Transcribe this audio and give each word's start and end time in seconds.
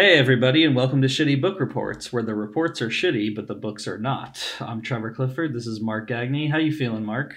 Hey, 0.00 0.16
everybody, 0.16 0.64
and 0.64 0.76
welcome 0.76 1.02
to 1.02 1.08
Shitty 1.08 1.40
Book 1.40 1.58
Reports, 1.58 2.12
where 2.12 2.22
the 2.22 2.32
reports 2.32 2.80
are 2.80 2.88
shitty, 2.88 3.34
but 3.34 3.48
the 3.48 3.54
books 3.56 3.88
are 3.88 3.98
not. 3.98 4.40
I'm 4.60 4.80
Trevor 4.80 5.12
Clifford. 5.12 5.52
This 5.52 5.66
is 5.66 5.80
Mark 5.80 6.08
Gagney. 6.08 6.52
How 6.52 6.58
you 6.58 6.70
feeling, 6.70 7.04
Mark? 7.04 7.34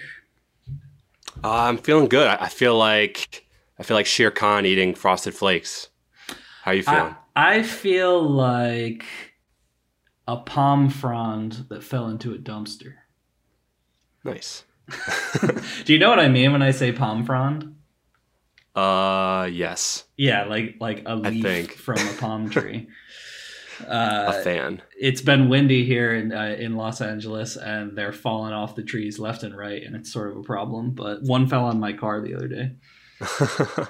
Uh, 1.42 1.50
I'm 1.50 1.76
feeling 1.76 2.06
good. 2.06 2.28
I 2.28 2.36
I 2.42 2.48
feel 2.48 2.78
like 2.78 3.48
I 3.80 3.82
feel 3.82 3.96
like 3.96 4.06
Shere 4.06 4.30
Khan 4.30 4.64
eating 4.64 4.94
frosted 4.94 5.34
flakes. 5.34 5.88
How 6.62 6.70
you 6.70 6.84
feeling? 6.84 7.16
I, 7.34 7.56
I 7.56 7.62
feel 7.64 8.22
like 8.22 9.06
a 10.28 10.36
palm 10.36 10.88
frond 10.88 11.66
that 11.68 11.82
fell 11.82 12.08
into 12.08 12.32
a 12.32 12.38
dumpster. 12.38 12.92
nice. 14.22 14.62
Do 15.84 15.92
you 15.92 15.98
know 15.98 16.10
what 16.10 16.20
I 16.20 16.28
mean 16.28 16.52
when 16.52 16.62
I 16.62 16.70
say 16.70 16.92
palm 16.92 17.26
frond? 17.26 17.71
Uh, 18.74 19.48
yes, 19.52 20.04
Yeah, 20.16 20.44
like 20.44 20.76
like 20.80 21.02
a 21.06 21.14
leaf 21.16 21.74
from 21.74 21.98
a 21.98 22.12
palm 22.18 22.48
tree. 22.50 22.88
Uh, 23.86 24.34
a 24.38 24.42
fan. 24.44 24.80
it's 24.98 25.20
been 25.22 25.48
windy 25.48 25.84
here 25.84 26.14
in 26.14 26.32
uh, 26.32 26.56
in 26.58 26.76
Los 26.76 27.00
Angeles, 27.00 27.56
and 27.56 27.96
they're 27.98 28.12
falling 28.12 28.52
off 28.52 28.74
the 28.76 28.82
trees 28.82 29.18
left 29.18 29.42
and 29.42 29.56
right, 29.56 29.82
and 29.82 29.96
it's 29.96 30.12
sort 30.12 30.30
of 30.30 30.36
a 30.38 30.42
problem. 30.42 30.92
But 30.92 31.22
one 31.22 31.48
fell 31.48 31.64
on 31.64 31.80
my 31.80 31.92
car 31.92 32.20
the 32.20 32.34
other 32.34 32.48
day. 32.48 32.72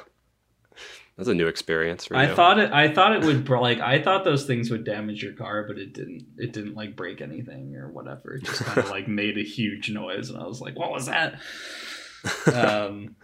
That's 1.17 1.29
a 1.29 1.35
new 1.35 1.47
experience 1.47 2.07
for 2.07 2.17
I 2.17 2.29
you. 2.29 2.35
thought 2.35 2.59
it. 2.59 2.73
I 2.73 2.89
thought 2.93 3.15
it 3.15 3.23
would 3.25 3.47
like. 3.49 3.81
I 3.81 4.03
thought 4.03 4.25
those 4.25 4.47
things 4.47 4.71
would 4.71 4.85
damage 4.85 5.23
your 5.23 5.35
car, 5.35 5.65
but 5.69 5.79
it 5.79 5.93
didn't. 5.93 6.27
It 6.39 6.53
didn't 6.55 6.75
like 6.75 6.97
break 6.97 7.21
anything 7.21 7.77
or 7.77 7.91
whatever. 7.91 8.35
It 8.37 8.45
just 8.45 8.65
kind 8.65 8.79
of 8.79 8.89
like 8.91 9.09
made 9.09 9.37
a 9.37 9.45
huge 9.45 9.91
noise, 9.91 10.31
and 10.31 10.39
I 10.43 10.47
was 10.47 10.61
like, 10.63 10.77
"What 10.79 10.91
was 10.91 11.07
that?" 11.07 11.39
um, 12.55 13.17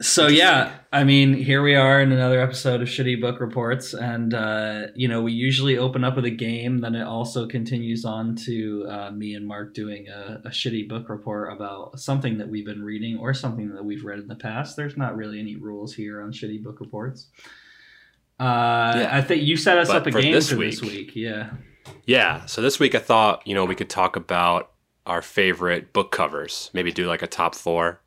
so 0.00 0.26
yeah, 0.28 0.72
I 0.92 1.04
mean, 1.04 1.34
here 1.34 1.62
we 1.62 1.74
are 1.74 2.00
in 2.00 2.10
another 2.12 2.40
episode 2.40 2.80
of 2.80 2.88
Shitty 2.88 3.20
Book 3.20 3.40
Reports, 3.40 3.92
and 3.94 4.32
uh, 4.34 4.86
you 4.94 5.08
know, 5.08 5.20
we 5.22 5.32
usually 5.32 5.76
open 5.78 6.04
up 6.04 6.16
with 6.16 6.24
a 6.24 6.30
game. 6.30 6.78
Then 6.78 6.94
it 6.94 7.02
also 7.02 7.46
continues 7.46 8.04
on 8.04 8.34
to 8.46 8.86
uh, 8.88 9.10
me 9.10 9.34
and 9.34 9.46
Mark 9.46 9.74
doing 9.74 10.08
a, 10.08 10.40
a 10.44 10.48
shitty 10.50 10.88
book 10.88 11.08
report 11.08 11.52
about 11.52 12.00
something 12.00 12.38
that 12.38 12.48
we've 12.48 12.64
been 12.66 12.82
reading 12.82 13.18
or 13.18 13.34
something 13.34 13.74
that 13.74 13.84
we've 13.84 14.04
read 14.04 14.18
in 14.18 14.28
the 14.28 14.36
past. 14.36 14.76
There's 14.76 14.96
not 14.96 15.16
really 15.16 15.38
any 15.38 15.56
rules 15.56 15.94
here 15.94 16.22
on 16.22 16.32
Shitty 16.32 16.62
Book 16.62 16.80
Reports. 16.80 17.28
Uh, 18.38 18.94
Yeah. 18.96 19.08
I 19.12 19.20
think 19.20 19.42
you 19.42 19.56
set 19.56 19.76
us 19.78 19.88
But 19.88 19.96
up 19.98 20.06
a 20.06 20.12
for 20.12 20.22
game 20.22 20.32
this 20.32 20.48
for 20.50 20.56
this 20.56 20.80
week- 20.80 20.90
week. 20.92 21.12
Yeah. 21.16 21.50
yeah. 22.06 22.46
So 22.46 22.62
this 22.62 22.78
week 22.80 22.94
I 22.94 22.98
thought 23.00 23.46
you 23.46 23.54
know 23.54 23.64
we 23.64 23.74
could 23.74 23.90
talk 23.90 24.16
about 24.16 24.70
our 25.06 25.20
favorite 25.22 25.92
book 25.92 26.10
covers. 26.10 26.70
Maybe 26.72 26.90
do 26.92 27.06
like 27.06 27.22
a 27.22 27.26
top 27.26 27.54
four. 27.54 28.00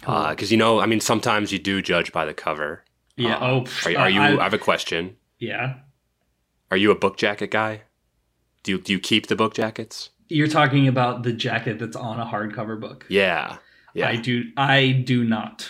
Cool. 0.00 0.28
Because 0.30 0.50
you 0.50 0.56
know, 0.56 0.80
I 0.80 0.86
mean, 0.86 1.00
sometimes 1.00 1.52
you 1.52 1.58
do 1.58 1.82
judge 1.82 2.12
by 2.12 2.24
the 2.24 2.34
cover. 2.34 2.84
yeah. 3.16 3.36
Uh, 3.36 3.64
oh, 3.64 3.90
Are, 3.90 3.98
are 3.98 4.10
you? 4.10 4.20
I, 4.20 4.38
I 4.40 4.42
have 4.44 4.54
a 4.54 4.58
question. 4.58 5.16
yeah. 5.38 5.74
Are 6.70 6.76
you 6.78 6.90
a 6.90 6.94
book 6.94 7.18
jacket 7.18 7.50
guy? 7.50 7.82
Do 8.62 8.72
you, 8.72 8.78
do 8.80 8.92
you 8.94 8.98
keep 8.98 9.26
the 9.26 9.36
book 9.36 9.52
jackets? 9.54 10.08
You're 10.28 10.46
talking 10.48 10.88
about 10.88 11.22
the 11.22 11.32
jacket 11.34 11.78
that's 11.78 11.96
on 11.96 12.18
a 12.18 12.24
hardcover 12.24 12.80
book. 12.80 13.04
Yeah. 13.10 13.58
Yeah. 13.92 14.08
I 14.08 14.16
do. 14.16 14.44
I 14.56 14.92
do 15.04 15.22
not. 15.24 15.68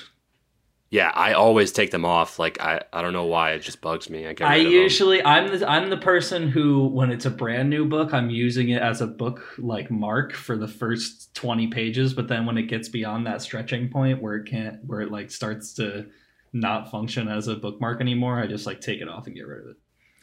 Yeah, 0.92 1.10
I 1.14 1.32
always 1.32 1.72
take 1.72 1.90
them 1.90 2.04
off. 2.04 2.38
Like 2.38 2.60
I, 2.60 2.82
I 2.92 3.00
don't 3.00 3.14
know 3.14 3.24
why 3.24 3.52
it 3.52 3.60
just 3.60 3.80
bugs 3.80 4.10
me. 4.10 4.26
I 4.26 4.34
get 4.34 4.46
I 4.46 4.56
usually 4.56 5.24
I'm 5.24 5.58
the 5.58 5.66
I'm 5.66 5.88
the 5.88 5.96
person 5.96 6.48
who 6.48 6.86
when 6.86 7.10
it's 7.10 7.24
a 7.24 7.30
brand 7.30 7.70
new 7.70 7.86
book 7.86 8.12
I'm 8.12 8.28
using 8.28 8.68
it 8.68 8.82
as 8.82 9.00
a 9.00 9.06
book 9.06 9.54
like 9.56 9.90
mark 9.90 10.34
for 10.34 10.54
the 10.54 10.68
first 10.68 11.34
20 11.34 11.68
pages 11.68 12.12
but 12.12 12.28
then 12.28 12.44
when 12.44 12.58
it 12.58 12.64
gets 12.64 12.90
beyond 12.90 13.26
that 13.26 13.40
stretching 13.40 13.88
point 13.88 14.20
where 14.20 14.34
it 14.34 14.44
can't 14.44 14.84
where 14.84 15.00
it 15.00 15.10
like 15.10 15.30
starts 15.30 15.72
to 15.76 16.08
not 16.52 16.90
function 16.90 17.26
as 17.26 17.48
a 17.48 17.56
bookmark 17.56 18.02
anymore 18.02 18.38
I 18.38 18.46
just 18.46 18.66
like 18.66 18.82
take 18.82 19.00
it 19.00 19.08
off 19.08 19.26
and 19.26 19.34
get 19.34 19.46
rid 19.46 19.60
of 19.62 19.70
it. 19.70 19.76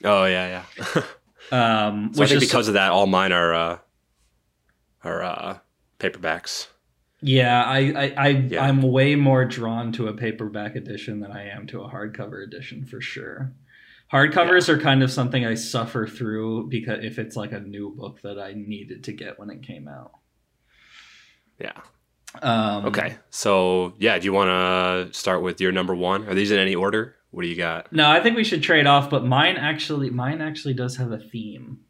Oh 0.03 0.25
yeah, 0.25 0.63
yeah. 0.75 1.03
Um 1.51 2.13
so 2.13 2.19
I 2.19 2.22
which 2.22 2.30
think 2.30 2.44
is 2.44 2.47
because 2.47 2.68
of 2.68 2.75
that, 2.75 2.91
all 2.91 3.07
mine 3.07 3.31
are 3.31 3.56
uh, 3.56 3.78
are 5.03 5.24
uh, 5.24 5.57
paperbacks. 6.00 6.68
Yeah, 7.22 7.63
I 7.63 7.78
I, 7.78 8.13
I 8.18 8.28
Yeah. 8.30 8.63
I'm 8.66 8.81
way 8.81 9.16
more 9.16 9.46
drawn 9.46 9.91
to 9.94 10.07
a 10.07 10.13
paperback 10.13 10.75
edition 10.75 11.19
than 11.19 11.31
I 11.31 11.50
am 11.50 11.68
to 11.68 11.81
a 11.81 11.90
hardcover 11.90 12.44
edition 12.44 12.85
for 12.85 13.02
sure. 13.02 13.53
Hardcovers 14.12 14.69
are 14.69 14.80
kind 14.80 15.03
of 15.03 15.12
something 15.12 15.46
I 15.46 15.53
suffer 15.53 16.07
through 16.07 16.68
because 16.69 17.03
if 17.03 17.19
it's 17.19 17.35
like 17.35 17.52
a 17.52 17.59
new 17.59 17.91
book 17.96 18.22
that 18.24 18.40
I 18.40 18.53
needed 18.53 19.03
to 19.03 19.13
get 19.13 19.38
when 19.38 19.52
it 19.52 19.62
came 19.62 19.88
out. 19.88 20.13
Yeah. 21.59 21.80
Um, 22.41 22.85
Okay. 22.85 23.18
So 23.30 23.94
yeah, 24.00 24.18
do 24.18 24.25
you 24.25 24.34
want 24.34 24.50
to 25.12 25.18
start 25.18 25.44
with 25.44 25.62
your 25.62 25.72
number 25.72 25.96
one? 25.96 26.28
Are 26.28 26.34
these 26.34 26.50
in 26.51 26.57
any 26.59 26.74
order? 26.74 27.16
What 27.31 27.44
do 27.44 27.47
you 27.47 27.56
got? 27.56 27.94
No, 27.94 28.09
I 28.09 28.19
think 28.22 28.36
we 28.36 28.44
should 28.44 28.63
trade 28.63 28.88
off, 28.88 29.09
but 29.12 29.24
mine 29.24 29.57
actually, 29.57 30.09
mine 30.09 30.41
actually 30.41 30.74
does 30.74 30.97
have 30.97 31.12
a 31.12 31.19
theme. 31.19 31.81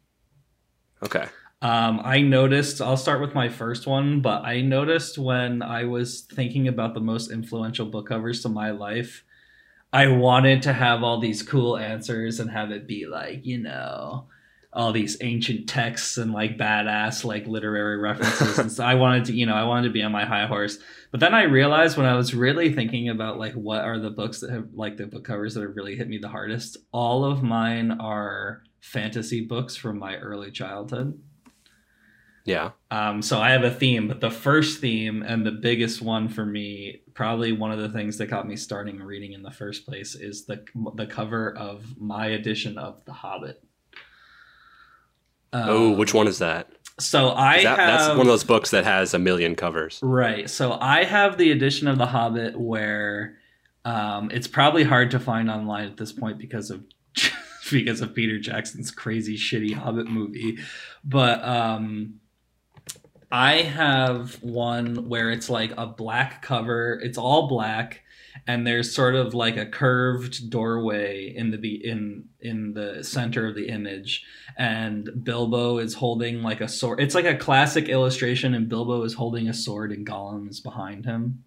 Okay. 1.02 1.24
Um, 1.62 2.00
I 2.02 2.22
noticed. 2.22 2.80
I'll 2.80 2.96
start 2.96 3.20
with 3.20 3.34
my 3.34 3.48
first 3.48 3.86
one, 3.86 4.20
but 4.20 4.44
I 4.44 4.62
noticed 4.62 5.18
when 5.18 5.62
I 5.62 5.84
was 5.84 6.22
thinking 6.22 6.68
about 6.68 6.94
the 6.94 7.00
most 7.00 7.30
influential 7.30 7.86
book 7.86 8.08
covers 8.08 8.42
to 8.42 8.48
my 8.48 8.70
life, 8.70 9.24
I 9.92 10.06
wanted 10.06 10.62
to 10.62 10.72
have 10.72 11.02
all 11.02 11.20
these 11.20 11.42
cool 11.42 11.76
answers 11.76 12.40
and 12.40 12.50
have 12.50 12.70
it 12.70 12.86
be 12.86 13.06
like, 13.06 13.44
you 13.44 13.58
know, 13.58 14.28
all 14.72 14.92
these 14.92 15.16
ancient 15.20 15.68
texts 15.68 16.16
and 16.16 16.32
like 16.32 16.56
badass 16.56 17.24
like 17.24 17.46
literary 17.46 17.98
references. 17.98 18.58
and 18.58 18.72
so 18.72 18.84
I 18.84 18.94
wanted 18.94 19.24
to, 19.26 19.32
you 19.32 19.44
know, 19.44 19.54
I 19.54 19.64
wanted 19.64 19.88
to 19.88 19.92
be 19.92 20.02
on 20.02 20.12
my 20.12 20.24
high 20.24 20.46
horse. 20.46 20.78
But 21.10 21.20
then 21.20 21.34
I 21.34 21.42
realized 21.42 21.96
when 21.96 22.06
I 22.06 22.14
was 22.14 22.34
really 22.34 22.72
thinking 22.72 23.08
about 23.08 23.38
like 23.38 23.54
what 23.54 23.82
are 23.82 23.98
the 23.98 24.10
books 24.10 24.40
that 24.40 24.50
have 24.50 24.68
like 24.72 24.96
the 24.96 25.06
book 25.06 25.24
covers 25.24 25.54
that 25.54 25.62
have 25.62 25.76
really 25.76 25.96
hit 25.96 26.08
me 26.08 26.18
the 26.18 26.28
hardest, 26.28 26.76
all 26.92 27.24
of 27.24 27.42
mine 27.42 27.90
are 28.00 28.62
fantasy 28.80 29.40
books 29.40 29.76
from 29.76 29.98
my 29.98 30.16
early 30.16 30.52
childhood. 30.52 31.20
Yeah. 32.44 32.70
Um, 32.90 33.20
so 33.22 33.38
I 33.40 33.50
have 33.50 33.64
a 33.64 33.70
theme, 33.70 34.08
but 34.08 34.20
the 34.20 34.30
first 34.30 34.80
theme 34.80 35.22
and 35.22 35.44
the 35.46 35.50
biggest 35.52 36.00
one 36.02 36.28
for 36.28 36.44
me, 36.46 37.02
probably 37.14 37.52
one 37.52 37.70
of 37.70 37.78
the 37.78 37.88
things 37.90 38.16
that 38.18 38.26
got 38.26 38.48
me 38.48 38.56
starting 38.56 38.98
reading 39.02 39.32
in 39.34 39.42
the 39.42 39.50
first 39.50 39.84
place, 39.84 40.14
is 40.14 40.46
the 40.46 40.64
the 40.94 41.06
cover 41.06 41.54
of 41.56 41.98
my 42.00 42.26
edition 42.28 42.78
of 42.78 43.04
The 43.04 43.12
Hobbit. 43.12 43.62
oh, 45.52 45.92
Um, 45.92 45.98
which 45.98 46.14
one 46.14 46.26
is 46.28 46.38
that? 46.38 46.68
So 46.98 47.30
I 47.30 47.62
That- 47.62 47.78
have 47.78 48.00
That's 48.00 48.08
one 48.10 48.20
of 48.20 48.26
those 48.26 48.44
books 48.44 48.70
that 48.70 48.84
has 48.84 49.14
a 49.14 49.18
million 49.18 49.54
covers. 49.54 49.98
Right. 50.02 50.48
So 50.50 50.76
I 50.80 51.04
have 51.04 51.38
the 51.38 51.50
edition 51.50 51.88
of 51.88 51.98
The 51.98 52.06
Hobbit 52.06 52.58
where 52.60 53.36
um, 53.84 54.30
it's 54.30 54.46
probably 54.46 54.84
hard 54.84 55.10
to 55.12 55.18
find 55.18 55.50
online 55.50 55.86
at 55.88 55.96
this 55.96 56.12
point 56.12 56.38
because 56.38 56.70
of 56.70 56.84
because 57.70 58.00
of 58.02 58.14
Peter 58.14 58.38
Jackson's 58.38 58.90
crazy 58.90 59.36
shitty 59.38 59.72
Hobbit 59.74 60.06
movie. 60.08 60.58
But 61.02 61.42
um, 61.42 62.19
I 63.30 63.62
have 63.62 64.42
one 64.42 65.08
where 65.08 65.30
it's 65.30 65.48
like 65.48 65.72
a 65.76 65.86
black 65.86 66.42
cover. 66.42 67.00
It's 67.02 67.18
all 67.18 67.48
black 67.48 68.02
and 68.46 68.66
there's 68.66 68.94
sort 68.94 69.14
of 69.14 69.34
like 69.34 69.56
a 69.56 69.66
curved 69.66 70.50
doorway 70.50 71.32
in 71.34 71.50
the 71.50 71.74
in 71.84 72.24
in 72.40 72.74
the 72.74 73.02
center 73.04 73.46
of 73.46 73.54
the 73.54 73.68
image 73.68 74.24
and 74.56 75.08
Bilbo 75.22 75.78
is 75.78 75.94
holding 75.94 76.42
like 76.42 76.60
a 76.60 76.68
sword. 76.68 77.00
It's 77.00 77.14
like 77.14 77.24
a 77.24 77.36
classic 77.36 77.88
illustration, 77.88 78.54
and 78.54 78.68
Bilbo 78.68 79.02
is 79.04 79.14
holding 79.14 79.48
a 79.48 79.54
sword, 79.54 79.90
and 79.90 80.06
Gollum 80.06 80.50
is 80.50 80.60
behind 80.60 81.06
him. 81.06 81.44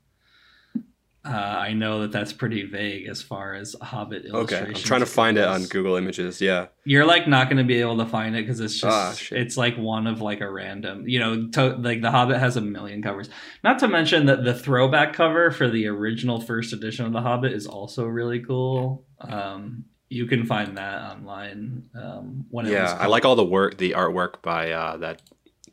Uh, 1.26 1.30
I 1.32 1.72
know 1.72 2.02
that 2.02 2.12
that's 2.12 2.34
pretty 2.34 2.66
vague 2.66 3.08
as 3.08 3.22
far 3.22 3.54
as 3.54 3.78
Hobbit 3.82 4.26
Okay. 4.34 4.58
I'm 4.60 4.74
trying 4.74 5.00
to 5.00 5.06
find 5.06 5.38
it 5.38 5.46
on. 5.46 5.64
Google 5.68 5.96
Images. 5.96 6.42
Yeah. 6.42 6.68
You're 6.84 7.06
like 7.06 7.30
not 7.30 7.48
going 7.48 7.60
to 7.60 7.64
be 7.64 7.80
able 7.80 7.98
to 8.00 8.06
find 8.06 8.36
it 8.36 8.42
because 8.42 8.60
it's 8.60 8.74
just 8.78 8.84
Ah, 8.86 9.16
it's 9.32 9.56
like 9.56 9.78
one 9.78 10.06
of 10.06 10.20
like 10.20 10.42
a 10.42 10.52
random. 10.52 11.08
You 11.08 11.20
know, 11.20 11.48
to, 11.52 11.78
like 11.78 12.02
the 12.02 12.12
Hobbit 12.12 12.40
has 12.40 12.58
a 12.58 12.62
million 12.62 13.02
covers. 13.02 13.30
Not 13.64 13.80
to 13.80 13.88
mention 13.88 14.26
that 14.26 14.44
the 14.44 14.54
throwback 14.54 15.14
cover 15.14 15.50
for 15.50 15.70
the 15.70 15.88
original 15.88 16.42
first 16.42 16.74
edition 16.74 17.06
of 17.06 17.14
the 17.14 17.22
Hobbit 17.22 17.54
is 17.54 17.68
also 17.68 18.06
really 18.06 18.40
cool. 18.42 19.06
Um, 19.22 19.86
you 20.10 20.26
can 20.26 20.46
find 20.46 20.78
that 20.78 21.02
online. 21.04 21.84
Um, 21.96 22.46
when 22.50 22.66
it 22.66 22.72
was 22.72 22.78
Yeah. 22.92 22.98
I 23.00 23.08
like 23.08 23.24
all 23.24 23.38
the 23.38 23.46
work, 23.46 23.78
the 23.78 23.92
artwork 23.92 24.42
by 24.42 24.72
uh, 24.72 24.98
that 24.98 25.22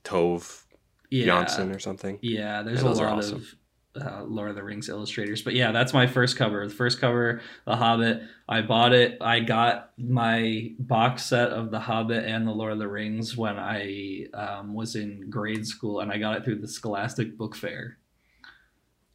Tove 0.04 0.62
yeah. 1.10 1.24
Johnson 1.26 1.72
or 1.72 1.80
something. 1.80 2.20
Yeah, 2.22 2.62
there's 2.62 2.82
a 2.82 2.88
lot 2.88 3.18
awesome. 3.18 3.38
of 3.38 3.54
uh, 4.00 4.24
Lord 4.24 4.50
of 4.50 4.56
the 4.56 4.62
Rings 4.62 4.88
illustrators. 4.88 5.42
But 5.42 5.54
yeah, 5.54 5.72
that's 5.72 5.92
my 5.92 6.06
first 6.06 6.36
cover. 6.36 6.66
The 6.66 6.74
first 6.74 7.00
cover, 7.00 7.42
The 7.66 7.76
Hobbit. 7.76 8.22
I 8.48 8.62
bought 8.62 8.92
it. 8.92 9.18
I 9.20 9.40
got 9.40 9.90
my 9.98 10.72
box 10.78 11.24
set 11.24 11.50
of 11.50 11.70
The 11.70 11.80
Hobbit 11.80 12.24
and 12.24 12.46
The 12.46 12.52
Lord 12.52 12.72
of 12.72 12.78
the 12.78 12.88
Rings 12.88 13.36
when 13.36 13.58
I 13.58 14.26
um, 14.34 14.74
was 14.74 14.96
in 14.96 15.30
grade 15.30 15.66
school, 15.66 16.00
and 16.00 16.10
I 16.10 16.18
got 16.18 16.36
it 16.36 16.44
through 16.44 16.60
the 16.60 16.68
Scholastic 16.68 17.36
Book 17.36 17.54
Fair. 17.54 17.98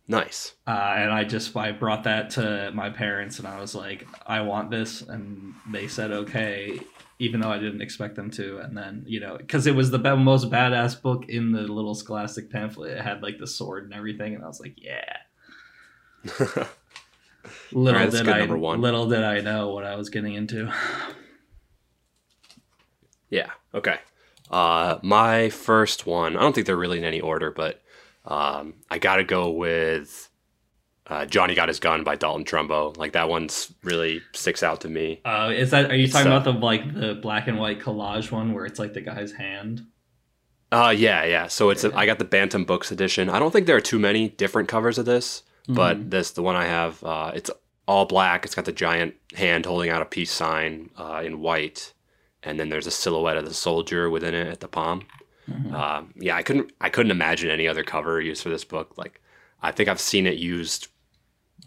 Nice. 0.07 0.53
Uh, 0.67 0.93
and 0.97 1.11
I 1.11 1.23
just 1.23 1.55
I 1.55 1.71
brought 1.71 2.03
that 2.03 2.29
to 2.31 2.71
my 2.73 2.89
parents, 2.89 3.39
and 3.39 3.47
I 3.47 3.59
was 3.59 3.73
like, 3.73 4.07
I 4.27 4.41
want 4.41 4.69
this, 4.69 5.01
and 5.01 5.53
they 5.71 5.87
said 5.87 6.11
okay, 6.11 6.79
even 7.19 7.39
though 7.39 7.51
I 7.51 7.57
didn't 7.59 7.81
expect 7.81 8.15
them 8.15 8.29
to. 8.31 8.59
And 8.59 8.77
then 8.77 9.03
you 9.07 9.19
know, 9.19 9.37
because 9.37 9.67
it 9.67 9.75
was 9.75 9.91
the 9.91 9.99
be- 9.99 10.15
most 10.15 10.49
badass 10.49 11.01
book 11.01 11.25
in 11.29 11.51
the 11.51 11.61
little 11.61 11.95
Scholastic 11.95 12.49
pamphlet. 12.49 12.97
It 12.97 13.01
had 13.01 13.21
like 13.23 13.37
the 13.39 13.47
sword 13.47 13.85
and 13.85 13.93
everything, 13.93 14.35
and 14.35 14.43
I 14.43 14.47
was 14.47 14.59
like, 14.59 14.75
yeah. 14.77 15.17
Little 17.71 17.99
that's 17.99 18.15
did 18.15 18.27
I 18.27 18.45
one. 18.45 18.81
little 18.81 19.07
did 19.07 19.23
I 19.23 19.39
know 19.41 19.69
what 19.69 19.85
I 19.85 19.95
was 19.95 20.09
getting 20.09 20.33
into. 20.33 20.71
Yeah. 23.29 23.51
Okay. 23.73 23.99
Uh, 24.49 24.97
my 25.01 25.49
first 25.49 26.05
one. 26.05 26.37
I 26.37 26.41
don't 26.41 26.53
think 26.53 26.67
they're 26.67 26.75
really 26.77 26.97
in 26.97 27.03
any 27.03 27.21
order, 27.21 27.51
but 27.51 27.81
um, 28.25 28.75
I 28.89 28.97
got 28.97 29.17
to 29.17 29.23
go 29.23 29.51
with 29.51 30.29
uh, 31.07 31.25
Johnny 31.25 31.53
Got 31.55 31.67
His 31.67 31.79
Gun 31.79 32.03
by 32.03 32.15
Dalton 32.15 32.45
Trumbo. 32.45 32.95
Like 32.97 33.13
that 33.13 33.29
one's 33.29 33.71
really 33.83 34.21
sticks 34.33 34.63
out 34.63 34.81
to 34.81 34.89
me. 34.89 35.21
Uh, 35.25 35.51
is 35.55 35.71
that 35.71 35.91
are 35.91 35.95
you 35.95 36.07
talking 36.07 36.31
uh, 36.31 36.37
about 36.37 36.43
the 36.45 36.59
like 36.59 36.93
the 36.93 37.15
black 37.15 37.47
and 37.47 37.59
white 37.59 37.79
collage 37.79 38.31
one 38.31 38.53
where 38.53 38.65
it's 38.65 38.79
like 38.79 38.93
the 38.93 39.01
guy's 39.01 39.31
hand? 39.33 39.85
Uh, 40.71 40.93
yeah, 40.95 41.23
yeah. 41.23 41.47
So 41.47 41.69
it's 41.69 41.83
Yeah. 41.83 41.91
I 41.93 42.05
got 42.05 42.19
the 42.19 42.25
Bantam 42.25 42.65
Books 42.65 42.91
edition. 42.91 43.29
I 43.29 43.39
don't 43.39 43.51
think 43.51 43.67
there 43.67 43.75
are 43.77 43.81
too 43.81 43.99
many 43.99 44.29
different 44.29 44.67
covers 44.67 44.97
of 44.97 45.05
this, 45.05 45.43
but 45.67 45.97
Mhm. 45.97 46.09
this 46.09 46.31
the 46.31 46.41
one 46.41 46.55
I 46.55 46.65
have. 46.65 47.03
Uh, 47.03 47.31
it's 47.35 47.51
all 47.87 48.05
black. 48.05 48.43
It's 48.45 48.55
got 48.55 48.65
the 48.65 48.71
giant 48.71 49.13
hand 49.35 49.65
holding 49.67 49.91
out 49.91 50.01
a 50.01 50.05
peace 50.05 50.31
sign 50.31 50.89
uh, 50.97 51.21
in 51.23 51.39
white, 51.39 51.93
and 52.41 52.59
then 52.59 52.69
there's 52.69 52.87
a 52.87 52.91
silhouette 52.91 53.37
of 53.37 53.45
the 53.45 53.53
soldier 53.53 54.09
within 54.09 54.33
it 54.33 54.47
at 54.47 54.59
the 54.59 54.67
palm. 54.67 55.03
Mhm. 55.49 55.71
Um, 55.71 56.13
yeah, 56.17 56.35
I 56.35 56.41
couldn't 56.41 56.71
I 56.81 56.89
couldn't 56.89 57.11
imagine 57.11 57.51
any 57.51 57.67
other 57.67 57.83
cover 57.83 58.19
used 58.19 58.41
for 58.41 58.49
this 58.49 58.63
book. 58.65 58.97
Like, 58.97 59.21
I 59.61 59.71
think 59.71 59.87
I've 59.87 59.99
seen 60.01 60.25
it 60.25 60.37
used 60.37 60.87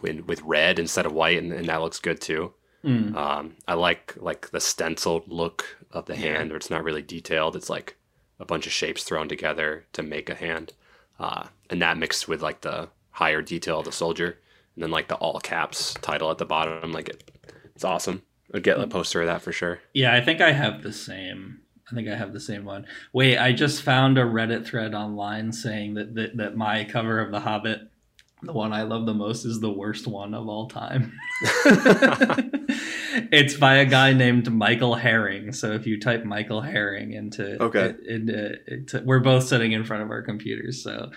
with, 0.03 0.21
with 0.27 0.43
red 0.43 0.79
instead 0.79 1.07
of 1.07 1.13
white, 1.13 1.39
and, 1.39 1.53
and 1.53 1.67
that 1.67 1.81
looks 1.81 1.99
good 1.99 2.21
too. 2.21 2.53
Mm. 2.85 3.15
Um, 3.17 3.57
I 3.67 3.75
like 3.75 4.15
like 4.17 4.51
the 4.51 4.61
stenciled 4.61 5.29
look 5.29 5.79
of 5.91 6.07
the 6.07 6.17
hand, 6.17 6.51
where 6.51 6.57
it's 6.57 6.71
not 6.71 6.85
really 6.85 7.03
detailed. 7.03 7.57
It's 7.57 7.71
like 7.71 7.97
a 8.39 8.45
bunch 8.45 8.67
of 8.67 8.73
shapes 8.73 9.03
thrown 9.03 9.29
together 9.29 9.85
to 9.95 10.03
make 10.03 10.31
a 10.31 10.35
hand, 10.35 10.73
uh, 11.19 11.49
and 11.71 11.83
that 11.83 11.99
mixed 11.99 12.29
with 12.29 12.41
like 12.41 12.61
the 12.61 12.89
higher 13.11 13.43
detail 13.43 13.81
of 13.81 13.85
the 13.85 13.93
soldier, 13.93 14.39
and 14.75 14.83
then 14.85 14.91
like 14.91 15.09
the 15.09 15.17
all 15.17 15.41
caps 15.41 15.95
title 15.95 16.31
at 16.31 16.39
the 16.39 16.47
bottom. 16.47 16.93
Like 16.93 17.09
it, 17.09 17.31
it's 17.75 17.85
awesome. 17.85 18.23
I'd 18.55 18.63
get 18.63 18.79
a 18.79 18.87
poster 18.87 19.21
of 19.21 19.27
that 19.27 19.43
for 19.43 19.53
sure. 19.53 19.81
Yeah, 19.93 20.15
I 20.15 20.21
think 20.21 20.41
I 20.41 20.53
have 20.53 20.83
the 20.83 20.93
same. 20.93 21.61
I 21.91 21.95
think 21.95 22.09
I 22.09 22.17
have 22.17 22.33
the 22.33 22.41
same 22.41 22.65
one. 22.65 22.87
Wait, 23.13 23.39
I 23.39 23.53
just 23.53 23.83
found 23.83 24.19
a 24.19 24.23
Reddit 24.23 24.67
thread 24.67 24.95
online 24.95 25.53
saying 25.53 25.95
that 25.95 26.15
that, 26.15 26.37
that 26.37 26.57
my 26.57 26.85
cover 26.85 27.19
of 27.19 27.33
The 27.33 27.41
Hobbit, 27.41 27.81
the 28.43 28.53
one 28.53 28.73
I 28.73 28.83
love 28.83 29.07
the 29.07 29.15
most, 29.15 29.45
is 29.45 29.61
the 29.61 29.71
worst 29.73 30.07
one 30.07 30.33
of 30.35 30.49
all 30.49 30.69
time. 30.69 31.13
it's 33.33 33.55
by 33.55 33.77
a 33.77 33.85
guy 33.85 34.13
named 34.13 34.51
Michael 34.53 34.95
Herring. 34.95 35.53
So 35.53 35.73
if 35.73 35.87
you 35.87 35.99
type 36.01 36.25
Michael 36.25 36.61
Herring 36.61 37.13
into 37.13 37.63
Okay. 37.63 37.95
into, 38.09 38.57
into 38.73 39.03
we're 39.05 39.21
both 39.21 39.45
sitting 39.45 39.73
in 39.73 39.85
front 39.85 40.03
of 40.03 40.11
our 40.11 40.23
computers. 40.23 40.83
So, 40.83 41.11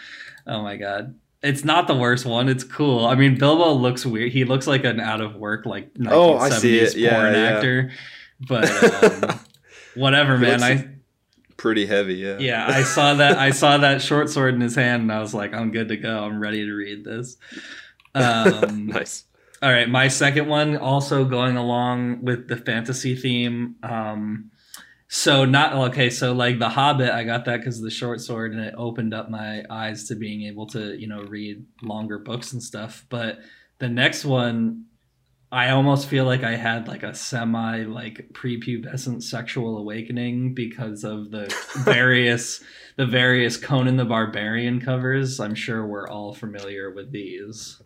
oh 0.48 0.64
my 0.64 0.78
god. 0.78 1.16
It's 1.44 1.64
not 1.66 1.88
the 1.88 1.96
worst 1.96 2.26
one. 2.26 2.50
It's 2.50 2.64
cool. 2.64 3.06
I 3.06 3.16
mean, 3.16 3.36
Bilbo 3.38 3.74
looks 3.74 4.06
weird. 4.06 4.32
He 4.32 4.44
looks 4.46 4.68
like 4.68 4.84
an 4.84 5.00
out 5.00 5.22
of 5.22 5.36
work, 5.36 5.66
like 5.66 5.92
1970s 5.96 6.12
Oh, 6.12 6.38
I 6.38 6.50
see 6.50 6.80
it. 6.80 6.96
Yeah, 6.96 7.16
porn 7.16 7.34
yeah. 7.34 7.40
actor. 7.40 7.92
But 8.48 9.04
um, 9.04 9.40
whatever, 9.96 10.38
man. 10.38 10.62
I 10.62 10.88
Pretty 11.62 11.86
heavy, 11.86 12.16
yeah. 12.16 12.40
yeah, 12.40 12.66
I 12.68 12.81
saw 12.96 13.13
that. 13.13 13.38
I 13.38 13.52
saw 13.52 13.78
that 13.78 14.02
short 14.02 14.31
sword 14.31 14.56
in 14.56 14.62
his 14.62 14.74
hand, 14.74 15.04
and 15.04 15.12
I 15.12 15.19
was 15.19 15.31
like, 15.31 15.54
I'm 15.54 15.69
good 15.69 15.90
to 15.90 15.96
go. 15.96 16.24
I'm 16.24 16.40
ready 16.40 16.66
to 16.66 16.74
read 16.74 17.06
this. 17.06 17.38
Um, 18.16 18.88
nice. 18.88 19.25
all 19.62 19.72
right, 19.72 19.88
my 19.88 20.08
second 20.08 20.48
one 20.48 20.75
also 20.75 21.24
going 21.24 21.58
along 21.58 22.25
with 22.25 22.48
the 22.48 22.58
fantasy 22.58 23.16
theme. 23.16 23.75
Um, 23.84 24.50
so 25.08 25.46
not 25.46 25.74
okay. 25.90 26.10
So 26.10 26.34
like 26.34 26.58
the 26.58 26.69
Hobbit, 26.69 27.12
I 27.12 27.25
got 27.25 27.46
that 27.46 27.58
because 27.58 27.78
of 27.78 27.84
the 27.84 27.92
short 27.92 28.22
sword, 28.22 28.54
and 28.54 28.62
it 28.62 28.74
opened 28.75 29.13
up 29.13 29.30
my 29.30 29.63
eyes 29.69 30.08
to 30.08 30.16
being 30.16 30.42
able 30.48 30.66
to 30.69 31.00
you 31.00 31.08
know 31.08 31.22
read 31.22 31.63
longer 31.84 32.18
books 32.18 32.54
and 32.54 32.63
stuff. 32.63 33.06
But 33.08 33.38
the 33.78 33.88
next 33.88 34.25
one, 34.25 34.86
I 35.51 35.71
almost 35.71 36.07
feel 36.07 36.24
like 36.24 36.44
I 36.44 36.56
had 36.56 36.88
like 36.88 37.03
a 37.03 37.13
semi 37.13 37.83
like 37.83 38.30
prepubescent 38.31 39.21
sexual 39.24 39.77
awakening 39.77 40.53
because 40.53 41.03
of 41.03 41.31
the 41.31 41.53
various 41.83 42.63
the 42.95 43.06
various 43.06 43.57
Conan 43.57 43.98
the 43.98 44.06
Barbarian 44.06 44.80
covers. 44.80 45.39
I'm 45.39 45.56
sure 45.56 45.86
we're 45.86 46.07
all 46.07 46.33
familiar 46.33 46.89
with 46.89 47.12
these. 47.12 47.81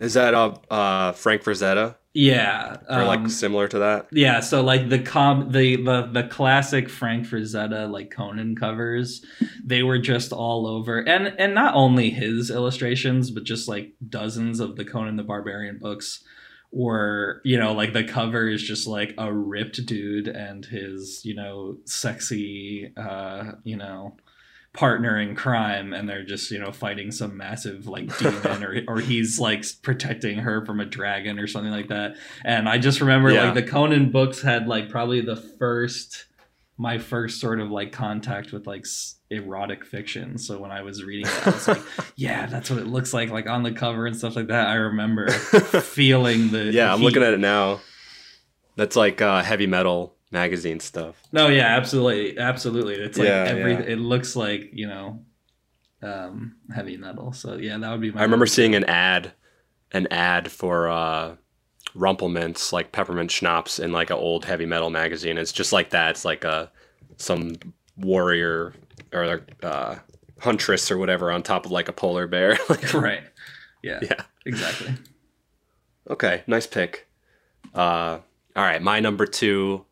Is 0.00 0.14
that 0.14 0.34
uh, 0.34 0.56
uh 0.70 1.12
Frank 1.12 1.42
Frazetta 1.42 1.94
Yeah, 2.14 2.78
or 2.90 3.04
like 3.04 3.20
um, 3.20 3.28
similar 3.28 3.68
to 3.68 3.78
that? 3.78 4.08
yeah. 4.10 4.40
So 4.40 4.60
like 4.64 4.88
the 4.88 4.98
com 4.98 5.52
the 5.52 5.76
the 5.76 6.08
the 6.12 6.24
classic 6.24 6.88
Frank 6.88 7.28
Frazetta 7.28 7.88
like 7.88 8.10
Conan 8.10 8.56
covers, 8.56 9.24
they 9.64 9.84
were 9.84 9.98
just 9.98 10.32
all 10.32 10.66
over, 10.66 10.98
and 10.98 11.32
and 11.38 11.54
not 11.54 11.76
only 11.76 12.10
his 12.10 12.50
illustrations, 12.50 13.30
but 13.30 13.44
just 13.44 13.68
like 13.68 13.92
dozens 14.08 14.58
of 14.58 14.74
the 14.74 14.84
Conan 14.84 15.14
the 15.14 15.22
Barbarian 15.22 15.78
books 15.78 16.24
were 16.72 17.40
you 17.44 17.58
know 17.58 17.72
like 17.74 17.92
the 17.92 18.02
cover 18.02 18.48
is 18.48 18.62
just 18.62 18.86
like 18.86 19.14
a 19.18 19.32
ripped 19.32 19.84
dude 19.84 20.26
and 20.26 20.64
his 20.64 21.22
you 21.24 21.34
know 21.34 21.76
sexy 21.84 22.90
uh 22.96 23.52
you 23.62 23.76
know 23.76 24.16
partner 24.72 25.20
in 25.20 25.34
crime 25.36 25.92
and 25.92 26.08
they're 26.08 26.24
just 26.24 26.50
you 26.50 26.58
know 26.58 26.72
fighting 26.72 27.10
some 27.10 27.36
massive 27.36 27.86
like 27.86 28.16
demon 28.18 28.64
or 28.64 28.82
or 28.88 29.00
he's 29.00 29.38
like 29.38 29.62
protecting 29.82 30.38
her 30.38 30.64
from 30.64 30.80
a 30.80 30.86
dragon 30.86 31.38
or 31.38 31.46
something 31.46 31.70
like 31.70 31.88
that 31.88 32.16
and 32.42 32.66
i 32.66 32.78
just 32.78 33.00
remember 33.02 33.30
Yeah. 33.30 33.44
like 33.44 33.54
the 33.54 33.62
conan 33.70 34.10
books 34.10 34.40
had 34.40 34.66
like 34.66 34.88
probably 34.88 35.20
the 35.20 35.36
first 35.36 36.24
my 36.78 36.98
first 36.98 37.40
sort 37.40 37.60
of 37.60 37.70
like 37.70 37.92
contact 37.92 38.52
with 38.52 38.66
like 38.66 38.84
erotic 39.30 39.84
fiction 39.84 40.36
so 40.38 40.58
when 40.58 40.70
i 40.70 40.82
was 40.82 41.04
reading 41.04 41.26
it 41.26 41.46
i 41.46 41.50
was 41.50 41.68
like 41.68 41.82
yeah 42.16 42.46
that's 42.46 42.70
what 42.70 42.78
it 42.78 42.86
looks 42.86 43.12
like 43.14 43.30
like 43.30 43.46
on 43.48 43.62
the 43.62 43.72
cover 43.72 44.06
and 44.06 44.16
stuff 44.16 44.34
like 44.36 44.48
that 44.48 44.68
i 44.68 44.74
remember 44.74 45.30
feeling 45.80 46.50
the 46.50 46.64
yeah, 46.64 46.92
I'm 46.92 47.00
looking 47.02 47.22
at 47.22 47.32
it 47.34 47.40
now. 47.40 47.80
That's 48.76 48.96
like 48.96 49.20
uh, 49.20 49.42
heavy 49.42 49.66
metal 49.66 50.16
magazine 50.30 50.80
stuff. 50.80 51.22
No, 51.30 51.48
yeah, 51.48 51.76
absolutely, 51.76 52.38
absolutely. 52.38 52.94
It's 52.94 53.18
like 53.18 53.28
Yeah, 53.28 53.44
every. 53.46 53.72
yeah. 53.74 53.80
It 53.80 53.98
looks 53.98 54.34
like 54.34 54.70
you 54.72 54.86
know, 54.88 55.24
um, 56.02 56.56
heavy 56.74 56.96
metal. 56.96 57.32
So 57.34 57.56
yeah, 57.56 57.76
that 57.76 57.90
would 57.90 58.00
be. 58.00 58.10
my 58.10 58.20
I 58.20 58.22
remember 58.22 58.36
number 58.44 58.46
seeing 58.46 58.74
an 58.74 58.84
ad, 58.84 59.32
an 59.92 60.06
ad 60.10 60.50
for 60.50 60.88
uh, 60.88 61.36
Rumple 61.94 62.28
Minze, 62.28 62.72
like 62.72 62.92
peppermint 62.92 63.30
schnapps, 63.30 63.78
in 63.78 63.92
like 63.92 64.10
an 64.10 64.16
old 64.16 64.44
heavy 64.44 64.66
metal 64.66 64.90
magazine. 64.90 65.38
It's 65.38 65.52
just 65.52 65.72
like 65.72 65.90
that. 65.90 66.10
It's 66.10 66.24
like 66.24 66.44
a 66.44 66.70
some 67.16 67.54
warrior 67.96 68.74
or 69.12 69.42
uh, 69.62 69.96
huntress 70.40 70.90
or 70.90 70.98
whatever 70.98 71.30
on 71.30 71.42
top 71.42 71.66
of 71.66 71.70
like 71.70 71.88
a 71.88 71.92
polar 71.92 72.26
bear. 72.26 72.58
Like, 72.68 72.94
right. 72.94 73.22
Yeah, 73.82 73.98
yeah. 74.02 74.22
exactly. 74.46 74.94
Okay, 76.08 76.42
nice 76.46 76.66
pick. 76.66 77.08
Uh, 77.74 78.18
all 78.54 78.62
right, 78.64 78.82
my 78.82 79.00
number 79.00 79.26
two. 79.26 79.84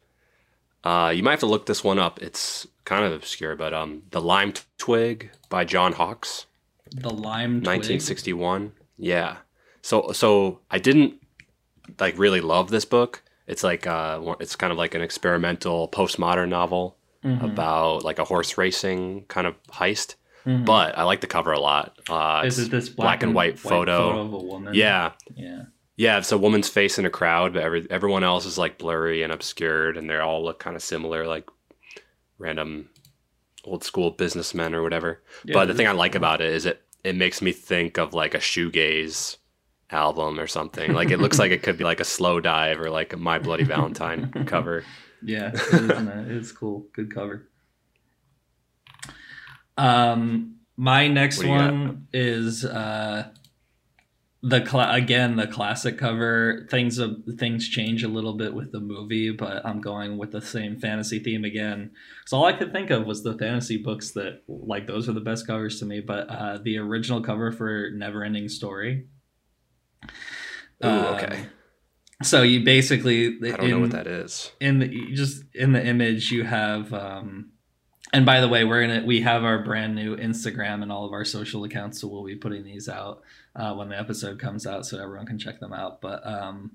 Uh, 0.83 1.12
you 1.14 1.23
might 1.23 1.33
have 1.33 1.40
to 1.40 1.47
look 1.47 1.66
this 1.66 1.85
one 1.85 1.99
up. 1.99 2.23
It's 2.23 2.66
kind 2.85 3.04
of 3.04 3.12
obscure, 3.12 3.54
but 3.54 3.75
um, 3.75 4.02
the 4.11 4.21
Lime 4.21 4.54
Twig 4.78 5.30
by 5.50 5.64
John 5.64 5.92
Hawkes. 5.92 6.47
The 6.92 7.11
lime. 7.11 7.61
Twig. 7.61 7.66
1961 7.66 8.73
yeah 9.00 9.38
so 9.80 10.12
so 10.12 10.61
i 10.71 10.78
didn't 10.78 11.20
like 11.99 12.18
really 12.18 12.40
love 12.40 12.70
this 12.70 12.85
book 12.85 13.23
it's 13.47 13.64
like 13.64 13.87
uh 13.87 14.35
it's 14.40 14.56
kind 14.56 14.70
of 14.73 14.78
like 14.78 14.94
an 14.94 15.00
experimental 15.02 15.88
postmodern 15.88 16.49
novel 16.49 16.97
Mhm, 17.23 17.52
about 17.52 18.02
like 18.02 18.18
a 18.18 18.25
horse 18.25 18.56
racing 18.56 19.26
kind 19.28 19.47
of 19.47 19.54
heist 19.64 20.14
mhm. 20.47 20.64
but 20.64 20.97
i 20.97 21.02
like 21.02 21.20
the 21.20 21.26
cover 21.26 21.52
a 21.52 21.61
lot 21.61 21.99
uh 22.09 22.42
this 22.42 22.56
is 22.56 22.68
it 22.68 22.70
this 22.70 22.88
black 22.88 23.23
and 23.23 23.35
white 23.35 23.59
photo? 23.59 24.18
of 24.20 24.32
a 24.32 24.38
woman? 24.38 24.73
yeah 24.73 25.12
yeah. 25.35 25.64
yeah 25.97 26.16
it's 26.16 26.32
a 26.32 26.38
woman's 26.38 26.70
face 26.70 26.99
in 26.99 27.04
a 27.04 27.11
crowd 27.11 27.52
but 27.52 27.62
every, 27.62 27.87
everyone 27.90 28.25
else 28.25 28.47
is 28.47 28.56
like 28.56 28.78
blurry 28.78 29.23
and 29.23 29.35
obscured 29.35 29.99
and 29.99 30.09
they 30.09 30.16
all 30.18 30.42
look 30.42 30.59
kind 30.59 30.76
of 30.76 30.82
similar 30.82 31.26
like 31.26 31.47
random 32.38 32.88
old 33.64 33.85
school 33.85 34.11
businessmen 34.11 34.75
or 34.75 34.82
whatever 34.82 35.20
Yeah, 35.44 35.52
but 35.52 35.66
the 35.68 35.75
thing 35.75 35.87
I 35.87 35.92
like 35.92 36.14
about 36.14 36.40
it 36.40 36.49
is 36.54 36.64
it 36.64 36.82
it 37.04 37.14
makes 37.16 37.42
me 37.42 37.52
think 37.52 37.99
of 37.99 38.14
like 38.14 38.35
a 38.35 38.38
shoegaze 38.38 39.37
album 39.92 40.38
or 40.38 40.47
something. 40.47 40.92
Like 40.92 41.11
it 41.11 41.18
looks 41.18 41.38
like 41.38 41.50
it 41.50 41.62
could 41.62 41.78
be 41.78 41.85
like 41.85 42.00
a 42.00 42.04
Slowdive 42.04 42.78
or 42.78 42.90
like 42.90 43.12
a 43.12 43.16
My 43.16 43.38
Bloody 43.38 43.64
Valentine 43.64 44.44
cover. 44.47 44.85
Yeah, 45.23 45.49
it 45.49 45.54
is, 45.54 45.90
it 45.90 46.30
is 46.30 46.52
cool. 46.52 46.87
Good 46.94 47.14
cover. 47.14 47.49
Um, 49.76 50.56
my 50.76 51.09
next 51.09 51.42
you 51.42 51.49
got? 51.49 51.73
one 51.73 52.06
is 52.12 52.64
uh, 52.64 53.28
the 54.42 54.61
cla 54.62 54.92
again 54.94 55.37
the 55.37 55.47
classic 55.47 55.99
cover. 55.99 56.66
Things 56.70 56.99
of 56.99 57.23
things 57.38 57.68
change 57.68 58.02
a 58.02 58.09
little 58.09 58.35
bit 58.35 58.54
with 58.54 58.73
the 58.73 58.80
movie, 58.80 59.30
but 59.30 59.64
I'm 59.66 59.80
going 59.80 60.16
with 60.16 60.32
the 60.32 60.40
same 60.40 60.78
fantasy 60.78 61.18
theme 61.18 61.44
again. 61.44 61.92
So 62.26 62.38
all 62.38 62.47
I 62.47 62.54
could 62.54 62.73
think 62.73 62.90
of 62.90 63.06
was 63.06 63.23
the 63.23 63.37
fantasy 63.37 63.76
books 63.76 64.12
that 64.12 64.42
like 64.49 64.87
those 64.87 65.09
are 65.09 65.12
the 65.12 65.20
best 65.20 65.47
covers 65.47 65.78
to 65.80 65.87
me. 65.87 66.00
But 66.00 66.30
uh, 66.30 66.59
the 66.62 66.78
original 66.78 67.23
cover 67.23 67.52
for 67.52 67.90
Neverending 67.90 68.50
Story. 68.50 69.06
Ooh, 70.85 70.88
Um, 70.88 71.04
okay. 71.14 71.47
So 72.23 72.42
you 72.42 72.64
basically 72.64 73.38
I 73.52 73.57
don't 73.57 73.71
know 73.71 73.80
what 73.80 73.92
that 73.92 74.07
is. 74.07 74.52
in 74.61 74.78
the 74.78 74.88
just 75.14 75.42
in 75.54 75.73
the 75.73 75.85
image 75.85 76.30
you 76.30 76.45
have 76.45 76.92
um 76.92 77.50
and 78.12 78.26
by 78.26 78.40
the 78.42 78.49
way 78.49 78.64
we're 78.64 78.87
gonna 78.87 79.04
we 79.07 79.23
have 79.23 79.42
our 79.42 79.62
brand 79.64 79.95
new 79.95 80.16
instagram 80.16 80.83
and 80.83 80.92
all 80.92 81.07
of 81.07 81.12
our 81.12 81.25
social 81.25 81.64
accounts 81.64 81.99
so 82.00 82.09
we'll 82.09 82.25
be 82.25 82.37
putting 82.37 82.62
these 82.62 82.88
out 82.90 83.23
uh, 83.57 83.73
when 83.75 83.88
the 83.88 83.99
episode 83.99 84.38
comes 84.38 84.66
out 84.66 84.85
so 84.85 85.00
everyone 85.02 85.25
can 85.26 85.38
check 85.38 85.61
them 85.61 85.73
out 85.73 86.00
but 86.02 86.21
um 86.26 86.73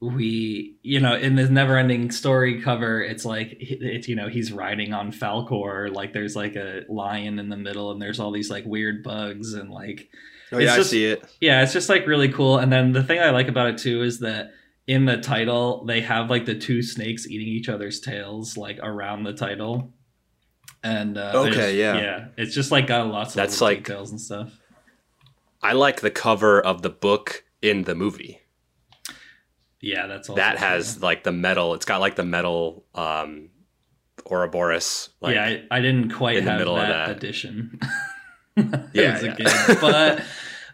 we 0.00 0.76
you 0.82 1.00
know 1.00 1.14
in 1.16 1.36
this 1.36 1.48
never 1.48 1.78
ending 1.78 2.10
story 2.10 2.60
cover 2.60 3.00
it's 3.02 3.24
like 3.24 3.56
it's 3.60 4.08
you 4.08 4.16
know 4.16 4.28
he's 4.28 4.52
riding 4.52 4.92
on 4.92 5.10
Falkor 5.10 5.90
like 5.90 6.12
there's 6.12 6.36
like 6.36 6.56
a 6.56 6.82
lion 6.90 7.38
in 7.38 7.48
the 7.48 7.56
middle 7.56 7.90
and 7.92 8.02
there's 8.02 8.20
all 8.20 8.30
these 8.30 8.50
like 8.50 8.66
weird 8.66 9.02
bugs 9.02 9.54
and 9.54 9.70
like 9.70 10.10
Oh 10.52 10.58
It's 10.58 10.66
yeah, 10.70 10.76
just- 10.76 10.88
I 10.88 10.92
see 10.92 11.04
it. 11.06 11.24
yeah 11.40 11.62
it's 11.62 11.72
just 11.72 11.88
like 11.88 12.06
really 12.06 12.28
cool 12.28 12.58
and 12.58 12.72
then 12.72 12.92
the 12.92 13.02
thing 13.02 13.18
i 13.20 13.30
like 13.30 13.48
about 13.48 13.68
it 13.68 13.78
too 13.78 14.02
is 14.02 14.20
that 14.20 14.50
in 14.86 15.04
the 15.06 15.16
title 15.16 15.84
they 15.86 16.00
have 16.02 16.28
like 16.30 16.44
the 16.44 16.54
two 16.54 16.82
snakes 16.82 17.26
eating 17.26 17.48
each 17.48 17.68
other's 17.68 18.00
tails 18.00 18.56
like 18.56 18.78
around 18.82 19.22
the 19.24 19.32
title 19.32 19.92
and 20.82 21.16
uh 21.18 21.32
Okay, 21.34 21.50
there's- 21.54 21.74
yeah. 21.74 21.96
yeah 21.96 22.24
it's 22.36 22.54
just 22.54 22.70
like 22.70 22.86
got 22.86 23.06
lots 23.08 23.30
of 23.30 23.36
That's 23.36 23.60
like- 23.60 23.78
details 23.84 24.10
and 24.10 24.20
stuff 24.20 24.52
I 25.62 25.72
like 25.72 26.02
the 26.02 26.10
cover 26.10 26.60
of 26.60 26.82
the 26.82 26.90
book 26.90 27.44
in 27.62 27.84
the 27.84 27.94
movie. 27.94 28.40
yeah 29.80 30.06
that's 30.06 30.28
also 30.28 30.36
that 30.40 30.58
has 30.58 31.02
like 31.02 31.24
the 31.24 31.32
metal. 31.32 31.72
It's 31.74 31.86
got 31.86 32.00
like 32.00 32.16
the 32.16 32.24
metal 32.24 32.84
um 32.94 33.48
Ouroboros. 34.30 35.10
Like, 35.20 35.34
yeah, 35.34 35.44
I, 35.44 35.62
I 35.70 35.80
didn't 35.80 36.10
quite 36.12 36.36
in 36.38 36.44
the 36.44 36.50
have 36.52 36.58
middle 36.60 36.76
of 36.76 36.86
that, 36.86 37.06
that. 37.08 37.16
edition. 37.16 37.78
Yeah, 38.92 39.34
yeah. 39.38 39.74
but 39.80 40.22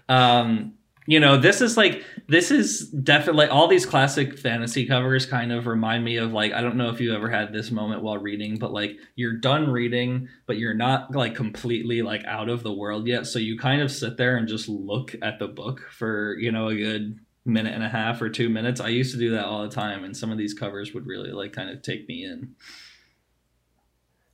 um, 0.08 0.74
you 1.06 1.18
know, 1.18 1.38
this 1.38 1.60
is 1.60 1.76
like 1.76 2.04
this 2.28 2.50
is 2.50 2.88
definitely 2.90 3.46
all 3.46 3.66
these 3.66 3.86
classic 3.86 4.38
fantasy 4.38 4.86
covers 4.86 5.26
kind 5.26 5.50
of 5.50 5.66
remind 5.66 6.04
me 6.04 6.16
of 6.16 6.32
like 6.32 6.52
I 6.52 6.60
don't 6.60 6.76
know 6.76 6.90
if 6.90 7.00
you 7.00 7.14
ever 7.14 7.28
had 7.28 7.52
this 7.52 7.70
moment 7.70 8.02
while 8.02 8.18
reading, 8.18 8.58
but 8.58 8.72
like 8.72 8.96
you're 9.16 9.36
done 9.38 9.70
reading, 9.70 10.28
but 10.46 10.58
you're 10.58 10.74
not 10.74 11.14
like 11.14 11.34
completely 11.34 12.02
like 12.02 12.24
out 12.26 12.48
of 12.48 12.62
the 12.62 12.72
world 12.72 13.08
yet, 13.08 13.26
so 13.26 13.38
you 13.38 13.58
kind 13.58 13.82
of 13.82 13.90
sit 13.90 14.16
there 14.18 14.36
and 14.36 14.46
just 14.46 14.68
look 14.68 15.16
at 15.22 15.38
the 15.38 15.48
book 15.48 15.80
for 15.90 16.36
you 16.38 16.52
know 16.52 16.68
a 16.68 16.76
good 16.76 17.18
minute 17.44 17.74
and 17.74 17.82
a 17.82 17.88
half 17.88 18.20
or 18.22 18.28
two 18.28 18.48
minutes. 18.48 18.80
I 18.80 18.88
used 18.88 19.12
to 19.12 19.18
do 19.18 19.30
that 19.30 19.46
all 19.46 19.62
the 19.62 19.74
time, 19.74 20.04
and 20.04 20.16
some 20.16 20.30
of 20.30 20.38
these 20.38 20.54
covers 20.54 20.94
would 20.94 21.06
really 21.06 21.32
like 21.32 21.52
kind 21.52 21.70
of 21.70 21.82
take 21.82 22.06
me 22.08 22.24
in. 22.24 22.54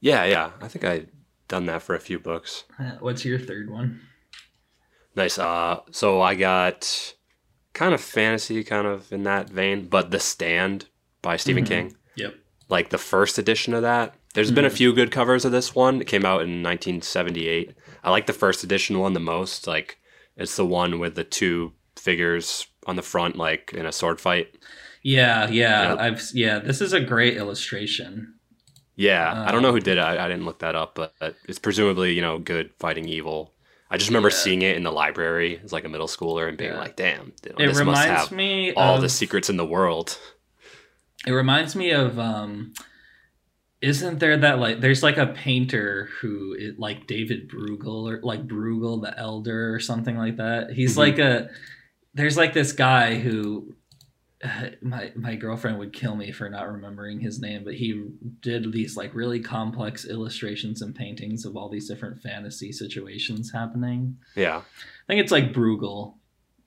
yeah, 0.00 0.24
yeah. 0.24 0.50
I 0.60 0.68
think 0.68 0.84
I 0.84 1.06
done 1.48 1.66
that 1.66 1.82
for 1.82 1.94
a 1.94 2.00
few 2.00 2.18
books. 2.18 2.64
What's 3.00 3.24
your 3.24 3.38
third 3.38 3.70
one? 3.70 4.00
Nice. 5.14 5.38
Uh, 5.38 5.80
so 5.90 6.20
I 6.20 6.34
got 6.34 7.14
kind 7.72 7.94
of 7.94 8.00
fantasy, 8.00 8.62
kind 8.64 8.86
of 8.86 9.10
in 9.12 9.22
that 9.24 9.48
vein, 9.50 9.88
but 9.88 10.10
The 10.10 10.20
Stand 10.20 10.86
by 11.22 11.36
Stephen 11.36 11.64
Mhm. 11.64 11.68
King. 11.68 11.96
Yep. 12.16 12.34
Like 12.68 12.88
the 12.90 12.98
first 12.98 13.38
edition 13.38 13.74
of 13.74 13.82
that. 13.82 14.14
There's 14.34 14.50
been 14.50 14.64
a 14.66 14.70
Mhm. 14.70 14.76
few 14.76 14.92
good 14.92 15.10
covers 15.10 15.44
of 15.44 15.52
this 15.52 15.74
one. 15.74 16.00
It 16.00 16.06
came 16.06 16.26
out 16.26 16.42
in 16.42 16.62
1978. 16.62 17.72
I 18.04 18.10
like 18.10 18.26
the 18.26 18.32
first 18.34 18.62
edition 18.64 18.98
one 18.98 19.14
the 19.14 19.20
most. 19.20 19.66
Like 19.66 19.98
it's 20.36 20.56
the 20.56 20.66
one 20.66 20.98
with 20.98 21.14
the 21.14 21.24
two 21.24 21.72
figures 21.96 22.66
on 22.86 22.96
the 22.96 23.02
front, 23.02 23.36
like 23.36 23.72
in 23.74 23.86
a 23.86 23.92
sword 23.92 24.20
fight. 24.20 24.54
Yeah, 25.02 25.48
yeah, 25.48 25.90
Yep. 25.90 25.98
I've 25.98 26.22
yeah. 26.34 26.58
This 26.58 26.80
is 26.80 26.92
a 26.92 27.00
great 27.00 27.36
illustration. 27.36 28.34
Yeah, 28.96 29.44
I 29.46 29.52
don't 29.52 29.60
know 29.62 29.68
Um, 29.68 29.74
who 29.74 29.80
did 29.80 29.98
it. 29.98 30.00
I, 30.00 30.24
I 30.24 30.28
didn't 30.28 30.46
look 30.46 30.60
that 30.60 30.74
up, 30.74 30.94
but 30.94 31.12
it's 31.46 31.58
presumably 31.58 32.14
you 32.14 32.22
know 32.22 32.38
good 32.38 32.70
fighting 32.78 33.08
evil. 33.08 33.52
I 33.90 33.98
just 33.98 34.08
remember 34.10 34.30
Yeah. 34.30 34.34
seeing 34.36 34.62
it 34.62 34.76
in 34.76 34.82
the 34.82 34.90
library 34.90 35.60
as 35.62 35.72
like 35.72 35.84
a 35.84 35.88
middle 35.88 36.08
schooler 36.08 36.48
and 36.48 36.56
being 36.58 36.72
Yeah. 36.72 36.78
like, 36.78 36.96
"Damn, 36.96 37.32
you 37.44 37.50
know, 37.50 37.56
It 37.58 37.66
this 37.68 37.68
must 37.68 37.78
reminds 37.80 38.06
have 38.06 38.32
me 38.32 38.72
all 38.72 38.96
of, 38.96 39.02
the 39.02 39.08
secrets 39.08 39.48
in 39.50 39.56
the 39.58 39.66
world." 39.66 40.18
It 41.26 41.32
reminds 41.32 41.76
me 41.76 41.90
of 41.90 42.18
um 42.18 42.72
isn't 43.82 44.18
there 44.18 44.38
that 44.38 44.58
like 44.58 44.80
there's 44.80 45.02
like 45.02 45.18
a 45.18 45.26
painter 45.26 46.08
who 46.20 46.54
is 46.58 46.78
like 46.78 47.06
David 47.06 47.48
Bruegel 47.50 48.10
or 48.10 48.20
like 48.22 48.46
Bruegel 48.46 49.02
the 49.02 49.16
Elder 49.18 49.74
or 49.74 49.78
something 49.80 50.16
like 50.16 50.36
that. 50.38 50.72
He's 50.72 50.94
Mhm. 50.94 50.98
like 50.98 51.18
a 51.18 51.50
there's 52.14 52.36
like 52.38 52.54
this 52.54 52.72
guy 52.72 53.16
who 53.16 53.74
my 54.82 55.12
my 55.16 55.34
girlfriend 55.36 55.78
would 55.78 55.92
kill 55.92 56.14
me 56.16 56.30
for 56.32 56.48
not 56.48 56.70
remembering 56.70 57.20
his 57.20 57.40
name, 57.40 57.64
but 57.64 57.74
he 57.74 58.08
did 58.40 58.70
these 58.72 58.96
like 58.96 59.14
really 59.14 59.40
complex 59.40 60.04
illustrations 60.06 60.82
and 60.82 60.94
paintings 60.94 61.44
of 61.44 61.56
all 61.56 61.68
these 61.70 61.88
different 61.88 62.20
fantasy 62.20 62.72
situations 62.72 63.52
happening. 63.52 64.16
Yeah, 64.34 64.58
I 64.58 65.06
think 65.06 65.20
it's 65.22 65.32
like 65.32 65.52
Bruegel, 65.54 66.14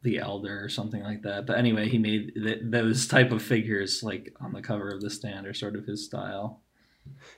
the 0.01 0.17
Elder, 0.17 0.63
or 0.63 0.69
something 0.69 1.03
like 1.03 1.21
that. 1.23 1.45
But 1.45 1.57
anyway, 1.59 1.89
he 1.89 1.97
made 1.99 2.33
th- 2.33 2.61
those 2.63 3.07
type 3.07 3.31
of 3.31 3.41
figures 3.41 4.01
like 4.01 4.33
on 4.41 4.51
the 4.53 4.61
cover 4.61 4.89
of 4.89 5.01
the 5.01 5.09
stand 5.09 5.45
are 5.45 5.53
sort 5.53 5.75
of 5.75 5.85
his 5.85 6.05
style. 6.05 6.61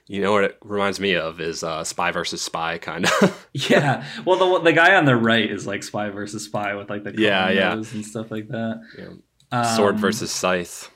you 0.06 0.20
know 0.20 0.32
what 0.32 0.44
it 0.44 0.58
reminds 0.62 0.98
me 1.00 1.14
of 1.14 1.40
is 1.40 1.62
uh, 1.62 1.84
Spy 1.84 2.10
versus 2.10 2.40
Spy, 2.42 2.78
kind 2.78 3.04
of. 3.06 3.48
Yeah, 3.54 4.06
well, 4.24 4.38
the 4.58 4.64
the 4.64 4.72
guy 4.72 4.94
on 4.94 5.04
the 5.04 5.14
right 5.16 5.50
is 5.50 5.66
like 5.66 5.82
Spy 5.82 6.08
versus 6.08 6.44
Spy 6.44 6.74
with 6.74 6.88
like 6.88 7.04
the 7.04 7.12
Yeah, 7.18 7.50
yeah. 7.50 7.72
and 7.74 8.04
stuff 8.06 8.30
like 8.30 8.48
that. 8.48 8.80
Sword 8.96 9.22
Um, 9.52 9.98
versus 9.98 10.32
Scythe. 10.32 10.90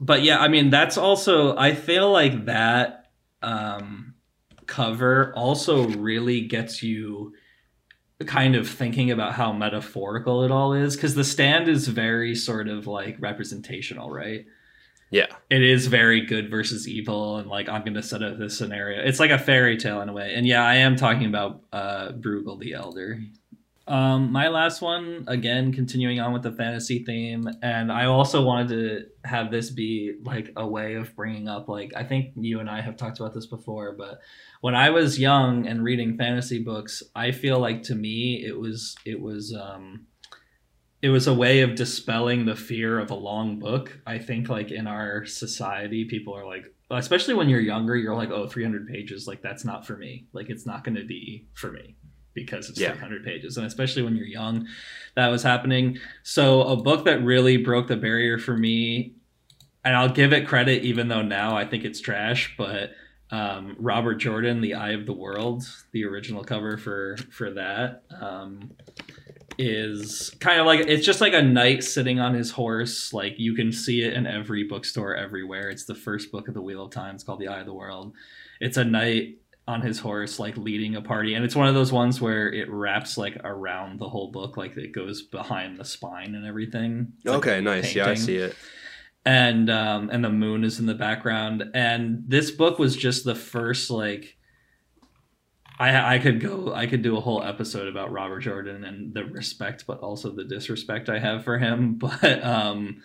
but 0.00 0.22
yeah, 0.22 0.38
I 0.38 0.48
mean 0.48 0.70
that's 0.70 0.96
also 0.96 1.56
I 1.56 1.74
feel 1.74 2.10
like 2.10 2.46
that 2.46 3.10
um, 3.42 4.14
cover 4.66 5.32
also 5.36 5.86
really 5.88 6.40
gets 6.40 6.82
you 6.82 7.34
kind 8.26 8.56
of 8.56 8.68
thinking 8.68 9.10
about 9.10 9.34
how 9.34 9.52
metaphorical 9.52 10.42
it 10.42 10.50
all 10.50 10.72
is 10.72 10.96
because 10.96 11.14
the 11.14 11.24
stand 11.24 11.68
is 11.68 11.86
very 11.86 12.34
sort 12.34 12.68
of 12.68 12.86
like 12.86 13.16
representational, 13.20 14.10
right? 14.10 14.46
Yeah, 15.10 15.26
it 15.48 15.62
is 15.62 15.86
very 15.86 16.22
good 16.22 16.50
versus 16.50 16.86
evil 16.86 17.38
and 17.38 17.48
like 17.48 17.68
i'm 17.68 17.82
gonna 17.84 18.02
set 18.02 18.22
up 18.22 18.38
this 18.38 18.58
scenario 18.58 19.02
it's 19.02 19.18
like 19.18 19.30
a 19.30 19.38
fairy 19.38 19.76
tale 19.78 20.02
in 20.02 20.08
a 20.08 20.12
way 20.12 20.34
and 20.34 20.46
yeah 20.46 20.62
i 20.62 20.74
am 20.74 20.96
talking 20.96 21.26
about 21.26 21.62
uh 21.72 22.10
bruegel 22.12 22.58
the 22.58 22.74
elder 22.74 23.20
um 23.88 24.30
my 24.30 24.48
last 24.48 24.82
one 24.82 25.24
again 25.26 25.72
continuing 25.72 26.20
on 26.20 26.32
with 26.32 26.42
the 26.42 26.52
fantasy 26.52 27.02
theme 27.04 27.48
and 27.62 27.90
i 27.90 28.04
also 28.04 28.42
wanted 28.42 28.68
to 28.68 29.28
have 29.28 29.50
this 29.50 29.70
be 29.70 30.14
like 30.22 30.52
a 30.56 30.66
way 30.66 30.94
of 30.94 31.14
bringing 31.16 31.48
up 31.48 31.68
like 31.68 31.92
i 31.96 32.04
think 32.04 32.32
you 32.36 32.60
and 32.60 32.68
i 32.68 32.80
have 32.80 32.96
talked 32.96 33.18
about 33.18 33.34
this 33.34 33.46
before 33.46 33.94
but 33.96 34.20
when 34.60 34.74
i 34.74 34.90
was 34.90 35.18
young 35.18 35.66
and 35.66 35.82
reading 35.82 36.16
fantasy 36.16 36.62
books 36.62 37.02
i 37.16 37.32
feel 37.32 37.58
like 37.58 37.82
to 37.82 37.94
me 37.94 38.44
it 38.46 38.58
was 38.58 38.94
it 39.04 39.20
was 39.20 39.54
um 39.54 40.06
it 41.00 41.10
was 41.10 41.26
a 41.26 41.34
way 41.34 41.60
of 41.60 41.74
dispelling 41.74 42.44
the 42.44 42.56
fear 42.56 42.98
of 42.98 43.12
a 43.12 43.14
long 43.14 43.60
book. 43.60 44.00
I 44.04 44.18
think 44.18 44.48
like 44.48 44.72
in 44.72 44.88
our 44.88 45.24
society, 45.26 46.06
people 46.06 46.36
are 46.36 46.44
like, 46.44 46.64
especially 46.90 47.34
when 47.34 47.48
you're 47.48 47.60
younger, 47.60 47.94
you're 47.94 48.16
like, 48.16 48.32
oh, 48.32 48.48
300 48.48 48.88
pages, 48.88 49.28
like 49.28 49.40
that's 49.40 49.64
not 49.64 49.86
for 49.86 49.96
me. 49.96 50.26
Like 50.32 50.50
it's 50.50 50.66
not 50.66 50.82
going 50.82 50.96
to 50.96 51.04
be 51.04 51.46
for 51.54 51.70
me 51.70 51.94
because 52.34 52.68
it's 52.70 52.78
Yeah. 52.80 52.92
300 52.92 53.24
pages. 53.24 53.56
And 53.56 53.66
especially 53.66 54.02
when 54.02 54.16
you're 54.16 54.26
young, 54.26 54.66
that 55.16 55.28
was 55.28 55.42
happening. 55.42 55.98
So 56.22 56.62
a 56.62 56.76
book 56.76 57.04
that 57.06 57.22
really 57.22 57.56
broke 57.56 57.88
the 57.88 57.96
barrier 57.96 58.38
for 58.38 58.56
me, 58.56 59.14
and 59.84 59.96
I'll 59.96 60.08
give 60.08 60.32
it 60.32 60.46
credit, 60.46 60.82
even 60.84 61.08
though 61.08 61.22
now 61.22 61.56
I 61.56 61.64
think 61.64 61.84
it's 61.84 62.00
trash, 62.00 62.54
but 62.58 62.90
um, 63.30 63.76
Robert 63.78 64.16
Jordan, 64.16 64.60
The 64.60 64.74
Eye 64.74 64.92
of 64.92 65.06
the 65.06 65.12
World, 65.12 65.64
the 65.92 66.04
original 66.04 66.44
cover 66.44 66.78
for 66.78 67.16
for 67.30 67.50
that. 67.52 68.02
Um, 68.20 68.70
is 69.60 70.30
kind 70.38 70.60
of 70.60 70.66
like 70.66 70.80
it's 70.80 71.04
just 71.04 71.20
like 71.20 71.32
a 71.32 71.42
knight 71.42 71.82
sitting 71.82 72.20
on 72.20 72.32
his 72.32 72.50
horse. 72.52 73.12
Like 73.12 73.34
you 73.38 73.54
can 73.54 73.72
see 73.72 74.02
it 74.02 74.12
in 74.12 74.26
every 74.26 74.64
bookstore 74.64 75.16
everywhere. 75.16 75.68
It's 75.68 75.84
the 75.84 75.96
first 75.96 76.30
book 76.30 76.46
of 76.48 76.54
the 76.54 76.62
Wheel 76.62 76.84
of 76.84 76.92
Time. 76.92 77.16
It's 77.16 77.24
called 77.24 77.40
The 77.40 77.48
Eye 77.48 77.60
of 77.60 77.66
the 77.66 77.74
World. 77.74 78.14
It's 78.60 78.76
a 78.76 78.84
knight 78.84 79.38
on 79.68 79.82
his 79.82 80.00
horse, 80.00 80.38
like 80.40 80.56
leading 80.56 80.96
a 80.96 81.02
party, 81.02 81.34
and 81.34 81.44
it's 81.44 81.54
one 81.54 81.68
of 81.68 81.74
those 81.74 81.92
ones 81.92 82.20
where 82.20 82.52
it 82.52 82.68
wraps 82.70 83.16
like 83.16 83.36
around 83.44 84.00
the 84.00 84.08
whole 84.08 84.32
book, 84.32 84.56
like 84.56 84.76
it 84.76 84.92
goes 84.92 85.22
behind 85.22 85.78
the 85.78 85.84
spine 85.84 86.34
and 86.34 86.44
everything. 86.46 87.12
It's 87.18 87.26
like 87.26 87.36
Okay, 87.38 87.60
nice. 87.60 87.94
Yeah, 87.94 88.08
I 88.08 88.14
see 88.14 88.36
it. 88.36 88.56
and 89.24 89.68
um 89.70 90.08
and 90.10 90.24
the 90.24 90.30
moon 90.30 90.64
is 90.64 90.78
in 90.80 90.86
the 90.86 90.94
background 90.94 91.62
and 91.74 92.24
this 92.26 92.50
book 92.50 92.78
was 92.78 92.96
just 92.96 93.24
the 93.24 93.34
first 93.34 93.90
like 93.90 94.36
I 95.78 96.14
I 96.14 96.18
could 96.18 96.40
go 96.40 96.72
I 96.72 96.86
could 96.86 97.02
do 97.02 97.16
a 97.16 97.20
whole 97.20 97.42
episode 97.42 97.88
about 97.88 98.10
Robert 98.12 98.40
Jordan 98.40 98.84
and 98.84 99.12
the 99.12 99.24
respect 99.24 99.84
but 99.86 100.00
also 100.00 100.30
the 100.30 100.44
disrespect 100.44 101.08
I 101.08 101.18
have 101.18 101.44
for 101.44 101.58
him 101.58 101.94
but 101.98 102.42
um 102.44 103.02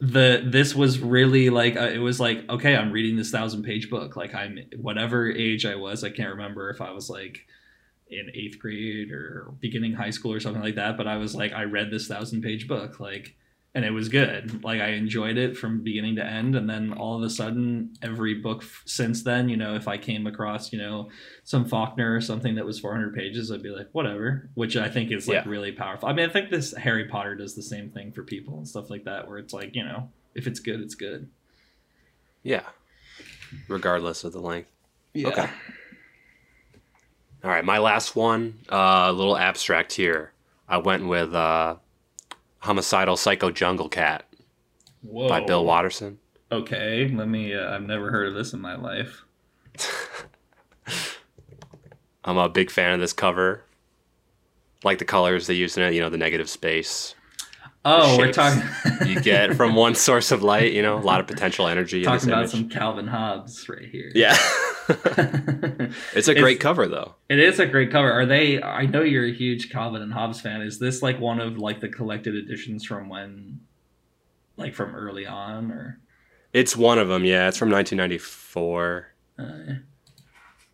the 0.00 0.42
this 0.46 0.74
was 0.74 0.98
really 0.98 1.50
like 1.50 1.76
uh, 1.76 1.90
it 1.92 1.98
was 1.98 2.18
like 2.18 2.48
okay 2.48 2.74
I'm 2.74 2.90
reading 2.90 3.16
this 3.16 3.30
thousand 3.30 3.64
page 3.64 3.90
book. 3.90 4.16
Like 4.16 4.34
I'm 4.34 4.58
whatever 4.78 5.30
age 5.30 5.66
I 5.66 5.74
was 5.76 6.02
I 6.02 6.10
can't 6.10 6.30
remember 6.30 6.70
if 6.70 6.80
I 6.80 6.90
was 6.90 7.10
like 7.10 7.46
in 8.08 8.30
eighth 8.34 8.58
grade 8.58 9.12
or 9.12 9.52
beginning 9.60 9.92
high 9.92 10.10
school 10.10 10.32
or 10.32 10.40
something 10.40 10.62
like 10.62 10.74
that 10.74 10.96
but 10.96 11.06
I 11.06 11.16
was 11.16 11.34
like 11.34 11.52
I 11.52 11.64
read 11.64 11.90
this 11.90 12.08
thousand 12.08 12.42
page 12.42 12.66
book. 12.66 12.98
Like 12.98 13.36
and 13.74 13.84
it 13.84 13.90
was 13.92 14.08
good. 14.08 14.64
Like 14.64 14.80
I 14.80 14.88
enjoyed 14.88 15.36
it 15.38 15.56
from 15.56 15.82
beginning 15.82 16.16
to 16.16 16.24
end, 16.24 16.56
and 16.56 16.68
then 16.68 16.92
all 16.92 17.16
of 17.16 17.22
a 17.22 17.30
sudden, 17.30 17.92
every 18.02 18.34
book 18.34 18.62
f- 18.64 18.82
since 18.84 19.22
then, 19.22 19.48
you 19.48 19.56
know, 19.56 19.74
if 19.76 19.86
I 19.86 19.96
came 19.96 20.26
across, 20.26 20.72
you 20.72 20.78
know, 20.78 21.08
some 21.44 21.64
Faulkner 21.64 22.14
or 22.14 22.20
something 22.20 22.56
that 22.56 22.66
was 22.66 22.80
400 22.80 23.14
pages, 23.14 23.52
I'd 23.52 23.62
be 23.62 23.70
like, 23.70 23.88
whatever. 23.92 24.50
Which 24.54 24.76
I 24.76 24.88
think 24.88 25.12
is 25.12 25.28
like 25.28 25.44
Yeah. 25.44 25.48
really 25.50 25.70
powerful. 25.72 26.08
I 26.08 26.12
mean, 26.12 26.28
I 26.28 26.32
think 26.32 26.50
this 26.50 26.74
Harry 26.76 27.06
Potter 27.06 27.34
does 27.36 27.54
the 27.54 27.62
same 27.62 27.90
thing 27.90 28.10
for 28.12 28.22
people 28.24 28.58
and 28.58 28.66
stuff 28.66 28.90
like 28.90 29.04
that, 29.04 29.28
where 29.28 29.38
it's 29.38 29.52
like, 29.52 29.74
you 29.76 29.84
know, 29.84 30.10
if 30.34 30.46
it's 30.46 30.60
good, 30.60 30.80
it's 30.80 30.94
good. 30.94 31.28
yeah. 32.42 32.62
Regardless 33.68 34.22
of 34.24 34.32
the 34.32 34.40
length. 34.40 34.70
Yeah. 35.12 35.28
Okay. 35.28 35.48
All 37.42 37.50
right, 37.50 37.64
my 37.64 37.78
last 37.78 38.14
one, 38.14 38.58
uh, 38.70 39.06
a 39.08 39.12
little 39.12 39.36
abstract 39.36 39.92
here. 39.94 40.32
I 40.68 40.76
went 40.78 41.06
with 41.08 41.34
uh, 41.34 41.76
Homicidal 42.60 43.16
Psycho 43.16 43.50
Jungle 43.50 43.88
Cat 43.88 44.24
Whoa. 45.02 45.28
by 45.28 45.40
Bill 45.44 45.64
Watterson. 45.64 46.18
Okay, 46.52 47.08
let 47.08 47.28
me. 47.28 47.54
Uh, 47.54 47.74
I've 47.74 47.82
never 47.82 48.10
heard 48.10 48.28
of 48.28 48.34
this 48.34 48.52
in 48.52 48.60
my 48.60 48.76
life. 48.76 49.24
I'm 52.24 52.36
a 52.36 52.48
big 52.48 52.70
fan 52.70 52.94
of 52.94 53.00
this 53.00 53.12
cover. 53.12 53.64
Like 54.82 54.98
the 54.98 55.04
colors 55.04 55.46
they 55.46 55.54
use 55.54 55.76
in 55.76 55.82
it, 55.84 55.94
you 55.94 56.00
know, 56.00 56.10
the 56.10 56.18
negative 56.18 56.48
space 56.48 57.14
Oh, 57.84 58.18
we're 58.18 58.30
talking. 58.32 58.62
you 59.08 59.20
get 59.20 59.54
from 59.56 59.74
one 59.74 59.94
source 59.94 60.32
of 60.32 60.42
light, 60.42 60.72
you 60.72 60.82
know, 60.82 60.98
a 60.98 61.00
lot 61.00 61.20
of 61.20 61.26
potential 61.26 61.66
energy 61.66 62.02
talking 62.02 62.28
about 62.28 62.40
image. 62.40 62.50
some 62.50 62.68
Calvin 62.68 63.06
Hobbes 63.06 63.68
right 63.70 63.88
here. 63.88 64.12
Yeah. 64.14 64.36
it's 66.14 66.28
a 66.28 66.34
great 66.34 66.56
It's- 66.56 66.62
cover 66.62 66.86
though. 66.88 67.14
It 67.28 67.38
is 67.38 67.58
a 67.58 67.66
great 67.66 67.90
cover. 67.90 68.12
Are 68.12 68.26
they? 68.26 68.62
I 68.62 68.86
know 68.86 69.02
you're 69.02 69.24
a 69.26 69.32
huge 69.32 69.70
Calvin 69.70 70.02
and 70.02 70.12
Hobbes 70.12 70.40
fan. 70.40 70.60
Is 70.62 70.78
this 70.78 71.00
like 71.02 71.18
one 71.20 71.40
of 71.40 71.56
like 71.58 71.80
the 71.80 71.88
collected 71.88 72.34
editions 72.34 72.84
from 72.84 73.08
when, 73.08 73.60
like 74.56 74.74
from 74.74 74.94
early 74.94 75.26
on, 75.26 75.70
or? 75.70 76.00
It's 76.52 76.76
one 76.76 76.98
of 76.98 77.08
them, 77.08 77.24
yeah. 77.24 77.48
It's 77.48 77.56
from 77.56 77.70
1994. 77.70 79.06
Uh, 79.38 79.44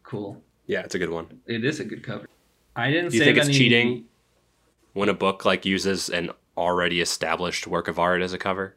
cool. 0.02 0.42
Yeah, 0.66 0.80
it's 0.80 0.94
a 0.94 0.98
good 0.98 1.10
one. 1.10 1.40
It 1.46 1.64
is 1.64 1.78
a 1.80 1.84
good 1.84 2.02
cover. 2.02 2.26
I 2.74 2.90
didn't. 2.90 3.10
Do 3.10 3.18
you 3.18 3.24
think 3.24 3.36
it's 3.38 3.46
any- 3.48 3.56
cheating 3.56 4.04
when 4.94 5.08
a 5.08 5.14
book 5.14 5.44
like 5.44 5.64
uses 5.66 6.08
an 6.08 6.30
already 6.56 7.00
established 7.00 7.66
work 7.66 7.88
of 7.88 7.98
art 7.98 8.22
as 8.22 8.32
a 8.32 8.38
cover? 8.38 8.76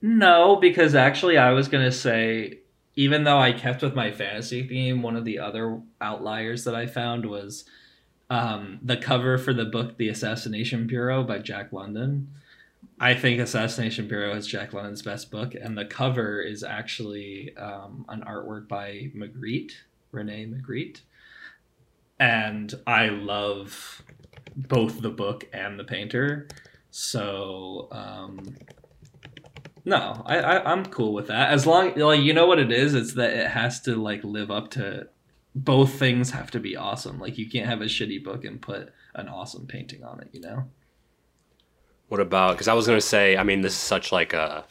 No, 0.00 0.56
because 0.56 0.94
actually, 0.94 1.38
I 1.38 1.52
was 1.52 1.68
gonna 1.68 1.92
say, 1.92 2.58
even 2.96 3.24
though 3.24 3.38
I 3.38 3.52
kept 3.52 3.82
with 3.82 3.94
my 3.94 4.10
fantasy 4.10 4.66
theme, 4.66 5.02
one 5.02 5.16
of 5.16 5.24
the 5.24 5.38
other 5.38 5.80
outliers 6.00 6.64
that 6.64 6.74
I 6.74 6.86
found 6.86 7.26
was 7.26 7.64
um, 8.28 8.80
the 8.82 8.96
cover 8.96 9.38
for 9.38 9.52
the 9.52 9.64
book 9.64 9.96
"The 9.96 10.08
Assassination 10.08 10.86
Bureau" 10.86 11.22
by 11.22 11.38
Jack 11.38 11.72
London. 11.72 12.28
I 12.98 13.14
think 13.14 13.40
Assassination 13.40 14.08
Bureau 14.08 14.34
is 14.34 14.46
Jack 14.46 14.72
London's 14.72 15.02
best 15.02 15.30
book, 15.30 15.54
and 15.54 15.76
the 15.76 15.84
cover 15.84 16.40
is 16.40 16.62
actually 16.62 17.56
um, 17.56 18.04
an 18.08 18.22
artwork 18.22 18.68
by 18.68 19.10
Magritte, 19.14 19.72
Rene 20.12 20.46
Magritte, 20.46 21.00
and 22.18 22.74
I 22.86 23.08
love 23.08 24.02
both 24.56 25.00
the 25.00 25.10
book 25.10 25.48
and 25.52 25.78
the 25.78 25.84
painter. 25.84 26.48
So 26.90 27.88
um, 27.90 28.56
no, 29.84 30.22
I, 30.26 30.38
I 30.38 30.72
I'm 30.72 30.86
cool 30.86 31.12
with 31.12 31.28
that. 31.28 31.50
As 31.50 31.66
long 31.66 31.94
like 31.96 32.20
you 32.20 32.32
know 32.32 32.46
what 32.46 32.58
it 32.58 32.70
is, 32.70 32.94
it's 32.94 33.14
that 33.14 33.30
it 33.30 33.50
has 33.50 33.80
to 33.82 33.96
like 33.96 34.22
live 34.24 34.50
up 34.50 34.70
to 34.72 35.08
both 35.54 35.94
things 35.94 36.30
have 36.30 36.50
to 36.52 36.60
be 36.60 36.76
awesome. 36.76 37.18
Like 37.18 37.38
you 37.38 37.48
can't 37.48 37.66
have 37.66 37.80
a 37.80 37.86
shitty 37.86 38.22
book 38.22 38.44
and 38.44 38.60
put 38.60 38.92
an 39.14 39.28
awesome 39.28 39.66
painting 39.66 40.04
on 40.04 40.20
it, 40.20 40.28
you 40.32 40.40
know? 40.40 40.64
What 42.08 42.20
about 42.20 42.52
because 42.52 42.68
I 42.68 42.74
was 42.74 42.86
gonna 42.86 43.00
say, 43.00 43.36
I 43.36 43.42
mean, 43.42 43.62
this 43.62 43.72
is 43.72 43.78
such 43.78 44.12
like 44.12 44.32
a 44.32 44.64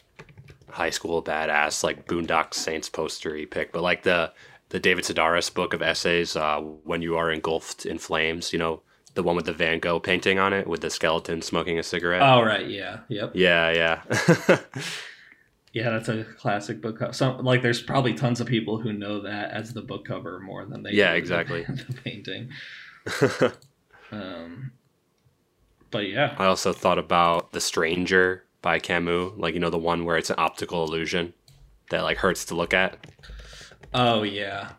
high 0.70 0.90
school 0.90 1.22
badass 1.22 1.84
like 1.84 2.08
Boondock 2.08 2.54
Saints 2.54 2.90
postery 2.90 3.46
pick, 3.46 3.72
but 3.74 3.82
like 3.82 4.04
the 4.04 4.32
the 4.70 4.80
David 4.80 5.04
Sedaris 5.04 5.54
book 5.54 5.74
of 5.74 5.82
essays, 5.82 6.38
uh, 6.38 6.62
when 6.62 7.02
you 7.02 7.18
are 7.18 7.30
engulfed 7.30 7.86
in 7.86 7.98
flames, 7.98 8.54
you 8.54 8.60
know, 8.60 8.82
the 9.14 9.24
one 9.24 9.36
with 9.36 9.46
the 9.46 9.54
Van 9.54 9.80
Gogh 9.80 10.00
painting 10.00 10.40
on 10.40 10.54
it 10.54 10.68
with 10.68 10.82
the 10.82 10.90
skeleton 10.90 11.42
smoking 11.42 11.78
a 11.80 11.84
cigarette. 11.84 12.22
Oh 12.22 12.42
right, 12.42 12.68
yeah. 12.68 13.00
Yep. 13.10 13.32
Yeah, 13.36 14.02
yeah. 14.40 14.58
Yeah, 15.74 15.90
that's 15.92 16.10
a 16.10 16.26
classic 16.26 16.82
book 16.82 17.00
cover. 17.00 17.14
Some 17.14 17.46
like 17.46 17.62
there's 17.62 17.82
probably 17.82 18.14
tons 18.14 18.42
of 18.42 18.48
people 18.48 18.78
who 18.78 18.92
know 18.92 19.22
that 19.22 19.52
as 19.52 19.74
the 19.74 19.82
book 19.82 20.04
cover 20.04 20.38
more 20.42 20.66
than 20.66 20.84
they 20.84 20.92
Yeah, 20.92 21.08
do 21.08 21.12
the- 21.14 21.18
exactly. 21.18 21.64
the 21.68 21.94
painting. 22.04 22.50
Um 24.12 24.72
but 25.90 26.08
yeah. 26.08 26.36
I 26.38 26.46
also 26.46 26.74
thought 26.74 26.98
about 27.00 27.52
The 27.54 27.62
Stranger 27.62 28.44
by 28.62 28.80
Camus, 28.80 29.32
like 29.38 29.54
you 29.54 29.60
know 29.62 29.70
the 29.70 29.78
one 29.78 30.04
where 30.06 30.18
it's 30.18 30.30
an 30.30 30.36
optical 30.38 30.84
illusion 30.84 31.34
that 31.90 32.04
like 32.04 32.18
hurts 32.18 32.44
to 32.46 32.56
look 32.56 32.74
at. 32.74 32.98
Oh 33.94 34.24
yeah, 34.24 34.72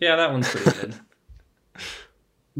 yeah, 0.00 0.16
that 0.16 0.30
one's 0.32 0.48
pretty 0.48 0.70
good. 0.78 0.94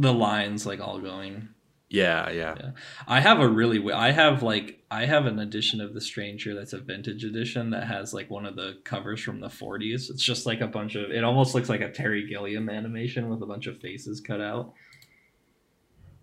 The 0.01 0.13
lines 0.13 0.65
like 0.65 0.81
all 0.81 1.01
going. 1.01 1.49
Yeah, 1.91 2.31
yeah. 2.31 2.55
Yeah. 2.59 2.71
I 3.07 3.21
have 3.21 3.41
a 3.41 3.49
really 3.49 3.93
I 3.93 4.13
have 4.13 4.43
like 4.43 4.85
I 4.91 5.07
have 5.07 5.27
an 5.27 5.39
edition 5.39 5.81
of 5.81 5.95
The 5.95 6.01
Stranger 6.01 6.55
that's 6.55 6.73
a 6.73 6.79
vintage 6.79 7.25
edition 7.25 7.71
that 7.71 7.87
has 7.87 8.13
like 8.15 8.31
one 8.31 8.47
of 8.47 8.57
the 8.57 8.79
covers 8.85 9.21
from 9.21 9.41
the 9.41 9.49
40s. 9.49 10.11
It's 10.11 10.23
just 10.23 10.47
like 10.47 10.61
a 10.61 10.67
bunch 10.67 10.95
of 10.95 11.11
it 11.11 11.25
almost 11.25 11.55
looks 11.55 11.69
like 11.69 11.81
a 11.81 11.91
Terry 11.91 12.27
Gilliam 12.29 12.69
animation 12.69 13.29
with 13.29 13.43
a 13.43 13.47
bunch 13.47 13.67
of 13.67 13.81
faces 13.81 14.21
cut 14.21 14.41
out. 14.41 14.73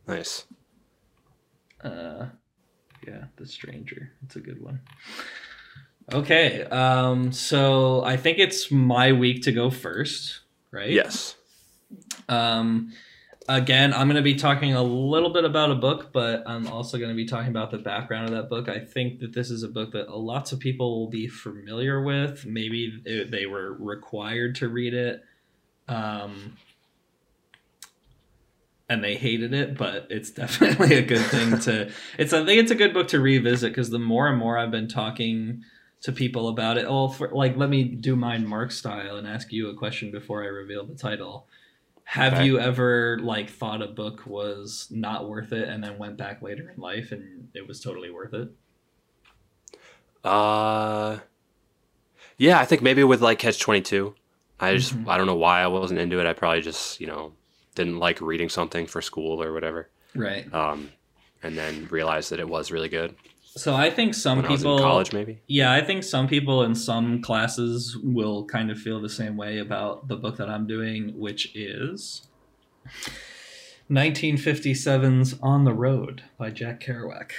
Nice. 0.07 0.45
Uh 1.83 2.27
yeah, 3.05 3.25
The 3.35 3.45
Stranger. 3.45 4.11
It's 4.23 4.35
a 4.35 4.41
good 4.41 4.61
one. 4.61 4.81
Okay, 6.13 6.61
um 6.65 7.31
so 7.31 8.03
I 8.03 8.17
think 8.17 8.37
it's 8.37 8.71
my 8.71 9.11
week 9.13 9.41
to 9.43 9.51
go 9.51 9.71
first, 9.71 10.41
right? 10.71 10.91
Yes. 10.91 11.35
Um, 12.27 12.93
again, 13.47 13.93
I'm 13.93 14.07
going 14.07 14.15
to 14.15 14.21
be 14.21 14.35
talking 14.35 14.73
a 14.73 14.83
little 14.83 15.29
bit 15.29 15.45
about 15.45 15.71
a 15.71 15.75
book, 15.75 16.11
but 16.11 16.43
I'm 16.47 16.67
also 16.67 16.97
going 16.97 17.09
to 17.09 17.15
be 17.15 17.25
talking 17.25 17.49
about 17.49 17.71
the 17.71 17.77
background 17.77 18.25
of 18.25 18.31
that 18.31 18.49
book. 18.49 18.69
I 18.69 18.79
think 18.79 19.19
that 19.19 19.33
this 19.33 19.51
is 19.51 19.63
a 19.63 19.67
book 19.67 19.91
that 19.91 20.15
lots 20.15 20.51
of 20.51 20.59
people 20.59 20.99
will 20.99 21.09
be 21.09 21.27
familiar 21.27 22.01
with. 22.01 22.45
Maybe 22.45 23.27
they 23.29 23.45
were 23.45 23.73
required 23.73 24.55
to 24.55 24.69
read 24.69 24.93
it. 24.93 25.23
Um, 25.87 26.57
and 28.87 29.03
they 29.03 29.15
hated 29.15 29.53
it, 29.53 29.77
but 29.77 30.07
it's 30.09 30.31
definitely 30.31 30.95
a 30.95 31.01
good 31.01 31.25
thing 31.25 31.59
to. 31.59 31.91
It's 32.17 32.33
I 32.33 32.45
think 32.45 32.61
it's 32.61 32.71
a 32.71 32.75
good 32.75 32.93
book 32.93 33.07
to 33.09 33.19
revisit 33.19 33.71
because 33.71 33.89
the 33.89 33.99
more 33.99 34.27
and 34.27 34.37
more 34.37 34.57
I've 34.57 34.71
been 34.71 34.87
talking 34.87 35.63
to 36.01 36.11
people 36.11 36.49
about 36.49 36.77
it, 36.77 36.85
oh, 36.87 37.09
for, 37.09 37.29
like 37.29 37.57
let 37.57 37.69
me 37.69 37.83
do 37.83 38.15
mine 38.15 38.47
Mark 38.47 38.71
style 38.71 39.17
and 39.17 39.27
ask 39.27 39.51
you 39.51 39.69
a 39.69 39.75
question 39.75 40.11
before 40.11 40.43
I 40.43 40.47
reveal 40.47 40.85
the 40.85 40.95
title. 40.95 41.47
Have 42.05 42.33
Okay. 42.33 42.45
you 42.45 42.59
ever 42.59 43.17
like 43.19 43.49
thought 43.49 43.81
a 43.81 43.87
book 43.87 44.25
was 44.25 44.87
not 44.91 45.27
worth 45.27 45.51
it 45.51 45.67
and 45.67 45.83
then 45.83 45.97
went 45.97 46.17
back 46.17 46.41
later 46.41 46.69
in 46.69 46.79
life 46.79 47.11
and 47.11 47.49
it 47.53 47.67
was 47.67 47.79
totally 47.81 48.09
worth 48.11 48.33
it? 48.33 48.49
Uh, 50.23 51.19
yeah, 52.37 52.59
I 52.59 52.65
think 52.65 52.81
maybe 52.81 53.03
with 53.03 53.21
like 53.21 53.39
Catch 53.39 53.59
Twenty 53.59 53.81
Two, 53.81 54.15
I 54.59 54.75
just 54.75 54.95
Mhm. 54.95 55.07
I 55.09 55.17
don't 55.17 55.27
know 55.27 55.35
why 55.35 55.61
I 55.61 55.67
wasn't 55.67 55.99
into 55.99 56.19
it. 56.19 56.25
I 56.25 56.33
probably 56.33 56.61
just 56.61 56.99
you 56.99 57.07
know 57.07 57.33
didn't 57.75 57.99
like 57.99 58.21
reading 58.21 58.49
something 58.49 58.85
for 58.87 59.01
school 59.01 59.41
or 59.43 59.51
whatever. 59.53 59.89
Right. 60.15 60.51
Um, 60.53 60.91
and 61.43 61.57
then 61.57 61.87
realized 61.91 62.31
that 62.31 62.39
it 62.39 62.47
was 62.47 62.71
really 62.71 62.87
good 62.89 63.15
So 63.57 63.73
I 63.73 63.89
think 63.89 64.13
some 64.13 64.41
when 64.41 64.47
people 64.47 64.77
in 64.77 64.83
college. 64.83 65.13
Maybe. 65.13 65.41
Yeah, 65.47 65.71
I 65.71 65.81
think 65.81 66.03
some 66.03 66.27
people 66.27 66.63
in 66.63 66.75
some 66.75 67.21
classes 67.21 67.97
will 68.03 68.45
kind 68.45 68.69
of 68.69 68.77
feel 68.77 69.01
the 69.01 69.09
same 69.09 69.37
way 69.37 69.59
about 69.59 70.09
the 70.09 70.17
book 70.17 70.37
that 70.37 70.49
I'm 70.49 70.67
doing, 70.67 71.17
which 71.17 71.55
is 71.55 72.27
1957's 73.89 75.39
On 75.41 75.63
the 75.63 75.73
Road 75.73 76.23
by 76.37 76.49
Jack 76.49 76.81
Kerouac. 76.81 77.31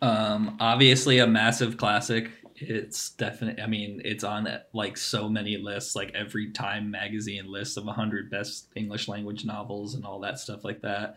Um, 0.00 0.56
obviously, 0.60 1.18
a 1.18 1.26
massive 1.26 1.76
classic. 1.76 2.30
It's 2.54 3.10
definitely, 3.10 3.62
I 3.62 3.66
mean, 3.66 4.00
it's 4.04 4.22
on 4.22 4.48
like 4.72 4.96
so 4.96 5.28
many 5.28 5.56
lists, 5.56 5.96
like 5.96 6.12
every 6.14 6.52
Time 6.52 6.92
magazine 6.92 7.50
list 7.50 7.76
of 7.76 7.86
100 7.86 8.30
best 8.30 8.68
English 8.76 9.08
language 9.08 9.44
novels 9.44 9.94
and 9.94 10.04
all 10.04 10.20
that 10.20 10.38
stuff 10.38 10.62
like 10.62 10.82
that. 10.82 11.16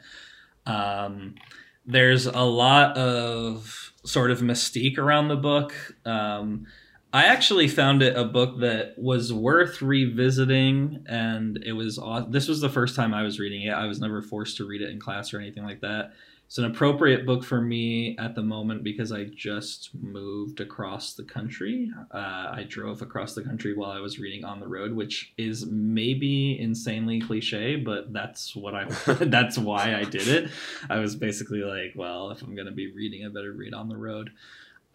Um, 0.66 1.36
there's 1.86 2.26
a 2.26 2.42
lot 2.42 2.98
of 2.98 3.94
sort 4.06 4.32
of 4.32 4.40
mystique 4.40 4.98
around 4.98 5.28
the 5.28 5.36
book. 5.36 5.74
Um, 6.06 6.68
I 7.12 7.26
actually 7.26 7.68
found 7.68 8.04
it 8.04 8.16
a 8.16 8.24
book 8.24 8.60
that 8.60 8.94
was 8.98 9.34
worth 9.34 9.82
revisiting, 9.82 11.04
and 11.08 11.58
it 11.66 11.74
was 11.74 12.00
this 12.30 12.48
was 12.48 12.62
the 12.62 12.70
first 12.70 12.96
time 12.96 13.14
I 13.14 13.24
was 13.24 13.40
reading 13.40 13.64
it. 13.64 13.72
I 13.72 13.88
was 13.88 14.00
never 14.00 14.22
forced 14.22 14.58
to 14.58 14.66
read 14.66 14.82
it 14.82 14.92
in 14.92 15.00
class 15.00 15.34
or 15.34 15.40
anything 15.40 15.64
like 15.64 15.82
that. 15.82 16.14
It's 16.50 16.58
an 16.58 16.66
appropriate 16.66 17.28
book 17.28 17.44
for 17.44 17.62
me 17.62 18.18
at 18.18 18.34
the 18.34 18.42
moment 18.42 18.84
because 18.84 19.12
I 19.12 19.26
just 19.26 19.92
moved 19.94 20.62
across 20.62 21.14
the 21.14 21.24
country. 21.24 21.92
Uh, 22.12 22.18
I 22.18 22.66
drove 22.68 23.04
across 23.04 23.36
the 23.36 23.44
country 23.44 23.76
while 23.76 23.92
I 23.92 24.00
was 24.00 24.18
reading 24.18 24.44
On 24.44 24.60
the 24.60 24.68
Road, 24.68 24.92
which 24.92 25.32
is 25.38 25.68
maybe 25.68 26.60
insanely 26.60 27.22
cliche, 27.22 27.76
but 27.76 28.12
that's 28.14 28.56
what 28.56 28.74
I 28.74 28.86
that's 29.26 29.60
why 29.60 29.94
I 29.94 30.06
did 30.06 30.28
it. 30.28 30.50
I 30.90 30.98
was 30.98 31.16
basically 31.16 31.60
like, 31.60 31.94
well, 31.96 32.32
if 32.32 32.42
I'm 32.42 32.56
gonna 32.56 32.72
be 32.72 32.92
reading, 32.92 33.24
I 33.24 33.30
better 33.30 33.54
read 33.54 33.76
On 33.76 33.88
the 33.88 33.98
Road. 33.98 34.32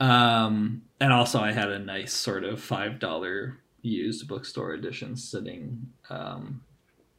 Um, 0.01 0.83
and 0.99 1.13
also, 1.13 1.39
I 1.39 1.53
had 1.53 1.71
a 1.71 1.79
nice 1.79 2.13
sort 2.13 2.43
of 2.43 2.61
five 2.61 2.99
dollar 2.99 3.59
used 3.81 4.27
bookstore 4.27 4.73
edition 4.73 5.15
sitting 5.15 5.93
um, 6.11 6.63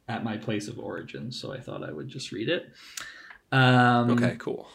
at 0.08 0.22
my 0.22 0.36
place 0.36 0.68
of 0.68 0.78
origin, 0.78 1.32
so 1.32 1.54
I 1.54 1.60
thought 1.60 1.82
I 1.82 1.90
would 1.90 2.08
just 2.08 2.32
read 2.32 2.50
it. 2.50 2.66
Um, 3.52 4.10
Okay, 4.10 4.36
cool. 4.38 4.68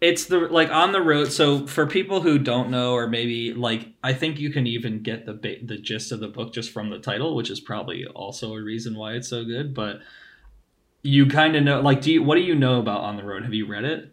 it's 0.00 0.26
the 0.26 0.38
like 0.40 0.70
on 0.70 0.92
the 0.92 1.00
road 1.00 1.32
so 1.32 1.66
for 1.66 1.86
people 1.86 2.20
who 2.20 2.38
don't 2.38 2.68
know 2.70 2.92
or 2.92 3.08
maybe 3.08 3.54
like 3.54 3.88
i 4.04 4.12
think 4.12 4.38
you 4.38 4.50
can 4.50 4.66
even 4.66 5.02
get 5.02 5.24
the 5.24 5.32
ba- 5.32 5.64
the 5.64 5.78
gist 5.78 6.12
of 6.12 6.20
the 6.20 6.28
book 6.28 6.52
just 6.52 6.70
from 6.70 6.90
the 6.90 6.98
title 6.98 7.34
which 7.34 7.48
is 7.48 7.58
probably 7.60 8.04
also 8.08 8.54
a 8.54 8.62
reason 8.62 8.94
why 8.94 9.14
it's 9.14 9.28
so 9.28 9.42
good 9.44 9.72
but 9.72 10.00
you 11.02 11.26
kind 11.26 11.56
of 11.56 11.62
know 11.62 11.80
like 11.80 12.02
do 12.02 12.12
you 12.12 12.22
what 12.22 12.34
do 12.34 12.42
you 12.42 12.54
know 12.54 12.78
about 12.78 13.00
on 13.00 13.16
the 13.16 13.24
road 13.24 13.42
have 13.44 13.54
you 13.54 13.66
read 13.66 13.84
it 13.84 14.12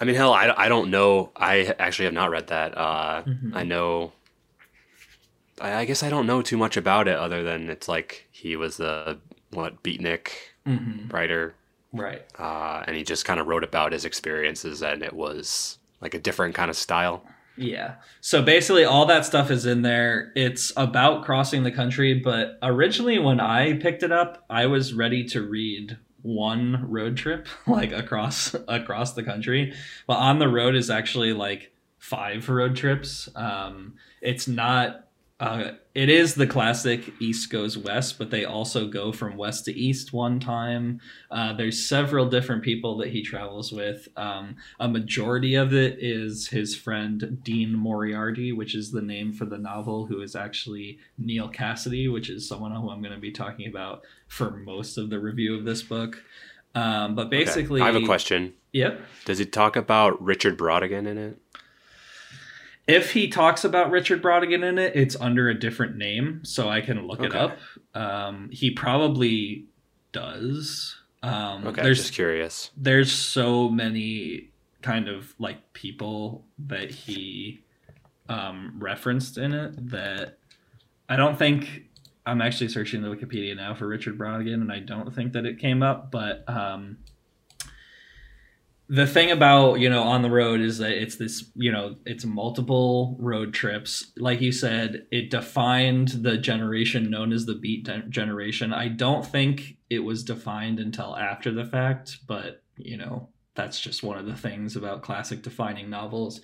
I 0.00 0.04
mean, 0.06 0.16
hell, 0.16 0.32
I, 0.34 0.52
I 0.56 0.68
don't 0.68 0.90
know. 0.90 1.30
I 1.36 1.72
actually 1.78 2.06
have 2.06 2.14
not 2.14 2.28
read 2.30 2.48
that. 2.48 2.76
Uh, 2.76 3.22
Mhm. 3.22 3.52
I 3.54 3.62
know. 3.62 4.12
I, 5.60 5.72
I 5.74 5.84
guess 5.84 6.02
I 6.02 6.10
don't 6.10 6.26
know 6.26 6.42
too 6.42 6.56
much 6.56 6.76
about 6.76 7.06
it 7.06 7.16
other 7.16 7.44
than 7.44 7.70
it's 7.70 7.86
like 7.88 8.26
he 8.32 8.56
was 8.56 8.76
the 8.76 9.18
what 9.50 9.84
beatnik 9.84 10.30
Mhm. 10.66 11.12
writer, 11.12 11.54
Right. 11.94 12.22
uh, 12.38 12.82
and 12.86 12.96
he 12.96 13.04
just 13.04 13.24
kind 13.24 13.38
of 13.40 13.46
wrote 13.46 13.64
about 13.64 13.92
his 13.92 14.04
experiences, 14.04 14.82
and 14.82 15.02
it 15.02 15.12
was 15.12 15.78
like 16.00 16.12
a 16.14 16.18
different 16.18 16.54
kind 16.54 16.70
of 16.70 16.76
style. 16.76 17.24
Yeah. 17.56 17.94
So 18.20 18.42
basically, 18.42 18.84
all 18.84 19.06
that 19.06 19.24
stuff 19.24 19.50
is 19.50 19.64
in 19.64 19.82
there. 19.82 20.32
It's 20.34 20.72
about 20.76 21.24
crossing 21.24 21.62
the 21.62 21.70
country, 21.70 22.14
but 22.14 22.58
originally, 22.62 23.18
when 23.18 23.38
I 23.40 23.74
picked 23.74 24.02
it 24.02 24.10
up, 24.10 24.44
I 24.50 24.66
was 24.66 24.92
ready 24.92 25.24
to 25.28 25.40
read 25.42 25.96
one 26.22 26.86
road 26.90 27.16
trip 27.16 27.46
like 27.66 27.92
across 27.92 28.54
across 28.66 29.12
the 29.12 29.22
country. 29.22 29.72
But 30.06 30.14
on 30.14 30.38
the 30.38 30.48
road 30.48 30.74
is 30.74 30.90
actually 30.90 31.32
like 31.32 31.72
five 31.98 32.48
road 32.48 32.76
trips. 32.76 33.28
Um, 33.36 33.94
it's 34.20 34.48
not. 34.48 35.08
Uh, 35.40 35.72
it 35.96 36.08
is 36.08 36.34
the 36.36 36.46
classic 36.46 37.12
East 37.20 37.50
goes 37.50 37.76
west, 37.76 38.18
but 38.18 38.30
they 38.30 38.44
also 38.44 38.86
go 38.86 39.10
from 39.10 39.36
west 39.36 39.64
to 39.64 39.72
east 39.72 40.12
one 40.12 40.38
time. 40.38 41.00
Uh, 41.28 41.52
there's 41.52 41.88
several 41.88 42.26
different 42.28 42.62
people 42.62 42.96
that 42.98 43.08
he 43.08 43.20
travels 43.20 43.72
with. 43.72 44.06
Um, 44.16 44.56
a 44.78 44.86
majority 44.88 45.56
of 45.56 45.74
it 45.74 45.98
is 46.00 46.48
his 46.48 46.76
friend 46.76 47.40
Dean 47.42 47.72
Moriarty, 47.74 48.52
which 48.52 48.76
is 48.76 48.92
the 48.92 49.02
name 49.02 49.32
for 49.32 49.44
the 49.44 49.58
novel, 49.58 50.06
who 50.06 50.22
is 50.22 50.36
actually 50.36 50.98
Neal 51.18 51.50
Cassady, 51.50 52.10
which 52.12 52.30
is 52.30 52.48
someone 52.48 52.70
who 52.72 52.88
I'm 52.90 53.02
going 53.02 53.14
to 53.14 53.20
be 53.20 53.32
talking 53.32 53.68
about 53.68 54.02
for 54.28 54.52
most 54.52 54.96
of 54.98 55.10
the 55.10 55.18
review 55.18 55.56
of 55.58 55.64
this 55.64 55.82
book. 55.82 56.22
Um, 56.76 57.16
but 57.16 57.26
Okay. 57.26 57.44
basically, 57.44 57.80
I 57.82 57.86
have 57.86 57.96
a 57.96 58.06
question. 58.06 58.54
Yep. 58.72 59.00
Does 59.24 59.38
he 59.38 59.46
talk 59.46 59.74
about 59.76 60.20
Richard 60.22 60.56
Brautigan 60.56 61.06
in 61.06 61.18
it? 61.18 61.38
If 62.86 63.12
he 63.12 63.28
talks 63.28 63.64
about 63.64 63.90
Richard 63.90 64.22
Brautigan 64.22 64.62
in 64.62 64.78
it, 64.78 64.94
it's 64.94 65.16
under 65.18 65.48
a 65.48 65.58
different 65.58 65.96
name, 65.96 66.44
so 66.44 66.68
I 66.68 66.80
can 66.82 67.06
look 67.06 67.20
it 67.22 67.34
up. 67.34 67.56
Um, 67.94 68.50
he 68.52 68.70
probably 68.70 69.66
does. 70.12 70.96
Um, 71.22 71.66
Okay, 71.66 71.82
there's 71.82 71.98
just 72.02 72.12
curious. 72.14 72.70
there's 72.76 73.10
so 73.10 73.68
many 73.70 74.50
kind 74.82 75.08
of 75.08 75.34
like 75.38 75.72
people 75.72 76.44
that 76.66 76.90
he 76.90 77.62
um, 78.28 78.74
referenced 78.78 79.38
in 79.38 79.54
it 79.54 79.90
that 79.90 80.36
I 81.08 81.16
don't 81.16 81.38
think 81.38 81.84
I'm 82.26 82.42
actually 82.42 82.68
searching 82.68 83.00
the 83.00 83.08
Wikipedia 83.08 83.56
now 83.56 83.74
for 83.74 83.86
Richard 83.86 84.18
Brautigan, 84.18 84.54
and 84.54 84.70
I 84.70 84.80
don't 84.80 85.14
think 85.14 85.32
that 85.32 85.46
it 85.46 85.58
came 85.58 85.82
up. 85.82 86.10
But 86.10 86.44
um, 86.48 86.98
the 88.94 89.06
thing 89.06 89.30
about 89.30 89.80
you 89.80 89.90
know 89.90 90.02
on 90.02 90.22
the 90.22 90.30
road 90.30 90.60
is 90.60 90.78
that 90.78 90.92
it's 90.92 91.16
this 91.16 91.50
you 91.56 91.72
know 91.72 91.96
it's 92.06 92.24
multiple 92.24 93.16
road 93.18 93.52
trips. 93.52 94.12
Like 94.16 94.40
you 94.40 94.52
said, 94.52 95.06
it 95.10 95.30
defined 95.30 96.08
the 96.08 96.38
generation 96.38 97.10
known 97.10 97.32
as 97.32 97.46
the 97.46 97.54
Beat 97.54 97.84
de- 97.84 98.02
generation. 98.08 98.72
I 98.72 98.88
don't 98.88 99.26
think 99.26 99.78
it 99.90 100.00
was 100.00 100.22
defined 100.22 100.78
until 100.78 101.16
after 101.16 101.50
the 101.50 101.64
fact, 101.64 102.18
but 102.26 102.62
you 102.76 102.96
know 102.96 103.28
that's 103.56 103.80
just 103.80 104.02
one 104.02 104.18
of 104.18 104.26
the 104.26 104.36
things 104.36 104.76
about 104.76 105.02
classic 105.02 105.42
defining 105.42 105.90
novels. 105.90 106.40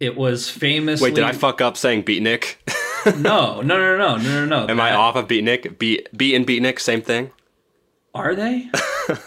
It 0.00 0.16
was 0.16 0.48
famously 0.48 1.10
Wait, 1.10 1.16
did 1.16 1.24
I 1.24 1.32
fuck 1.32 1.60
up 1.60 1.76
saying 1.76 2.04
beatnik? 2.04 2.56
no, 3.20 3.60
no, 3.62 3.62
no, 3.62 3.96
no, 3.96 4.16
no, 4.16 4.46
no, 4.46 4.46
no. 4.46 4.68
Am 4.68 4.80
I 4.80 4.94
off 4.94 5.16
of 5.16 5.28
beatnik? 5.28 5.78
Beat, 5.78 6.08
beat 6.16 6.34
and 6.34 6.46
beatnik, 6.46 6.80
same 6.80 7.02
thing? 7.02 7.30
Are 8.14 8.34
they? 8.34 8.70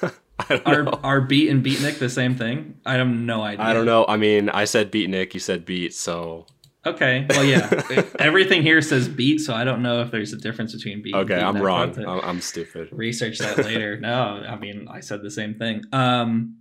Are 0.66 0.84
know. 0.84 1.00
are 1.04 1.22
beat 1.22 1.50
and 1.50 1.64
beatnik 1.64 2.00
the 2.00 2.10
same 2.10 2.36
thing? 2.36 2.78
I 2.86 2.94
have 2.94 3.08
no 3.08 3.42
idea. 3.42 3.66
I 3.66 3.74
don't 3.74 3.86
know. 3.86 4.06
I 4.08 4.18
mean, 4.18 4.50
I 4.50 4.66
said 4.66 4.92
beatnik, 4.92 5.34
you 5.34 5.40
said 5.40 5.66
beat, 5.66 5.94
so 5.94 6.46
Okay, 6.84 7.28
well, 7.30 7.44
yeah. 7.44 7.70
Everything 8.20 8.64
here 8.64 8.82
says 8.82 9.08
beat, 9.08 9.40
so 9.40 9.54
I 9.54 9.64
don't 9.64 9.84
know 9.84 10.02
if 10.02 10.10
there's 10.10 10.34
a 10.34 10.38
difference 10.38 10.74
between 10.74 11.04
beat. 11.04 11.14
and 11.14 11.24
okay, 11.24 11.36
beat. 11.36 11.44
I'm 11.44 11.62
wrong. 11.62 11.96
I'm, 12.00 12.20
I'm 12.22 12.42
stupid. 12.42 12.90
Research 12.92 13.38
that 13.38 13.58
later. 13.66 14.00
no, 14.00 14.44
I 14.48 14.58
mean, 14.58 14.88
I 14.90 15.00
said 15.02 15.22
the 15.22 15.30
same 15.30 15.56
thing. 15.56 15.84
Um. 15.92 16.58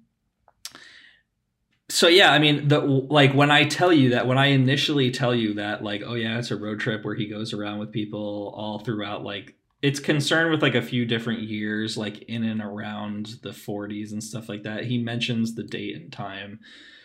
So 1.89 2.07
yeah, 2.07 2.33
I 2.33 2.39
mean, 2.39 2.69
the 2.69 2.81
like 2.81 3.33
when 3.33 3.51
I 3.51 3.65
tell 3.65 3.93
you 3.93 4.11
that, 4.11 4.27
when 4.27 4.37
I 4.37 4.47
initially 4.47 5.11
tell 5.11 5.35
you 5.35 5.55
that, 5.55 5.83
like, 5.83 6.03
oh 6.05 6.15
yeah, 6.15 6.39
it's 6.39 6.51
a 6.51 6.57
road 6.57 6.81
trip 6.81 7.03
where 7.05 7.15
he 7.15 7.27
goes 7.27 7.55
around 7.55 7.79
with 7.79 7.91
people 7.91 8.53
all 8.55 8.79
throughout, 8.79 9.25
like, 9.25 9.55
it's 9.83 10.01
concerned 10.01 10.51
with 10.51 10.63
like 10.63 10.75
a 10.75 10.83
few 10.83 11.07
different 11.07 11.43
years, 11.43 11.97
like 11.97 12.23
in 12.23 12.45
and 12.45 12.61
around 12.61 13.37
the 13.43 13.51
40s 13.51 14.13
and 14.13 14.23
stuff 14.23 14.49
like 14.49 14.65
that. 14.65 14.85
He 14.85 14.99
mentions 14.99 15.55
the 15.55 15.63
date 15.63 15.97
and 15.97 16.13
time 16.13 16.61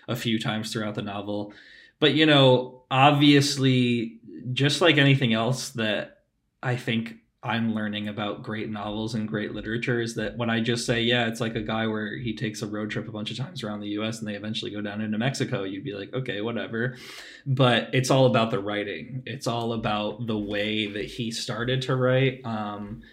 a 0.08 0.16
few 0.16 0.40
times 0.40 0.72
throughout 0.72 0.96
the 0.96 1.02
novel. 1.02 1.54
But 2.00 2.14
you 2.14 2.26
know, 2.26 2.84
obviously, 2.92 4.20
just 4.52 4.82
like 4.82 4.98
anything 4.98 5.34
else 5.34 5.70
that 5.72 6.20
I 6.62 6.76
think 6.76 7.16
I'm 7.46 7.76
learning 7.76 8.08
about 8.08 8.42
great 8.42 8.72
novels 8.72 9.14
and 9.14 9.28
great 9.28 9.54
literature 9.54 10.02
is 10.02 10.16
that 10.16 10.36
when 10.36 10.50
I 10.50 10.62
just 10.62 10.86
say, 10.86 11.04
yeah, 11.04 11.28
it's 11.28 11.40
like 11.40 11.56
a 11.56 11.62
guy 11.62 11.86
where 11.86 12.18
he 12.18 12.36
takes 12.36 12.64
a 12.64 12.68
road 12.68 12.90
trip 12.90 13.08
a 13.08 13.12
bunch 13.12 13.30
of 13.30 13.38
times 13.38 13.64
around 13.64 13.82
the 13.82 13.90
US 14.00 14.20
and 14.20 14.28
they 14.28 14.34
eventually 14.34 14.72
go 14.72 14.82
down 14.82 15.00
into 15.00 15.20
Mexico, 15.20 15.64
you'd 15.64 15.84
be 15.84 15.94
like, 15.94 16.12
okay, 16.12 16.42
whatever. 16.42 16.98
But 17.46 17.90
it's 17.94 18.10
all 18.10 18.26
about 18.26 18.50
the 18.50 18.58
writing. 18.58 19.22
It's 19.28 19.46
all 19.46 19.74
about 19.74 20.26
the 20.26 20.38
way 20.38 20.88
that 20.88 21.06
he 21.06 21.30
started 21.30 21.84
to 21.84 21.96
write. 21.96 22.44
Um, 22.44 23.04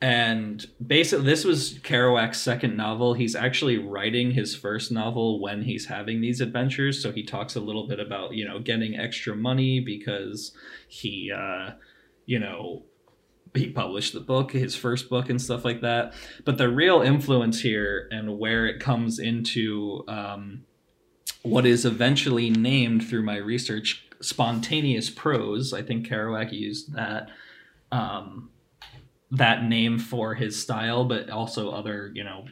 and 0.00 0.66
basically, 0.84 1.26
this 1.26 1.44
was 1.44 1.74
Kerouac's 1.74 2.40
second 2.40 2.76
novel. 2.76 3.12
He's 3.12 3.36
actually 3.36 3.76
writing 3.76 4.32
his 4.32 4.56
first 4.56 4.90
novel 4.90 5.38
when 5.38 5.62
he's 5.62 5.86
having 5.86 6.22
these 6.22 6.40
adventures. 6.40 7.00
So 7.00 7.12
he 7.12 7.22
talks 7.22 7.56
a 7.56 7.60
little 7.60 7.86
bit 7.86 8.00
about, 8.00 8.32
you 8.32 8.48
know, 8.48 8.58
getting 8.58 8.98
extra 8.98 9.36
money 9.36 9.80
because 9.80 10.52
he, 10.88 11.30
uh, 11.30 11.72
you 12.26 12.40
know, 12.40 12.84
he 13.54 13.68
published 13.68 14.14
the 14.14 14.20
book, 14.20 14.52
his 14.52 14.74
first 14.74 15.10
book, 15.10 15.28
and 15.28 15.40
stuff 15.40 15.64
like 15.64 15.82
that. 15.82 16.14
But 16.44 16.58
the 16.58 16.68
real 16.68 17.02
influence 17.02 17.60
here 17.60 18.08
and 18.10 18.38
where 18.38 18.66
it 18.66 18.80
comes 18.80 19.18
into 19.18 20.04
um, 20.08 20.64
what 21.42 21.66
is 21.66 21.84
eventually 21.84 22.50
named 22.50 23.08
through 23.08 23.24
my 23.24 23.36
research 23.36 24.06
spontaneous 24.20 25.10
prose. 25.10 25.72
I 25.72 25.82
think 25.82 26.06
Kerouac 26.06 26.52
used 26.52 26.94
that 26.94 27.30
um, 27.90 28.50
that 29.30 29.64
name 29.64 29.98
for 29.98 30.34
his 30.34 30.60
style, 30.60 31.04
but 31.04 31.28
also 31.30 31.70
other 31.70 32.10
you 32.14 32.24
know 32.24 32.46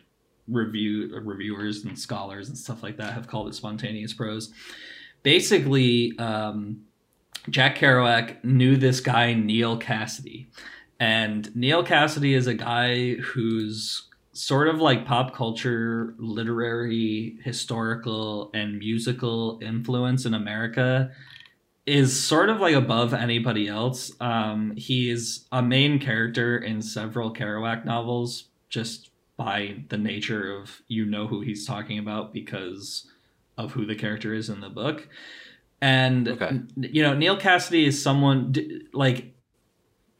review 0.49 1.19
reviewers 1.23 1.85
and 1.85 1.99
scholars 1.99 2.49
and 2.49 2.59
stuff 2.59 2.83
like 2.83 2.97
that 2.97 3.15
have 3.15 3.29
called 3.29 3.49
it 3.49 3.55
spontaneous 3.55 4.13
prose. 4.13 4.53
Basically, 5.23 6.17
um, 6.19 6.83
Jack 7.49 7.79
Kerouac 7.79 8.43
knew 8.45 8.77
this 8.77 9.01
guy 9.01 9.35
Neal 9.35 9.79
Cassady, 9.79 10.49
and 11.01 11.55
Neal 11.57 11.85
Cassady 11.85 12.37
is 12.37 12.47
a 12.47 12.55
guy 12.55 13.15
who's 13.15 14.07
sort 14.33 14.69
of 14.69 14.81
like 14.81 15.07
pop 15.07 15.35
culture, 15.35 16.15
literary, 16.19 17.37
historical, 17.43 18.51
and 18.55 18.79
musical 18.79 19.59
influence 19.63 20.25
in 20.25 20.35
America 20.35 21.11
is 21.87 22.19
sort 22.19 22.49
of 22.51 22.61
like 22.61 22.75
above 22.75 23.13
anybody 23.13 23.67
else. 23.67 24.13
Um, 24.21 24.75
he's 24.77 25.47
a 25.51 25.63
main 25.63 25.99
character 25.99 26.59
in 26.59 26.83
several 26.83 27.33
Kerouac 27.35 27.85
novels 27.85 28.45
just 28.69 29.11
by 29.37 29.83
the 29.89 29.99
nature 29.99 30.55
of 30.55 30.83
you 30.87 31.07
know 31.07 31.27
who 31.27 31.41
he's 31.41 31.67
talking 31.67 31.99
about 31.99 32.33
because 32.33 33.11
of 33.59 33.73
who 33.73 33.87
the 33.87 33.95
character 33.97 34.35
is 34.35 34.49
in 34.51 34.61
the 34.61 34.69
book. 34.69 35.09
And 35.81 36.29
Okay. 36.29 36.61
you 36.77 37.03
know, 37.03 37.15
Neal 37.15 37.39
Cassady 37.39 37.87
is 37.87 38.01
someone 38.01 38.55
like 38.93 39.35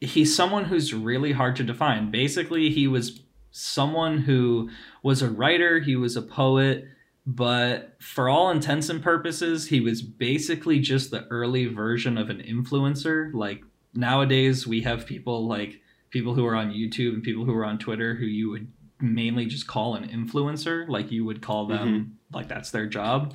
he's 0.01 0.35
someone 0.35 0.65
who's 0.65 0.93
really 0.93 1.31
hard 1.31 1.55
to 1.57 1.63
define. 1.63 2.11
Basically, 2.11 2.69
he 2.69 2.87
was 2.87 3.21
someone 3.51 4.17
who 4.17 4.69
was 5.03 5.21
a 5.21 5.29
writer, 5.29 5.79
he 5.79 5.95
was 5.95 6.15
a 6.17 6.21
poet, 6.21 6.85
but 7.25 7.95
for 8.01 8.27
all 8.27 8.49
intents 8.49 8.89
and 8.89 9.03
purposes, 9.03 9.67
he 9.67 9.79
was 9.79 10.01
basically 10.01 10.79
just 10.79 11.11
the 11.11 11.27
early 11.29 11.67
version 11.67 12.17
of 12.17 12.29
an 12.29 12.39
influencer. 12.39 13.31
Like 13.33 13.63
nowadays, 13.93 14.65
we 14.65 14.81
have 14.81 15.05
people 15.05 15.47
like 15.47 15.79
people 16.09 16.33
who 16.33 16.45
are 16.45 16.55
on 16.55 16.71
YouTube 16.71 17.13
and 17.13 17.23
people 17.23 17.45
who 17.45 17.55
are 17.55 17.65
on 17.65 17.77
Twitter 17.77 18.15
who 18.15 18.25
you 18.25 18.49
would 18.49 18.71
mainly 18.99 19.45
just 19.45 19.67
call 19.67 19.95
an 19.95 20.07
influencer, 20.07 20.87
like 20.89 21.11
you 21.11 21.23
would 21.25 21.41
call 21.41 21.67
them 21.67 21.87
mm-hmm. 21.87 22.35
like 22.35 22.47
that's 22.47 22.71
their 22.71 22.87
job. 22.87 23.33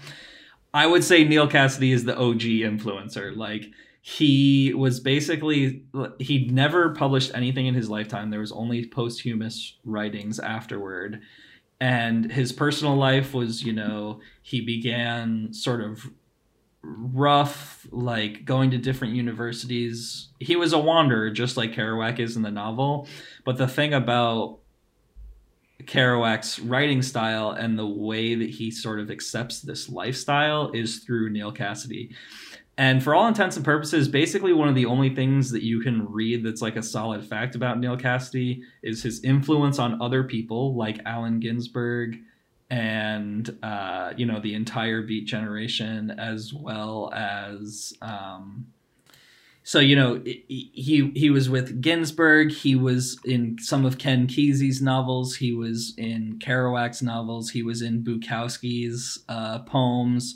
I 0.74 0.86
would 0.86 1.04
say 1.04 1.24
Neal 1.24 1.48
Cassady 1.48 1.92
is 1.92 2.04
the 2.04 2.16
OG 2.16 2.40
influencer. 2.40 3.36
Like 3.36 3.70
he 4.08 4.72
was 4.72 5.00
basically 5.00 5.82
he 6.20 6.46
never 6.46 6.90
published 6.90 7.32
anything 7.34 7.66
in 7.66 7.74
his 7.74 7.90
lifetime. 7.90 8.30
There 8.30 8.38
was 8.38 8.52
only 8.52 8.86
posthumous 8.86 9.78
writings 9.84 10.38
afterward. 10.38 11.22
And 11.80 12.30
his 12.30 12.52
personal 12.52 12.94
life 12.94 13.34
was, 13.34 13.64
you 13.64 13.72
know, 13.72 14.20
he 14.42 14.60
began 14.60 15.52
sort 15.52 15.80
of 15.80 16.08
rough, 16.82 17.84
like 17.90 18.44
going 18.44 18.70
to 18.70 18.78
different 18.78 19.14
universities. 19.14 20.28
He 20.38 20.54
was 20.54 20.72
a 20.72 20.78
wanderer, 20.78 21.30
just 21.30 21.56
like 21.56 21.72
Kerouac 21.72 22.20
is 22.20 22.36
in 22.36 22.42
the 22.42 22.50
novel. 22.52 23.08
But 23.44 23.56
the 23.56 23.66
thing 23.66 23.92
about 23.92 24.60
Kerouac's 25.82 26.60
writing 26.60 27.02
style 27.02 27.50
and 27.50 27.76
the 27.76 27.88
way 27.88 28.36
that 28.36 28.50
he 28.50 28.70
sort 28.70 29.00
of 29.00 29.10
accepts 29.10 29.62
this 29.62 29.88
lifestyle 29.88 30.70
is 30.70 31.00
through 31.00 31.30
Neal 31.30 31.52
Cassady. 31.52 32.14
And 32.78 33.02
for 33.02 33.14
all 33.14 33.26
intents 33.26 33.56
and 33.56 33.64
purposes, 33.64 34.06
basically 34.06 34.52
one 34.52 34.68
of 34.68 34.74
the 34.74 34.84
only 34.84 35.14
things 35.14 35.50
that 35.50 35.62
you 35.62 35.80
can 35.80 36.06
read 36.12 36.44
that's 36.44 36.60
like 36.60 36.76
a 36.76 36.82
solid 36.82 37.24
fact 37.24 37.54
about 37.54 37.78
Neal 37.78 37.96
Cassady 37.96 38.60
is 38.82 39.02
his 39.02 39.24
influence 39.24 39.78
on 39.78 40.00
other 40.02 40.22
people 40.24 40.74
like 40.74 41.00
Allen 41.06 41.40
Ginsberg 41.40 42.18
and 42.68 43.56
uh, 43.62 44.12
you 44.16 44.26
know 44.26 44.40
the 44.40 44.54
entire 44.54 45.02
Beat 45.02 45.26
generation, 45.26 46.10
as 46.18 46.52
well 46.52 47.12
as 47.14 47.94
um, 48.02 48.66
so 49.62 49.78
you 49.78 49.96
know 49.96 50.20
he 50.24 51.12
he 51.14 51.30
was 51.30 51.48
with 51.48 51.80
Ginsberg. 51.80 52.50
He 52.50 52.74
was 52.74 53.18
in 53.24 53.56
some 53.60 53.86
of 53.86 53.98
Ken 53.98 54.26
Kesey's 54.26 54.82
novels. 54.82 55.36
He 55.36 55.52
was 55.52 55.94
in 55.96 56.38
Kerouac's 56.40 57.02
novels. 57.02 57.50
He 57.50 57.62
was 57.62 57.82
in 57.82 58.02
Bukowski's 58.02 59.20
uh, 59.28 59.60
poems 59.60 60.34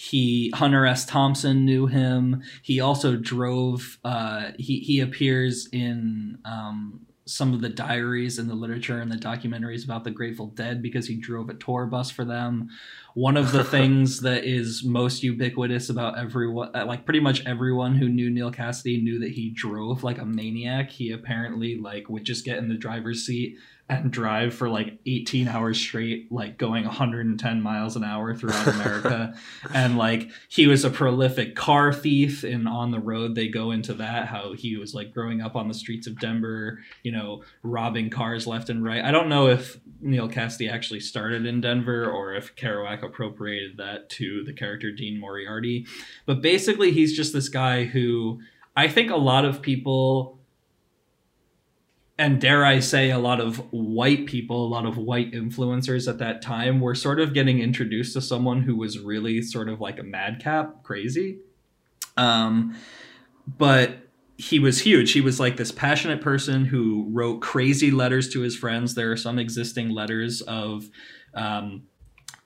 he 0.00 0.52
Hunter 0.54 0.86
S. 0.86 1.04
Thompson 1.04 1.64
knew 1.64 1.88
him. 1.88 2.44
He 2.62 2.78
also 2.78 3.16
drove. 3.16 3.98
Uh, 4.04 4.52
he 4.56 4.78
he 4.78 5.00
appears 5.00 5.68
in 5.72 6.38
um, 6.44 7.00
some 7.24 7.52
of 7.52 7.62
the 7.62 7.68
diaries 7.68 8.38
and 8.38 8.48
the 8.48 8.54
literature 8.54 9.00
and 9.00 9.10
the 9.10 9.16
documentaries 9.16 9.84
about 9.84 10.04
the 10.04 10.12
Grateful 10.12 10.46
Dead 10.46 10.82
because 10.82 11.08
he 11.08 11.16
drove 11.16 11.50
a 11.50 11.54
tour 11.54 11.84
bus 11.86 12.12
for 12.12 12.24
them. 12.24 12.68
One 13.14 13.36
of 13.36 13.50
the 13.50 13.64
things 13.76 14.20
that 14.20 14.44
is 14.44 14.84
most 14.84 15.24
ubiquitous 15.24 15.90
about 15.90 16.16
everyone, 16.16 16.70
uh, 16.76 16.86
like 16.86 17.04
pretty 17.04 17.18
much 17.18 17.44
everyone 17.44 17.96
who 17.96 18.08
knew 18.08 18.30
Neal 18.30 18.52
Cassady 18.52 19.02
knew 19.02 19.18
that 19.18 19.32
he 19.32 19.50
drove 19.50 20.04
like 20.04 20.18
a 20.18 20.24
maniac. 20.24 20.90
He 20.90 21.10
apparently 21.10 21.76
like 21.76 22.08
would 22.08 22.22
just 22.22 22.44
get 22.44 22.58
in 22.58 22.68
the 22.68 22.76
driver's 22.76 23.26
seat 23.26 23.56
and 23.90 24.10
drive 24.10 24.52
for 24.52 24.68
like 24.68 24.98
18 25.06 25.48
hours 25.48 25.78
straight, 25.78 26.30
like 26.30 26.58
going 26.58 26.84
110 26.84 27.62
miles 27.62 27.96
an 27.96 28.04
hour 28.04 28.34
throughout 28.34 28.66
America. 28.66 29.34
and 29.74 29.96
like 29.96 30.30
he 30.48 30.66
was 30.66 30.84
a 30.84 30.90
prolific 30.90 31.56
car 31.56 31.92
thief, 31.92 32.44
and 32.44 32.68
on 32.68 32.90
the 32.90 33.00
road, 33.00 33.34
they 33.34 33.48
go 33.48 33.70
into 33.70 33.94
that 33.94 34.26
how 34.28 34.52
he 34.52 34.76
was 34.76 34.94
like 34.94 35.14
growing 35.14 35.40
up 35.40 35.56
on 35.56 35.68
the 35.68 35.74
streets 35.74 36.06
of 36.06 36.20
Denver, 36.20 36.80
you 37.02 37.10
know, 37.10 37.42
robbing 37.62 38.10
cars 38.10 38.46
left 38.46 38.68
and 38.68 38.84
right. 38.84 39.02
I 39.02 39.10
don't 39.10 39.30
know 39.30 39.48
if 39.48 39.78
Neal 40.02 40.28
Cassady 40.28 40.70
actually 40.70 41.00
started 41.00 41.46
in 41.46 41.62
Denver 41.62 42.10
or 42.10 42.34
if 42.34 42.54
Kerouac 42.56 43.02
appropriated 43.02 43.78
that 43.78 44.10
to 44.10 44.44
the 44.44 44.52
character 44.52 44.92
Dean 44.92 45.18
Moriarty. 45.18 45.86
But 46.26 46.42
basically, 46.42 46.92
he's 46.92 47.16
just 47.16 47.32
this 47.32 47.48
guy 47.48 47.84
who 47.84 48.40
I 48.76 48.86
think 48.86 49.10
a 49.10 49.16
lot 49.16 49.44
of 49.44 49.62
people 49.62 50.37
and 52.18 52.40
dare 52.40 52.64
I 52.64 52.80
say, 52.80 53.10
a 53.10 53.18
lot 53.18 53.40
of 53.40 53.58
white 53.70 54.26
people, 54.26 54.66
a 54.66 54.68
lot 54.68 54.86
of 54.86 54.98
white 54.98 55.32
influencers 55.32 56.08
at 56.08 56.18
that 56.18 56.42
time 56.42 56.80
were 56.80 56.96
sort 56.96 57.20
of 57.20 57.32
getting 57.32 57.60
introduced 57.60 58.12
to 58.14 58.20
someone 58.20 58.62
who 58.62 58.76
was 58.76 58.98
really 58.98 59.40
sort 59.40 59.68
of 59.68 59.80
like 59.80 60.00
a 60.00 60.02
madcap, 60.02 60.82
crazy. 60.82 61.38
Um, 62.16 62.76
but 63.46 63.98
he 64.36 64.58
was 64.58 64.80
huge. 64.80 65.12
He 65.12 65.20
was 65.20 65.38
like 65.38 65.56
this 65.56 65.70
passionate 65.70 66.20
person 66.20 66.64
who 66.64 67.08
wrote 67.10 67.40
crazy 67.40 67.92
letters 67.92 68.28
to 68.30 68.40
his 68.40 68.56
friends. 68.56 68.94
There 68.94 69.12
are 69.12 69.16
some 69.16 69.38
existing 69.38 69.90
letters 69.90 70.40
of 70.42 70.88
um, 71.34 71.84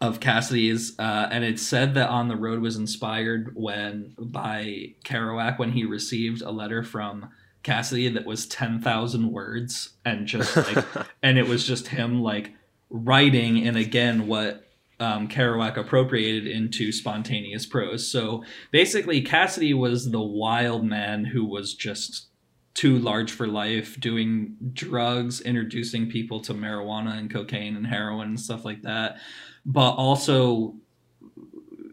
of 0.02 0.18
Cassady's, 0.18 0.98
uh, 0.98 1.28
and 1.30 1.44
it's 1.44 1.62
said 1.62 1.94
that 1.94 2.08
On 2.08 2.26
the 2.26 2.36
Road 2.36 2.60
was 2.60 2.76
inspired 2.76 3.52
when 3.54 4.14
by 4.18 4.94
Kerouac 5.04 5.58
when 5.58 5.70
he 5.70 5.84
received 5.84 6.42
a 6.42 6.50
letter 6.50 6.82
from 6.82 7.30
Cassady 7.62 8.12
that 8.14 8.26
was 8.26 8.46
10,000 8.46 9.30
words 9.30 9.90
and 10.04 10.26
just 10.26 10.56
like 10.74 10.84
and 11.22 11.38
it 11.38 11.46
was 11.46 11.66
just 11.66 11.88
him 11.88 12.22
like 12.22 12.52
writing 12.90 13.66
and 13.66 13.76
again 13.76 14.26
what 14.26 14.68
um, 15.00 15.26
Kerouac 15.26 15.76
appropriated 15.76 16.46
into 16.46 16.92
spontaneous 16.92 17.66
prose. 17.66 18.06
So 18.06 18.44
basically 18.70 19.22
Cassady 19.22 19.76
was 19.76 20.10
the 20.10 20.22
wild 20.22 20.84
man 20.84 21.24
who 21.24 21.44
was 21.44 21.74
just 21.74 22.28
too 22.74 22.98
large 22.98 23.32
for 23.32 23.46
life 23.46 23.98
doing 24.00 24.56
drugs, 24.72 25.40
introducing 25.40 26.08
people 26.08 26.40
to 26.40 26.54
marijuana 26.54 27.18
and 27.18 27.30
cocaine 27.30 27.76
and 27.76 27.86
heroin 27.86 28.28
and 28.28 28.40
stuff 28.40 28.64
like 28.64 28.82
that. 28.82 29.18
But 29.66 29.92
also 29.92 30.76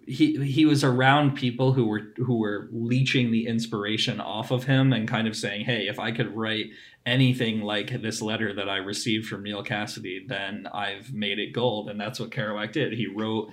he 0.10 0.44
he 0.44 0.66
was 0.66 0.84
around 0.84 1.36
people 1.36 1.74
who 1.74 1.86
were 1.86 2.14
who 2.18 2.38
were 2.38 2.68
leeching 2.72 3.32
the 3.32 3.46
inspiration 3.46 4.20
off 4.20 4.50
of 4.52 4.64
him 4.64 4.92
and 4.92 5.08
kind 5.08 5.28
of 5.28 5.36
saying, 5.36 5.66
"Hey, 5.66 5.88
if 5.88 6.00
I 6.00 6.12
could 6.12 6.36
write 6.36 6.72
anything 7.06 7.62
like 7.62 8.02
this 8.02 8.22
letter 8.22 8.54
that 8.54 8.68
I 8.68 8.78
received 8.78 9.28
from 9.28 9.44
Neal 9.44 9.64
Cassady, 9.64 10.28
then 10.28 10.68
I've 10.74 11.14
made 11.14 11.38
it 11.38 11.54
gold." 11.54 11.90
And 11.90 12.00
that's 12.00 12.20
what 12.20 12.32
Kerouac 12.32 12.72
did. 12.72 12.94
He 12.94 13.06
wrote 13.06 13.52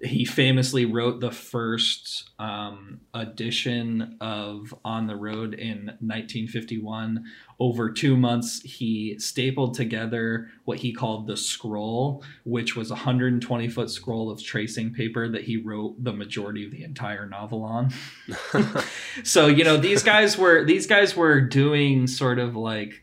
he 0.00 0.24
famously 0.24 0.84
wrote 0.84 1.20
the 1.20 1.32
first 1.32 2.30
um, 2.38 3.00
edition 3.14 4.16
of 4.20 4.72
On 4.84 5.08
the 5.08 5.16
Road 5.16 5.54
in 5.54 5.86
1951. 6.00 7.24
Over 7.58 7.90
two 7.90 8.16
months, 8.16 8.62
he 8.62 9.18
stapled 9.18 9.74
together 9.74 10.50
what 10.64 10.78
he 10.78 10.92
called 10.92 11.26
the 11.26 11.36
scroll, 11.36 12.22
which 12.44 12.76
was 12.76 12.90
a 12.90 12.94
120 12.94 13.68
foot 13.68 13.90
scroll 13.90 14.30
of 14.30 14.40
tracing 14.40 14.94
paper 14.94 15.28
that 15.28 15.42
he 15.42 15.56
wrote 15.56 15.96
the 16.02 16.12
majority 16.12 16.64
of 16.64 16.70
the 16.70 16.84
entire 16.84 17.26
novel 17.26 17.64
on. 17.64 17.92
so 19.24 19.48
you 19.48 19.64
know 19.64 19.76
these 19.76 20.04
guys 20.04 20.38
were 20.38 20.64
these 20.64 20.86
guys 20.86 21.16
were 21.16 21.40
doing 21.40 22.06
sort 22.06 22.38
of 22.38 22.54
like 22.54 23.02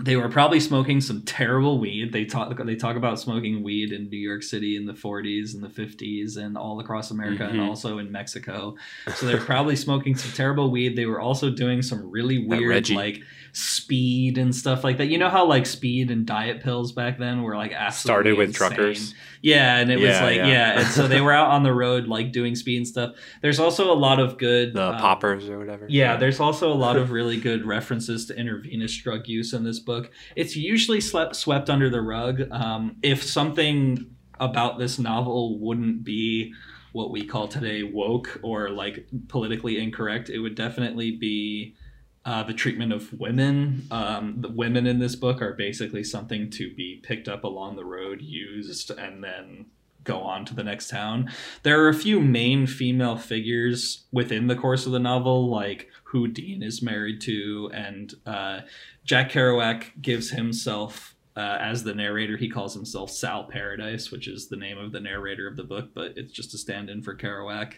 they 0.00 0.16
were 0.16 0.28
probably 0.28 0.60
smoking 0.60 1.00
some 1.00 1.22
terrible 1.22 1.80
weed. 1.80 2.12
They 2.12 2.24
talk 2.24 2.56
they 2.64 2.76
talk 2.76 2.96
about 2.96 3.18
smoking 3.18 3.64
weed 3.64 3.92
in 3.92 4.08
New 4.08 4.18
York 4.18 4.44
City 4.44 4.76
in 4.76 4.86
the 4.86 4.92
40s 4.92 5.54
and 5.54 5.62
the 5.62 5.68
50s 5.68 6.36
and 6.36 6.56
all 6.56 6.78
across 6.78 7.10
America 7.10 7.42
mm-hmm. 7.42 7.58
and 7.58 7.68
also 7.68 7.98
in 7.98 8.12
Mexico. 8.12 8.76
So 9.16 9.26
they're 9.26 9.40
probably 9.40 9.74
smoking 9.74 10.16
some 10.16 10.30
terrible 10.32 10.70
weed. 10.70 10.94
They 10.96 11.06
were 11.06 11.20
also 11.20 11.50
doing 11.50 11.82
some 11.82 12.08
really 12.10 12.46
weird 12.46 12.90
like 12.90 13.22
speed 13.52 14.38
and 14.38 14.54
stuff 14.54 14.84
like 14.84 14.98
that. 14.98 15.06
You 15.06 15.18
know 15.18 15.30
how 15.30 15.46
like 15.46 15.66
speed 15.66 16.12
and 16.12 16.24
diet 16.24 16.62
pills 16.62 16.92
back 16.92 17.18
then 17.18 17.42
were 17.42 17.56
like 17.56 17.72
started 17.92 18.38
with 18.38 18.50
insane. 18.50 18.68
truckers. 18.68 19.14
Yeah, 19.42 19.76
and 19.76 19.90
it 19.90 19.98
yeah, 19.98 20.08
was 20.08 20.20
like 20.20 20.36
yeah. 20.36 20.46
yeah. 20.46 20.80
and 20.80 20.88
so 20.88 21.06
they 21.06 21.20
were 21.20 21.32
out 21.32 21.48
on 21.48 21.62
the 21.62 21.72
road 21.72 22.06
like 22.06 22.32
doing 22.32 22.54
speed 22.54 22.78
and 22.78 22.86
stuff. 22.86 23.14
There's 23.42 23.58
also 23.58 23.92
a 23.92 23.94
lot 23.94 24.18
of 24.18 24.38
good 24.38 24.74
the 24.74 24.90
um, 24.92 24.98
poppers 24.98 25.48
or 25.48 25.58
whatever. 25.58 25.86
Yeah, 25.88 26.16
there's 26.16 26.40
also 26.40 26.72
a 26.72 26.74
lot 26.74 26.96
of 26.96 27.10
really 27.18 27.38
good 27.38 27.64
references 27.64 28.26
to 28.26 28.36
intravenous 28.36 28.96
drug 28.96 29.28
use 29.28 29.52
in 29.52 29.64
this 29.64 29.78
book. 29.78 30.10
It's 30.36 30.56
usually 30.56 31.00
slept, 31.00 31.36
swept 31.36 31.70
under 31.70 31.90
the 31.90 32.00
rug. 32.00 32.50
Um, 32.50 32.96
if 33.02 33.22
something 33.22 34.06
about 34.40 34.78
this 34.78 34.98
novel 34.98 35.58
wouldn't 35.58 36.04
be 36.04 36.54
what 36.92 37.10
we 37.10 37.24
call 37.24 37.48
today 37.48 37.82
woke 37.82 38.40
or 38.42 38.70
like 38.70 39.06
politically 39.28 39.78
incorrect, 39.78 40.30
it 40.30 40.38
would 40.38 40.54
definitely 40.54 41.12
be 41.12 41.76
uh, 42.24 42.42
the 42.42 42.54
treatment 42.54 42.92
of 42.92 43.12
women. 43.18 43.86
Um, 43.90 44.36
the 44.40 44.50
women 44.50 44.86
in 44.86 44.98
this 44.98 45.16
book 45.16 45.40
are 45.40 45.54
basically 45.54 46.04
something 46.04 46.50
to 46.50 46.74
be 46.74 47.00
picked 47.02 47.28
up 47.28 47.44
along 47.44 47.76
the 47.76 47.84
road, 47.84 48.20
used, 48.20 48.90
and 48.90 49.22
then 49.22 49.66
go 50.04 50.20
on 50.20 50.44
to 50.46 50.54
the 50.54 50.64
next 50.64 50.88
town. 50.88 51.30
There 51.62 51.82
are 51.84 51.88
a 51.88 51.94
few 51.94 52.20
main 52.20 52.66
female 52.66 53.16
figures 53.16 54.06
within 54.12 54.46
the 54.46 54.56
course 54.56 54.86
of 54.86 54.92
the 54.92 54.98
novel, 54.98 55.48
like 55.48 55.88
who 56.04 56.26
Dean 56.26 56.62
is 56.62 56.82
married 56.82 57.20
to, 57.22 57.70
and 57.74 58.14
uh, 58.26 58.60
Jack 59.04 59.30
Kerouac 59.30 60.00
gives 60.00 60.30
himself. 60.30 61.14
Uh, 61.36 61.56
as 61.60 61.84
the 61.84 61.94
narrator, 61.94 62.36
he 62.36 62.48
calls 62.48 62.74
himself 62.74 63.12
Sal 63.12 63.44
Paradise, 63.44 64.10
which 64.10 64.26
is 64.26 64.48
the 64.48 64.56
name 64.56 64.76
of 64.76 64.90
the 64.90 64.98
narrator 64.98 65.46
of 65.46 65.56
the 65.56 65.62
book, 65.62 65.90
but 65.94 66.14
it's 66.16 66.32
just 66.32 66.52
a 66.52 66.58
stand 66.58 66.90
in 66.90 67.00
for 67.00 67.14
Kerouac. 67.14 67.74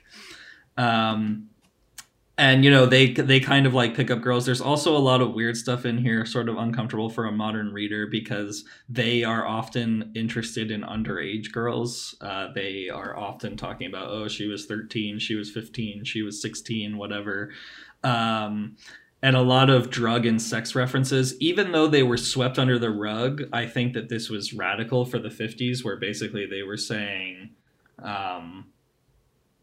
Um, 0.79 1.51
and 2.41 2.65
you 2.65 2.71
know 2.71 2.87
they 2.87 3.13
they 3.13 3.39
kind 3.39 3.67
of 3.67 3.75
like 3.75 3.95
pick 3.95 4.11
up 4.11 4.23
girls. 4.23 4.47
There's 4.47 4.63
also 4.63 4.97
a 4.97 4.99
lot 4.99 5.21
of 5.21 5.35
weird 5.35 5.59
stuff 5.59 5.85
in 5.85 5.99
here 5.99 6.25
sort 6.25 6.49
of 6.49 6.57
uncomfortable 6.57 7.11
for 7.11 7.27
a 7.27 7.33
modern 7.33 7.71
reader 7.71 8.07
because 8.07 8.65
they 8.89 9.23
are 9.23 9.47
often 9.47 10.11
interested 10.15 10.71
in 10.71 10.81
underage 10.81 11.53
girls. 11.53 12.15
Uh, 12.23 12.49
they 12.55 12.89
are 12.89 13.15
often 13.15 13.59
talking 13.59 13.89
about 13.89 14.09
oh 14.09 14.27
she 14.27 14.47
was 14.47 14.65
13 14.65 15.19
she 15.19 15.35
was 15.35 15.51
15 15.51 16.05
she 16.05 16.23
was 16.23 16.41
16 16.41 16.97
whatever. 16.97 17.53
Um, 18.03 18.77
and 19.23 19.37
a 19.37 19.43
lot 19.43 19.69
of 19.69 19.91
drug 19.91 20.25
and 20.25 20.41
sex 20.41 20.75
references 20.75 21.39
even 21.43 21.73
though 21.73 21.87
they 21.87 22.03
were 22.03 22.17
swept 22.17 22.59
under 22.59 22.79
the 22.79 22.89
rug 22.89 23.43
i 23.53 23.67
think 23.67 23.93
that 23.93 24.09
this 24.09 24.31
was 24.31 24.55
radical 24.55 25.05
for 25.05 25.19
the 25.19 25.29
50s 25.29 25.85
where 25.85 25.97
basically 25.97 26.47
they 26.47 26.63
were 26.63 26.79
saying 26.79 27.51
um, 28.03 28.70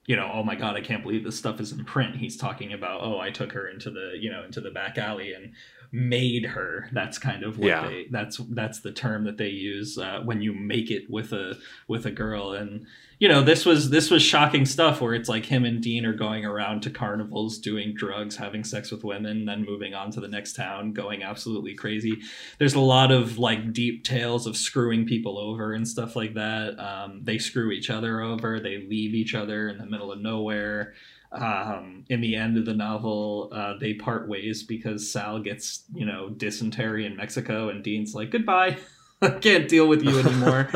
you 0.08 0.16
know, 0.16 0.32
oh 0.34 0.42
my 0.42 0.56
god, 0.56 0.76
I 0.76 0.82
can't 0.82 1.04
believe 1.04 1.24
this 1.24 1.38
stuff 1.38 1.60
is 1.60 1.74
in 1.74 1.84
print. 1.84 2.16
He's 2.16 2.38
talking 2.38 2.74
about, 2.74 3.02
oh, 3.04 3.20
I 3.20 3.30
took 3.30 3.52
her 3.52 3.68
into 3.68 3.92
the, 3.92 4.14
you 4.18 4.32
know, 4.32 4.44
into 4.44 4.62
the 4.62 4.72
back 4.72 4.98
alley 4.98 5.34
and 5.34 5.52
made 5.92 6.46
her. 6.46 6.90
That's 6.92 7.18
kind 7.18 7.44
of 7.44 7.58
what 7.58 7.68
Yeah. 7.68 7.88
they. 7.88 8.08
That's 8.12 8.38
that's 8.50 8.80
the 8.82 8.92
term 8.92 9.24
that 9.26 9.38
they 9.38 9.50
use 9.50 9.98
uh, 9.98 10.22
when 10.24 10.42
you 10.42 10.54
make 10.54 10.92
it 10.92 11.10
with 11.10 11.34
a 11.34 11.58
with 11.88 12.06
a 12.06 12.12
girl. 12.12 12.52
And 12.54 12.86
you 13.20 13.28
know, 13.28 13.42
this 13.42 13.66
was 13.66 13.90
this 13.90 14.12
was 14.12 14.22
shocking 14.22 14.66
stuff 14.66 15.02
where 15.02 15.14
it's 15.14 15.28
like 15.30 15.46
him 15.46 15.66
and 15.66 15.82
Dean 15.82 16.06
are 16.06 16.14
going 16.14 16.46
around 16.46 16.84
to 16.84 16.90
carnivals, 16.92 17.58
doing 17.58 17.94
drugs, 17.96 18.36
having 18.36 18.64
sex 18.64 18.92
with 18.92 19.04
women, 19.04 19.46
then 19.46 19.66
moving 19.66 19.94
on 19.96 20.12
to 20.12 20.20
the 20.20 20.28
next 20.28 20.56
town, 20.56 20.94
going 20.94 21.24
absolutely 21.24 21.74
crazy. 21.74 22.18
There's 22.60 22.76
a 22.76 22.80
lot 22.80 23.12
of 23.12 23.40
like 23.40 23.74
deep 23.74 24.04
tales 24.04 24.46
of 24.46 24.56
screwing 24.56 25.06
people 25.06 25.40
over 25.40 25.74
and 25.74 25.88
stuff 25.88 26.16
like 26.16 26.36
that. 26.36 26.80
Um, 26.80 27.22
they 27.24 27.38
screw 27.40 27.72
each 27.72 27.90
other 27.90 28.22
over. 28.22 28.60
They 28.60 28.86
leave 28.88 29.16
each 29.16 29.34
other 29.34 29.68
in 29.70 29.78
the 29.80 29.86
middle 29.88 30.12
of 30.12 30.20
nowhere 30.20 30.94
um, 31.32 32.06
in 32.10 32.22
the 32.22 32.36
end 32.36 32.58
of 32.58 32.66
the 32.66 32.74
novel, 32.74 33.50
uh, 33.54 33.74
they 33.80 33.94
part 33.94 34.28
ways 34.28 34.64
because 34.64 35.12
Sal 35.12 35.40
gets, 35.40 35.84
you 35.94 36.06
know, 36.06 36.30
dysentery 36.30 37.06
in 37.06 37.16
Mexico, 37.16 37.70
and 37.70 37.84
Dean's 37.84 38.16
like, 38.16 38.32
"Goodbye, 38.32 38.78
I 39.22 39.30
can't 39.32 39.68
deal 39.68 39.88
with 39.88 40.04
you 40.04 40.20
anymore." 40.26 40.70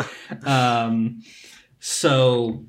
um, 0.46 1.22
so 1.80 2.66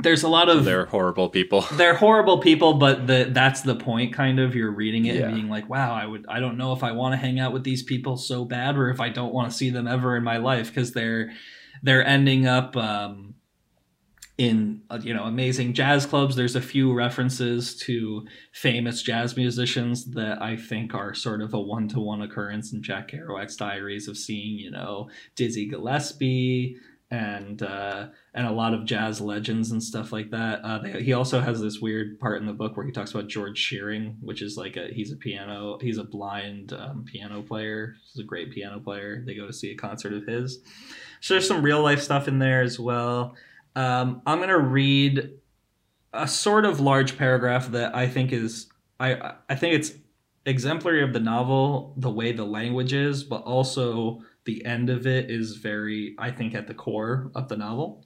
there's 0.00 0.22
a 0.22 0.28
lot 0.28 0.48
of 0.48 0.64
They're 0.64 0.86
horrible 0.86 1.28
people. 1.28 1.62
they're 1.72 1.94
horrible 1.96 2.38
people, 2.38 2.74
but 2.74 3.06
the 3.06 3.28
that's 3.30 3.62
the 3.62 3.74
point. 3.74 4.12
Kind 4.14 4.40
of, 4.40 4.54
you're 4.54 4.70
reading 4.70 5.06
it 5.06 5.16
Yeah. 5.16 5.26
and 5.26 5.34
being 5.34 5.48
like, 5.48 5.68
"Wow, 5.68 5.92
I 5.94 6.06
would, 6.06 6.24
I 6.28 6.40
don't 6.40 6.56
know 6.56 6.72
if 6.72 6.82
I 6.82 6.92
want 6.92 7.12
to 7.12 7.16
hang 7.16 7.38
out 7.40 7.52
with 7.52 7.64
these 7.64 7.82
people 7.82 8.16
so 8.16 8.44
bad, 8.44 8.76
or 8.76 8.90
if 8.90 9.00
I 9.00 9.08
don't 9.10 9.34
want 9.34 9.50
to 9.50 9.56
see 9.56 9.70
them 9.70 9.86
ever 9.86 10.16
in 10.16 10.24
my 10.24 10.38
life 10.38 10.68
because 10.68 10.92
they're 10.92 11.32
they're 11.82 12.04
ending 12.06 12.46
up." 12.46 12.76
Um, 12.76 13.34
in 14.38 14.80
uh, 14.88 14.98
you 15.02 15.12
know 15.12 15.24
amazing 15.24 15.74
jazz 15.74 16.06
clubs 16.06 16.36
there's 16.36 16.54
a 16.54 16.60
few 16.60 16.94
references 16.94 17.76
to 17.76 18.24
famous 18.52 19.02
jazz 19.02 19.36
musicians 19.36 20.12
that 20.12 20.40
i 20.40 20.56
think 20.56 20.94
are 20.94 21.12
sort 21.12 21.42
of 21.42 21.52
a 21.52 21.60
one-to-one 21.60 22.22
occurrence 22.22 22.72
in 22.72 22.80
jack 22.80 23.10
kerouac's 23.10 23.56
diaries 23.56 24.06
of 24.06 24.16
seeing 24.16 24.56
you 24.56 24.70
know 24.70 25.08
dizzy 25.34 25.68
gillespie 25.68 26.76
and 27.10 27.62
uh, 27.62 28.08
and 28.34 28.46
a 28.46 28.52
lot 28.52 28.74
of 28.74 28.84
jazz 28.84 29.20
legends 29.20 29.70
and 29.70 29.82
stuff 29.82 30.12
like 30.12 30.30
that. 30.30 30.60
Uh, 30.62 30.78
they, 30.78 31.02
he 31.02 31.14
also 31.14 31.40
has 31.40 31.60
this 31.60 31.80
weird 31.80 32.20
part 32.20 32.40
in 32.40 32.46
the 32.46 32.52
book 32.52 32.76
where 32.76 32.84
he 32.84 32.92
talks 32.92 33.12
about 33.12 33.28
George 33.28 33.56
Shearing, 33.56 34.18
which 34.20 34.42
is 34.42 34.56
like 34.58 34.76
a 34.76 34.88
he's 34.92 35.10
a 35.10 35.16
piano 35.16 35.78
he's 35.80 35.96
a 35.96 36.04
blind 36.04 36.74
um, 36.74 37.04
piano 37.10 37.42
player. 37.42 37.96
He's 38.12 38.22
a 38.22 38.26
great 38.26 38.52
piano 38.52 38.78
player. 38.78 39.22
They 39.24 39.34
go 39.34 39.46
to 39.46 39.52
see 39.52 39.70
a 39.70 39.76
concert 39.76 40.12
of 40.12 40.26
his. 40.26 40.58
So 41.20 41.34
there's 41.34 41.48
some 41.48 41.62
real 41.62 41.82
life 41.82 42.02
stuff 42.02 42.28
in 42.28 42.38
there 42.38 42.60
as 42.60 42.78
well. 42.78 43.34
Um, 43.78 44.22
I'm 44.26 44.40
gonna 44.40 44.58
read 44.58 45.34
a 46.12 46.26
sort 46.26 46.64
of 46.64 46.80
large 46.80 47.16
paragraph 47.16 47.68
that 47.68 47.94
I 47.94 48.08
think 48.08 48.32
is 48.32 48.66
I 48.98 49.34
I 49.48 49.54
think 49.54 49.74
it's 49.74 49.92
exemplary 50.44 51.00
of 51.04 51.12
the 51.12 51.20
novel, 51.20 51.94
the 51.96 52.10
way 52.10 52.32
the 52.32 52.44
language 52.44 52.92
is, 52.92 53.22
but 53.22 53.42
also 53.42 54.22
the 54.46 54.64
end 54.64 54.90
of 54.90 55.06
it 55.06 55.30
is 55.30 55.58
very 55.58 56.16
I 56.18 56.32
think 56.32 56.56
at 56.56 56.66
the 56.66 56.74
core 56.74 57.30
of 57.36 57.46
the 57.46 57.56
novel. 57.56 58.04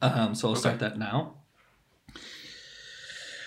Um, 0.00 0.36
so 0.36 0.50
I'll 0.50 0.54
start 0.54 0.78
that 0.78 0.98
now. 0.98 1.38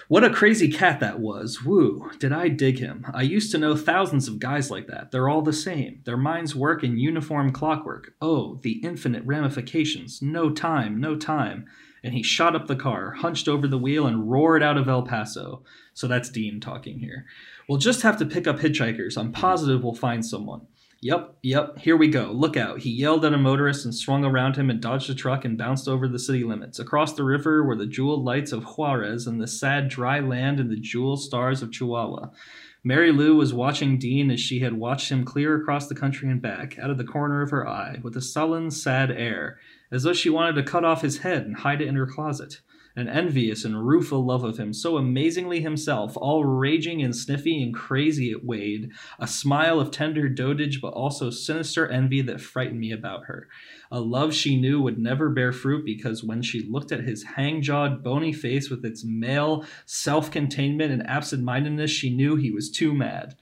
What 0.10 0.24
a 0.24 0.32
crazy 0.32 0.72
cat 0.72 1.00
that 1.02 1.20
was. 1.20 1.64
Woo, 1.64 2.10
did 2.18 2.34
I 2.34 2.48
dig 2.48 2.80
him. 2.80 3.06
I 3.14 3.22
used 3.22 3.52
to 3.52 3.60
know 3.60 3.76
thousands 3.76 4.28
of 4.28 4.40
guys 4.40 4.72
like 4.72 4.88
that. 4.88 5.12
They're 5.12 5.30
all 5.30 5.44
the 5.44 5.54
same. 5.54 6.02
Their 6.06 6.18
minds 6.18 6.56
work 6.56 6.84
in 6.84 6.98
uniform 6.98 7.52
clockwork. 7.52 8.16
Oh, 8.20 8.60
the 8.64 8.82
infinite 8.84 9.24
ramifications. 9.24 10.20
No 10.20 10.50
time, 10.50 11.00
no 11.00 11.16
time. 11.16 11.68
And 12.04 12.16
he 12.16 12.24
shot 12.24 12.56
up 12.56 12.66
the 12.66 12.76
car, 12.76 13.12
hunched 13.12 13.48
over 13.48 13.68
the 13.68 13.78
wheel, 13.78 14.08
and 14.08 14.32
roared 14.32 14.64
out 14.64 14.78
of 14.78 14.90
El 14.90 15.04
Paso. 15.04 15.64
So 15.94 16.08
that's 16.08 16.32
Dean 16.32 16.60
talking 16.60 16.98
here. 16.98 17.28
We'll 17.68 17.78
just 17.78 18.02
have 18.02 18.18
to 18.18 18.26
pick 18.26 18.48
up 18.48 18.58
hitchhikers. 18.58 19.16
I'm 19.16 19.32
positive 19.32 19.84
we'll 19.84 19.94
find 19.94 20.26
someone. 20.26 20.62
Yep, 21.02 21.38
yep, 21.44 21.80
here 21.80 21.96
we 21.96 22.10
go. 22.10 22.32
Look 22.34 22.58
out. 22.58 22.80
He 22.80 22.90
yelled 22.90 23.24
at 23.24 23.34
a 23.34 23.38
motorist 23.38 23.86
and 23.86 23.96
swung 23.96 24.26
around 24.26 24.58
him 24.58 24.70
and 24.70 24.82
dodged 24.82 25.10
a 25.10 25.16
truck 25.16 25.46
and 25.46 25.58
bounced 25.58 25.88
over 25.88 26.10
the 26.10 26.20
city 26.20 26.44
limits. 26.44 26.78
Across 26.78 27.14
the 27.14 27.24
river 27.24 27.64
were 27.64 27.78
the 27.78 27.86
jeweled 27.86 28.26
lights 28.26 28.52
of 28.52 28.66
Juarez 28.66 29.26
and 29.26 29.40
the 29.40 29.48
sad 29.48 29.88
dry 29.88 30.20
land 30.20 30.60
and 30.60 30.70
the 30.70 30.80
jeweled 30.80 31.22
stars 31.22 31.62
of 31.62 31.72
Chihuahua. 31.72 32.32
Mary 32.84 33.14
Lou 33.14 33.36
was 33.36 33.54
watching 33.54 33.98
Dean 33.98 34.30
as 34.30 34.42
she 34.42 34.60
had 34.60 34.74
watched 34.74 35.10
him 35.10 35.24
clear 35.24 35.56
across 35.56 35.88
the 35.88 35.96
country 35.96 36.30
and 36.30 36.42
back, 36.42 36.78
out 36.78 36.90
of 36.90 36.98
the 36.98 37.04
corner 37.06 37.42
of 37.42 37.52
her 37.52 37.68
eye, 37.68 38.00
with 38.02 38.18
a 38.18 38.22
sullen, 38.22 38.70
sad 38.70 39.10
air, 39.10 39.58
as 39.92 40.04
though 40.04 40.14
she 40.14 40.30
wanted 40.30 40.56
to 40.56 40.64
cut 40.64 40.86
off 40.86 41.02
his 41.02 41.20
head 41.20 41.46
and 41.46 41.58
hide 41.58 41.82
it 41.82 41.88
in 41.88 41.96
her 41.96 42.08
closet 42.08 42.60
an 43.00 43.08
envious 43.08 43.64
and 43.64 43.88
rueful 43.88 44.26
love 44.26 44.44
of 44.44 44.58
him, 44.58 44.74
so 44.74 44.98
amazingly 44.98 45.62
himself, 45.62 46.18
all 46.18 46.44
raging 46.44 47.02
and 47.02 47.16
sniffy 47.16 47.64
and 47.64 47.74
crazy 47.74 48.32
it 48.32 48.44
Wade, 48.44 48.92
a 49.18 49.28
smile 49.28 49.80
of 49.80 49.90
tender 49.90 50.28
dotage, 50.28 50.82
but 50.82 50.94
also 50.94 51.30
sinister 51.30 51.88
envy 51.88 52.22
that 52.22 52.42
frightened 52.42 52.80
me 52.80 52.92
about 52.92 53.26
her. 53.26 53.48
A 53.90 54.02
love 54.02 54.34
she 54.34 54.60
knew 54.60 54.82
would 54.82 55.00
never 55.00 55.30
bear 55.30 55.54
fruit 55.54 55.86
because 55.86 56.24
when 56.24 56.42
she 56.42 56.68
looked 56.70 56.92
at 56.92 57.06
his 57.06 57.24
hang 57.24 57.62
jawed, 57.62 58.04
bony 58.04 58.34
face 58.34 58.70
with 58.70 58.84
its 58.84 59.06
male 59.06 59.66
self 59.86 60.30
containment 60.30 60.92
and 60.92 61.08
absent 61.08 61.42
mindedness, 61.42 61.90
she 61.90 62.14
knew 62.14 62.36
he 62.36 62.52
was 62.52 62.70
too 62.70 62.94
mad. 62.94 63.36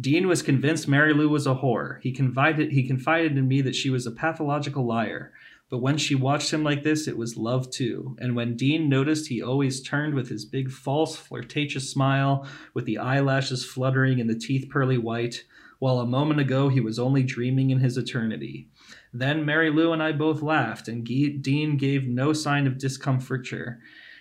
Dean 0.00 0.28
was 0.28 0.42
convinced 0.42 0.88
Mary 0.88 1.12
Lou 1.12 1.28
was 1.28 1.46
a 1.46 1.54
whore. 1.54 2.00
He 2.00 2.12
confided 2.12 2.72
he 2.72 2.86
confided 2.86 3.36
in 3.36 3.48
me 3.48 3.60
that 3.62 3.74
she 3.74 3.90
was 3.90 4.06
a 4.06 4.10
pathological 4.10 4.86
liar. 4.86 5.32
But 5.70 5.78
when 5.78 5.98
she 5.98 6.16
watched 6.16 6.52
him 6.52 6.64
like 6.64 6.82
this, 6.82 7.06
it 7.06 7.16
was 7.16 7.36
love 7.36 7.70
too. 7.70 8.16
And 8.18 8.34
when 8.34 8.56
Dean 8.56 8.88
noticed, 8.88 9.28
he 9.28 9.40
always 9.40 9.80
turned 9.80 10.14
with 10.14 10.28
his 10.28 10.44
big, 10.44 10.68
false, 10.68 11.14
flirtatious 11.14 11.88
smile, 11.88 12.44
with 12.74 12.86
the 12.86 12.98
eyelashes 12.98 13.64
fluttering 13.64 14.20
and 14.20 14.28
the 14.28 14.38
teeth 14.38 14.68
pearly 14.68 14.98
white, 14.98 15.44
while 15.78 16.00
a 16.00 16.06
moment 16.06 16.40
ago 16.40 16.68
he 16.68 16.80
was 16.80 16.98
only 16.98 17.22
dreaming 17.22 17.70
in 17.70 17.78
his 17.78 17.96
eternity. 17.96 18.68
Then 19.12 19.46
Mary 19.46 19.70
Lou 19.70 19.92
and 19.92 20.02
I 20.02 20.10
both 20.10 20.42
laughed, 20.42 20.88
and 20.88 21.04
Dean 21.04 21.76
gave 21.76 22.04
no 22.04 22.32
sign 22.32 22.66
of 22.66 22.76
discomfiture. 22.76 23.78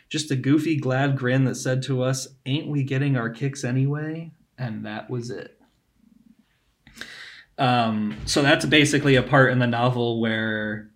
Just 0.08 0.30
a 0.32 0.36
goofy, 0.36 0.78
glad 0.78 1.18
grin 1.18 1.46
that 1.46 1.56
said 1.56 1.82
to 1.84 2.04
us, 2.04 2.28
Ain't 2.46 2.68
we 2.68 2.84
getting 2.84 3.18
our 3.18 3.30
kicks 3.30 3.64
anyway? 3.64 4.32
And 4.58 4.86
that 4.86 5.10
was 5.10 5.32
it. 5.32 5.60
Um, 7.58 8.18
so 8.26 8.42
that's 8.42 8.66
basically 8.66 9.16
a 9.16 9.24
part 9.24 9.52
in 9.52 9.60
the 9.60 9.68
novel 9.68 10.22
where 10.22 10.90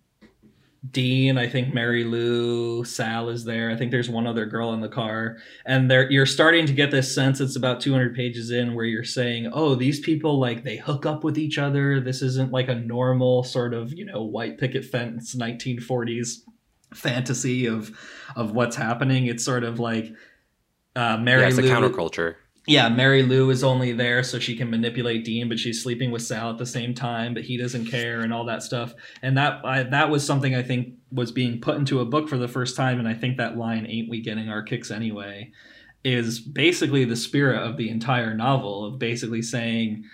Dean, 0.90 1.38
I 1.38 1.48
think 1.48 1.72
Mary 1.72 2.04
Lou, 2.04 2.84
Sal 2.84 3.30
is 3.30 3.44
there. 3.44 3.70
I 3.70 3.76
think 3.76 3.90
there's 3.90 4.10
one 4.10 4.26
other 4.26 4.44
girl 4.44 4.74
in 4.74 4.80
the 4.80 4.88
car, 4.88 5.38
and 5.64 5.90
there 5.90 6.10
you're 6.10 6.26
starting 6.26 6.66
to 6.66 6.72
get 6.72 6.90
this 6.90 7.14
sense. 7.14 7.40
It's 7.40 7.56
about 7.56 7.80
200 7.80 8.14
pages 8.14 8.50
in 8.50 8.74
where 8.74 8.84
you're 8.84 9.04
saying, 9.04 9.50
"Oh, 9.52 9.74
these 9.74 10.00
people 10.00 10.38
like 10.38 10.62
they 10.62 10.76
hook 10.76 11.06
up 11.06 11.24
with 11.24 11.38
each 11.38 11.56
other. 11.56 12.00
This 12.00 12.20
isn't 12.20 12.52
like 12.52 12.68
a 12.68 12.74
normal 12.74 13.44
sort 13.44 13.72
of 13.72 13.94
you 13.94 14.04
know 14.04 14.22
white 14.22 14.58
picket 14.58 14.84
fence 14.84 15.34
1940s 15.34 16.40
fantasy 16.92 17.66
of 17.66 17.96
of 18.36 18.52
what's 18.52 18.76
happening. 18.76 19.26
It's 19.26 19.44
sort 19.44 19.64
of 19.64 19.80
like 19.80 20.12
uh, 20.96 21.16
Mary 21.16 21.42
yeah, 21.42 21.48
it's 21.48 21.58
a 21.58 21.62
Lou 21.62 21.70
counterculture. 21.70 22.36
Yeah, 22.66 22.88
Mary 22.88 23.22
Lou 23.22 23.50
is 23.50 23.62
only 23.62 23.92
there 23.92 24.22
so 24.22 24.38
she 24.38 24.56
can 24.56 24.70
manipulate 24.70 25.24
Dean, 25.24 25.48
but 25.48 25.58
she's 25.58 25.82
sleeping 25.82 26.10
with 26.10 26.22
Sal 26.22 26.50
at 26.50 26.58
the 26.58 26.64
same 26.64 26.94
time, 26.94 27.34
but 27.34 27.42
he 27.44 27.58
doesn't 27.58 27.86
care 27.86 28.20
and 28.20 28.32
all 28.32 28.46
that 28.46 28.62
stuff. 28.62 28.94
And 29.20 29.36
that 29.36 29.64
I, 29.64 29.82
that 29.82 30.08
was 30.08 30.24
something 30.24 30.54
I 30.54 30.62
think 30.62 30.94
was 31.12 31.30
being 31.30 31.60
put 31.60 31.76
into 31.76 32.00
a 32.00 32.06
book 32.06 32.28
for 32.28 32.38
the 32.38 32.48
first 32.48 32.74
time, 32.76 32.98
and 32.98 33.06
I 33.06 33.14
think 33.14 33.36
that 33.36 33.58
line 33.58 33.86
"Ain't 33.86 34.08
we 34.08 34.22
getting 34.22 34.48
our 34.48 34.62
kicks 34.62 34.90
anyway?" 34.90 35.52
is 36.04 36.40
basically 36.40 37.04
the 37.04 37.16
spirit 37.16 37.62
of 37.62 37.76
the 37.76 37.90
entire 37.90 38.34
novel 38.34 38.84
of 38.86 38.98
basically 38.98 39.42
saying. 39.42 40.04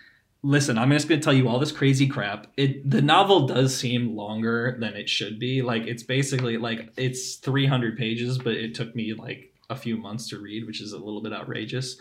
Listen, 0.43 0.79
I'm 0.79 0.91
just 0.91 1.07
going 1.07 1.21
to 1.21 1.25
tell 1.25 1.35
you 1.35 1.49
all 1.49 1.59
this 1.59 1.71
crazy 1.71 2.07
crap. 2.07 2.47
It 2.57 2.89
the 2.89 3.03
novel 3.03 3.47
does 3.47 3.77
seem 3.77 4.17
longer 4.17 4.75
than 4.81 4.95
it 4.95 5.07
should 5.07 5.39
be. 5.39 5.61
Like 5.61 5.83
it's 5.83 6.03
basically 6.03 6.57
like 6.57 6.91
it's 6.97 7.37
300 7.37 7.99
pages, 7.99 8.39
but 8.39 8.55
it 8.55 8.75
took 8.75 8.97
me 8.97 9.13
like 9.13 9.51
a 9.71 9.77
few 9.77 9.97
months 9.97 10.29
to 10.29 10.39
read, 10.39 10.67
which 10.67 10.81
is 10.81 10.93
a 10.93 10.99
little 10.99 11.23
bit 11.23 11.33
outrageous. 11.33 11.97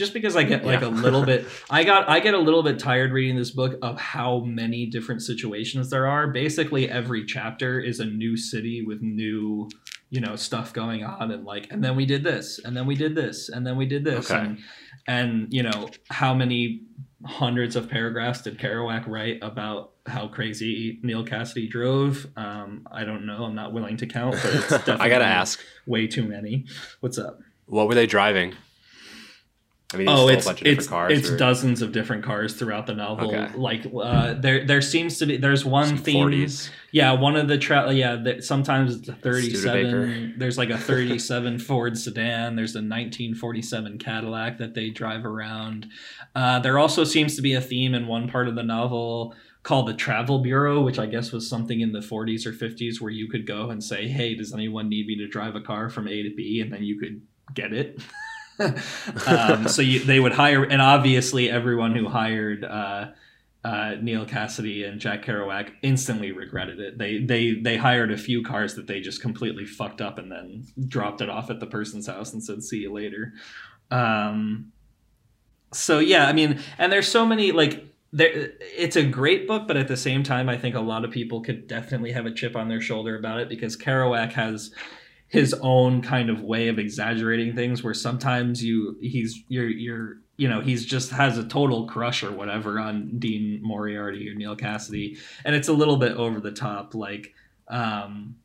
Just 0.00 0.14
because 0.14 0.34
I 0.34 0.42
get 0.44 0.64
like 0.64 0.80
Yeah. 0.80 0.88
a 0.88 1.04
little 1.06 1.24
bit 1.24 1.46
I 1.70 1.84
got 1.84 2.08
I 2.08 2.18
get 2.20 2.34
a 2.34 2.38
little 2.38 2.62
bit 2.62 2.78
tired 2.78 3.12
reading 3.12 3.36
this 3.36 3.50
book 3.50 3.78
of 3.82 4.00
how 4.00 4.40
many 4.40 4.86
different 4.86 5.20
situations 5.22 5.90
there 5.90 6.06
are. 6.06 6.28
Basically 6.28 6.88
every 6.90 7.24
chapter 7.26 7.78
is 7.78 8.00
a 8.00 8.06
new 8.06 8.36
city 8.36 8.82
with 8.84 9.02
new, 9.02 9.68
you 10.08 10.20
know, 10.20 10.36
stuff 10.36 10.72
going 10.72 11.04
on 11.04 11.30
and 11.30 11.44
like 11.44 11.70
and 11.70 11.84
then 11.84 11.94
we 11.96 12.06
did 12.06 12.24
this 12.24 12.58
and 12.64 12.76
then 12.76 12.86
we 12.86 12.94
did 12.94 13.14
this 13.14 13.50
and 13.50 13.66
then 13.66 13.76
we 13.76 13.84
did 13.86 14.02
this 14.04 14.30
Okay. 14.30 14.40
and 14.40 14.58
and 15.06 15.52
you 15.52 15.62
know, 15.62 15.88
how 16.10 16.32
many 16.34 16.82
hundreds 17.26 17.76
of 17.76 17.88
paragraphs 17.90 18.40
did 18.42 18.58
Kerouac 18.58 19.06
write 19.06 19.38
about 19.42 19.92
how 20.06 20.26
crazy 20.28 20.98
Neal 21.02 21.24
Cassady 21.24 21.68
drove? 21.68 22.26
Um, 22.36 22.86
I 22.90 23.04
don't 23.04 23.26
know. 23.26 23.44
I'm 23.44 23.54
not 23.54 23.74
willing 23.74 23.98
to 23.98 24.06
count, 24.06 24.36
but 24.42 24.54
it's 24.54 24.68
definitely 24.70 25.00
I 25.06 25.08
gotta 25.10 25.26
ask, 25.26 25.60
way 25.86 26.06
too 26.06 26.26
many. 26.26 26.64
What's 27.00 27.18
up? 27.18 27.38
what 27.66 27.86
were 27.86 27.94
they 27.94 28.06
driving? 28.06 28.54
I 29.92 29.96
mean, 29.96 30.08
Oh, 30.08 30.28
it's 30.28 30.46
a 30.46 30.50
bunch 30.50 30.60
of 30.60 30.66
it's 30.68 30.84
different 30.84 30.88
cars. 31.08 31.18
it's 31.18 31.30
or- 31.30 31.36
dozens 31.36 31.82
of 31.82 31.90
different 31.90 32.22
cars 32.24 32.54
throughout 32.54 32.86
the 32.86 32.94
novel. 32.94 33.34
Okay. 33.34 33.50
Like 33.56 33.86
uh, 33.92 34.34
there 34.34 34.64
there 34.64 34.80
seems 34.80 35.18
to 35.18 35.26
be 35.26 35.36
there's 35.36 35.64
one 35.64 35.88
some 35.88 35.96
theme. 35.98 36.26
40s. 36.28 36.70
Yeah, 36.92 37.12
one 37.12 37.34
of 37.36 37.48
the 37.48 37.58
tra- 37.58 37.92
yeah. 37.92 38.16
The, 38.16 38.40
sometimes 38.42 38.94
it's 38.96 39.08
a 39.08 39.12
thirty-seven. 39.14 40.34
There's 40.38 40.58
like 40.58 40.70
a 40.70 40.78
thirty-seven 40.78 41.58
Ford 41.66 41.98
sedan. 41.98 42.56
There's 42.56 42.76
a 42.76 42.82
nineteen 42.82 43.34
forty-seven 43.34 43.98
Cadillac 43.98 44.58
that 44.58 44.74
they 44.74 44.90
drive 44.90 45.24
around. 45.24 45.86
Uh, 46.34 46.58
there 46.60 46.78
also 46.78 47.04
seems 47.04 47.34
to 47.36 47.42
be 47.42 47.54
a 47.54 47.60
theme 47.60 47.94
in 47.94 48.06
one 48.06 48.28
part 48.28 48.48
of 48.48 48.54
the 48.54 48.62
novel 48.62 49.34
called 49.62 49.86
the 49.88 49.94
Travel 49.94 50.38
Bureau, 50.38 50.80
which 50.80 50.98
I 50.98 51.06
guess 51.06 51.32
was 51.32 51.48
something 51.48 51.80
in 51.80 51.92
the 51.92 51.98
40s 52.00 52.46
or 52.46 52.52
50s 52.52 52.98
where 53.00 53.10
you 53.10 53.28
could 53.28 53.46
go 53.46 53.70
and 53.70 53.82
say, 53.82 54.08
"Hey, 54.08 54.34
does 54.34 54.52
anyone 54.54 54.88
need 54.88 55.06
me 55.06 55.16
to 55.16 55.26
drive 55.28 55.54
a 55.56 55.60
car 55.60 55.90
from 55.90 56.06
A 56.08 56.22
to 56.22 56.34
B?" 56.34 56.60
and 56.60 56.72
then 56.72 56.82
you 56.84 56.98
could 56.98 57.20
get 57.54 57.72
it. 57.72 58.00
um, 59.26 59.68
so 59.68 59.82
you, 59.82 60.00
they 60.00 60.20
would 60.20 60.32
hire, 60.32 60.64
and 60.64 60.82
obviously 60.82 61.50
everyone 61.50 61.94
who 61.94 62.08
hired. 62.08 62.64
Uh, 62.64 63.08
uh, 63.62 63.96
Neal 64.00 64.24
Cassady 64.24 64.88
and 64.88 64.98
Jack 64.98 65.22
Kerouac 65.22 65.70
instantly 65.82 66.32
regretted 66.32 66.80
it. 66.80 66.96
They 66.96 67.18
they 67.18 67.52
they 67.52 67.76
hired 67.76 68.10
a 68.10 68.16
few 68.16 68.42
cars 68.42 68.74
that 68.76 68.86
they 68.86 69.00
just 69.00 69.20
completely 69.20 69.66
fucked 69.66 70.00
up 70.00 70.16
and 70.16 70.32
then 70.32 70.66
dropped 70.88 71.20
it 71.20 71.28
off 71.28 71.50
at 71.50 71.60
the 71.60 71.66
person's 71.66 72.06
house 72.06 72.32
and 72.32 72.42
said, 72.42 72.62
"See 72.62 72.78
you 72.78 72.92
later." 72.92 73.34
Um, 73.90 74.72
so 75.72 75.98
yeah, 75.98 76.26
I 76.26 76.32
mean, 76.32 76.60
and 76.78 76.90
there's 76.90 77.08
so 77.08 77.26
many 77.26 77.52
like 77.52 77.84
there. 78.12 78.52
It's 78.60 78.96
a 78.96 79.04
great 79.04 79.46
book, 79.46 79.68
but 79.68 79.76
at 79.76 79.88
the 79.88 79.96
same 79.96 80.22
time, 80.22 80.48
I 80.48 80.56
think 80.56 80.74
a 80.74 80.80
lot 80.80 81.04
of 81.04 81.10
people 81.10 81.42
could 81.42 81.66
definitely 81.66 82.12
have 82.12 82.24
a 82.24 82.32
chip 82.32 82.56
on 82.56 82.68
their 82.68 82.80
shoulder 82.80 83.18
about 83.18 83.40
it 83.40 83.48
because 83.50 83.76
Kerouac 83.76 84.32
has 84.32 84.72
his 85.30 85.54
own 85.60 86.02
kind 86.02 86.28
of 86.28 86.42
way 86.42 86.68
of 86.68 86.78
exaggerating 86.78 87.54
things 87.54 87.82
where 87.82 87.94
sometimes 87.94 88.62
you 88.62 88.98
he's 89.00 89.42
you're 89.48 89.68
you're 89.68 90.18
you 90.36 90.48
know 90.48 90.60
he's 90.60 90.84
just 90.84 91.10
has 91.10 91.38
a 91.38 91.44
total 91.44 91.86
crush 91.86 92.22
or 92.22 92.32
whatever 92.32 92.78
on 92.78 93.18
Dean 93.18 93.60
Moriarty 93.62 94.28
or 94.28 94.34
Neal 94.34 94.56
Cassady. 94.56 95.18
And 95.44 95.54
it's 95.54 95.68
a 95.68 95.72
little 95.72 95.96
bit 95.96 96.12
over 96.16 96.40
the 96.40 96.52
top 96.52 96.94
like 96.94 97.32
um 97.68 98.36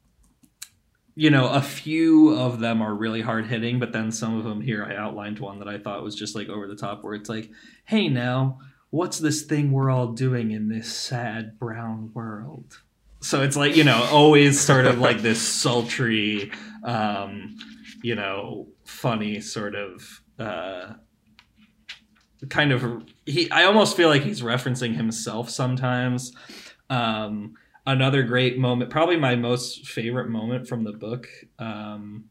you 1.15 1.29
know 1.29 1.49
a 1.49 1.61
few 1.61 2.35
of 2.37 2.59
them 2.59 2.81
are 2.81 2.93
really 2.93 3.21
hard 3.21 3.47
hitting 3.47 3.79
but 3.79 3.91
then 3.91 4.11
some 4.11 4.37
of 4.37 4.43
them 4.43 4.61
here 4.61 4.85
I 4.85 4.95
outlined 4.95 5.39
one 5.39 5.59
that 5.59 5.67
I 5.67 5.79
thought 5.79 6.03
was 6.03 6.15
just 6.15 6.35
like 6.35 6.49
over 6.49 6.67
the 6.67 6.75
top 6.75 7.03
where 7.03 7.15
it's 7.15 7.29
like 7.29 7.49
hey 7.85 8.07
now 8.07 8.59
what's 8.95 9.19
this 9.19 9.41
thing 9.41 9.71
we're 9.71 9.89
all 9.89 10.07
doing 10.13 10.51
in 10.51 10.69
this 10.69 10.87
sad 10.87 11.59
brown 11.59 12.11
world? 12.13 12.79
So 13.21 13.41
it's 13.41 13.57
like 13.57 13.75
you 13.75 13.83
know 13.83 14.07
always 14.11 14.59
sort 14.59 14.85
of 14.85 14.99
like 14.99 15.21
this 15.21 15.41
sultry 15.41 16.51
um 16.85 17.55
you 18.03 18.15
know 18.15 18.67
funny 18.85 19.41
sort 19.41 19.75
of 19.75 20.21
uh 20.39 20.93
kind 22.49 22.71
of 22.71 23.03
he 23.25 23.49
i 23.51 23.63
almost 23.63 23.97
feel 23.97 24.07
like 24.07 24.21
he's 24.21 24.41
referencing 24.41 24.95
himself 24.95 25.49
sometimes. 25.49 26.31
Um 26.89 27.55
another 27.87 28.23
great 28.23 28.57
moment 28.57 28.89
probably 28.89 29.17
my 29.17 29.35
most 29.35 29.87
favorite 29.87 30.29
moment 30.29 30.67
from 30.67 30.83
the 30.83 30.91
book 30.93 31.27
um 31.59 32.25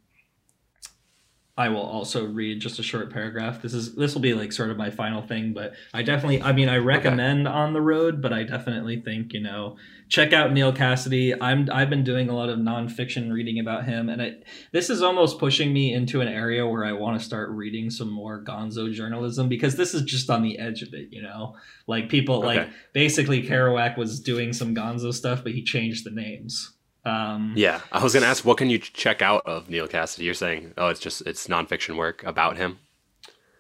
I 1.57 1.68
will 1.68 1.82
also 1.82 2.26
read 2.26 2.61
just 2.61 2.80
a 2.80 2.82
short 2.82 3.12
paragraph. 3.12 3.62
This 3.62 3.74
is 3.74 3.94
this 3.94 4.12
will 4.12 4.20
be 4.20 4.34
like 4.34 4.50
sort 4.50 4.70
of 4.70 4.76
my 4.76 4.90
final 4.90 5.22
thing, 5.22 5.52
but 5.52 5.74
I 5.92 6.02
definitely 6.02 6.42
I 6.42 6.52
mean 6.52 6.68
I 6.68 6.78
recommend 6.78 7.46
on 7.46 7.72
the 7.72 7.80
road, 7.80 8.20
but 8.20 8.32
I 8.32 8.42
definitely 8.42 9.00
think, 9.00 9.32
you 9.32 9.40
know, 9.40 9.76
check 10.09 10.32
out 10.32 10.52
Neal 10.52 10.72
Cassady. 10.72 11.36
I'm 11.40 11.68
I've 11.72 11.90
been 11.90 12.02
doing 12.02 12.28
a 12.28 12.34
lot 12.34 12.48
of 12.48 12.59
nonfiction 12.59 13.32
reading 13.32 13.61
about 13.61 13.84
him 13.84 14.09
and 14.09 14.20
it 14.20 14.44
this 14.72 14.90
is 14.90 15.00
almost 15.00 15.38
pushing 15.38 15.72
me 15.72 15.94
into 15.94 16.20
an 16.20 16.26
area 16.26 16.66
where 16.66 16.84
I 16.84 16.92
want 16.92 17.20
to 17.20 17.24
start 17.24 17.50
reading 17.50 17.88
some 17.88 18.11
more 18.11 18.42
gonzo 18.42 18.92
journalism 18.92 19.48
because 19.48 19.76
this 19.76 19.94
is 19.94 20.02
just 20.02 20.30
on 20.30 20.42
the 20.42 20.59
edge 20.59 20.82
of 20.82 20.92
it, 20.92 21.12
you 21.12 21.22
know. 21.22 21.55
Like 21.86 22.09
people 22.09 22.40
like 22.40 22.68
basically 22.92 23.44
Kerouac 23.44 23.96
was 23.96 24.18
doing 24.18 24.52
some 24.52 24.74
gonzo 24.74 25.14
stuff, 25.14 25.44
but 25.44 25.52
he 25.52 25.62
changed 25.62 26.05
the 26.05 26.11
names. 26.11 26.72
Um 27.05 27.52
Yeah, 27.57 27.80
I 27.92 28.02
was 28.02 28.14
gonna 28.14 28.26
ask, 28.26 28.44
what 28.44 28.57
can 28.59 28.70
you 28.70 28.78
check 28.78 29.22
out 29.22 29.42
of 29.46 29.68
Neal 29.68 29.88
Cassady? 29.88 30.24
You're 30.24 30.34
saying, 30.34 30.72
oh, 30.78 30.88
it's 30.88 31.00
just 31.00 31.22
it's 31.26 31.46
nonfiction 31.48 31.96
work 31.96 32.22
about 32.24 32.57
him. 32.57 32.78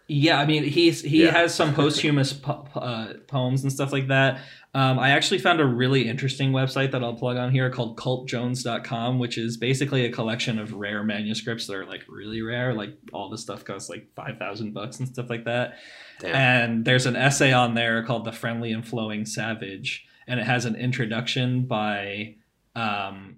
Yeah, 0.06 0.38
I 0.38 0.44
mean 0.46 0.64
he's 0.64 1.00
he 1.02 1.24
Yeah. 1.24 1.30
has 1.30 1.54
some 1.54 1.72
posthumous 1.74 2.32
po- 2.34 2.66
uh, 2.74 3.14
poems 3.26 3.62
and 3.62 3.72
stuff 3.72 3.90
like 3.92 4.08
that. 4.08 4.40
Um, 4.74 4.98
I 4.98 5.10
actually 5.10 5.38
found 5.38 5.60
a 5.60 5.64
really 5.66 6.08
interesting 6.08 6.50
website 6.52 6.90
that 6.90 7.02
I'll 7.04 7.14
plug 7.14 7.36
on 7.36 7.52
here 7.52 7.70
called 7.70 7.96
cultjones.com, 7.96 9.18
which 9.20 9.38
is 9.38 9.56
basically 9.56 10.04
a 10.04 10.10
collection 10.10 10.58
of 10.58 10.72
rare 10.74 11.02
manuscripts 11.04 11.66
that 11.68 11.76
are 11.76 11.86
like 11.86 12.02
really 12.08 12.42
rare. 12.42 12.74
Like 12.74 12.90
all 13.12 13.30
this 13.30 13.40
stuff 13.42 13.64
costs 13.64 13.88
like 13.88 14.08
five 14.14 14.36
thousand 14.38 14.74
bucks 14.74 14.98
and 14.98 15.08
stuff 15.08 15.30
like 15.30 15.44
that. 15.44 15.74
Damn. 16.20 16.34
And 16.34 16.84
there's 16.84 17.06
an 17.06 17.16
essay 17.16 17.52
on 17.52 17.74
there 17.74 18.02
called 18.04 18.24
"The 18.24 18.32
Friendly 18.32 18.72
and 18.72 18.86
Flowing 18.86 19.24
Savage," 19.26 20.04
and 20.26 20.38
it 20.40 20.44
has 20.46 20.64
an 20.64 20.76
introduction 20.76 21.66
by 21.66 22.34
um, 22.74 23.36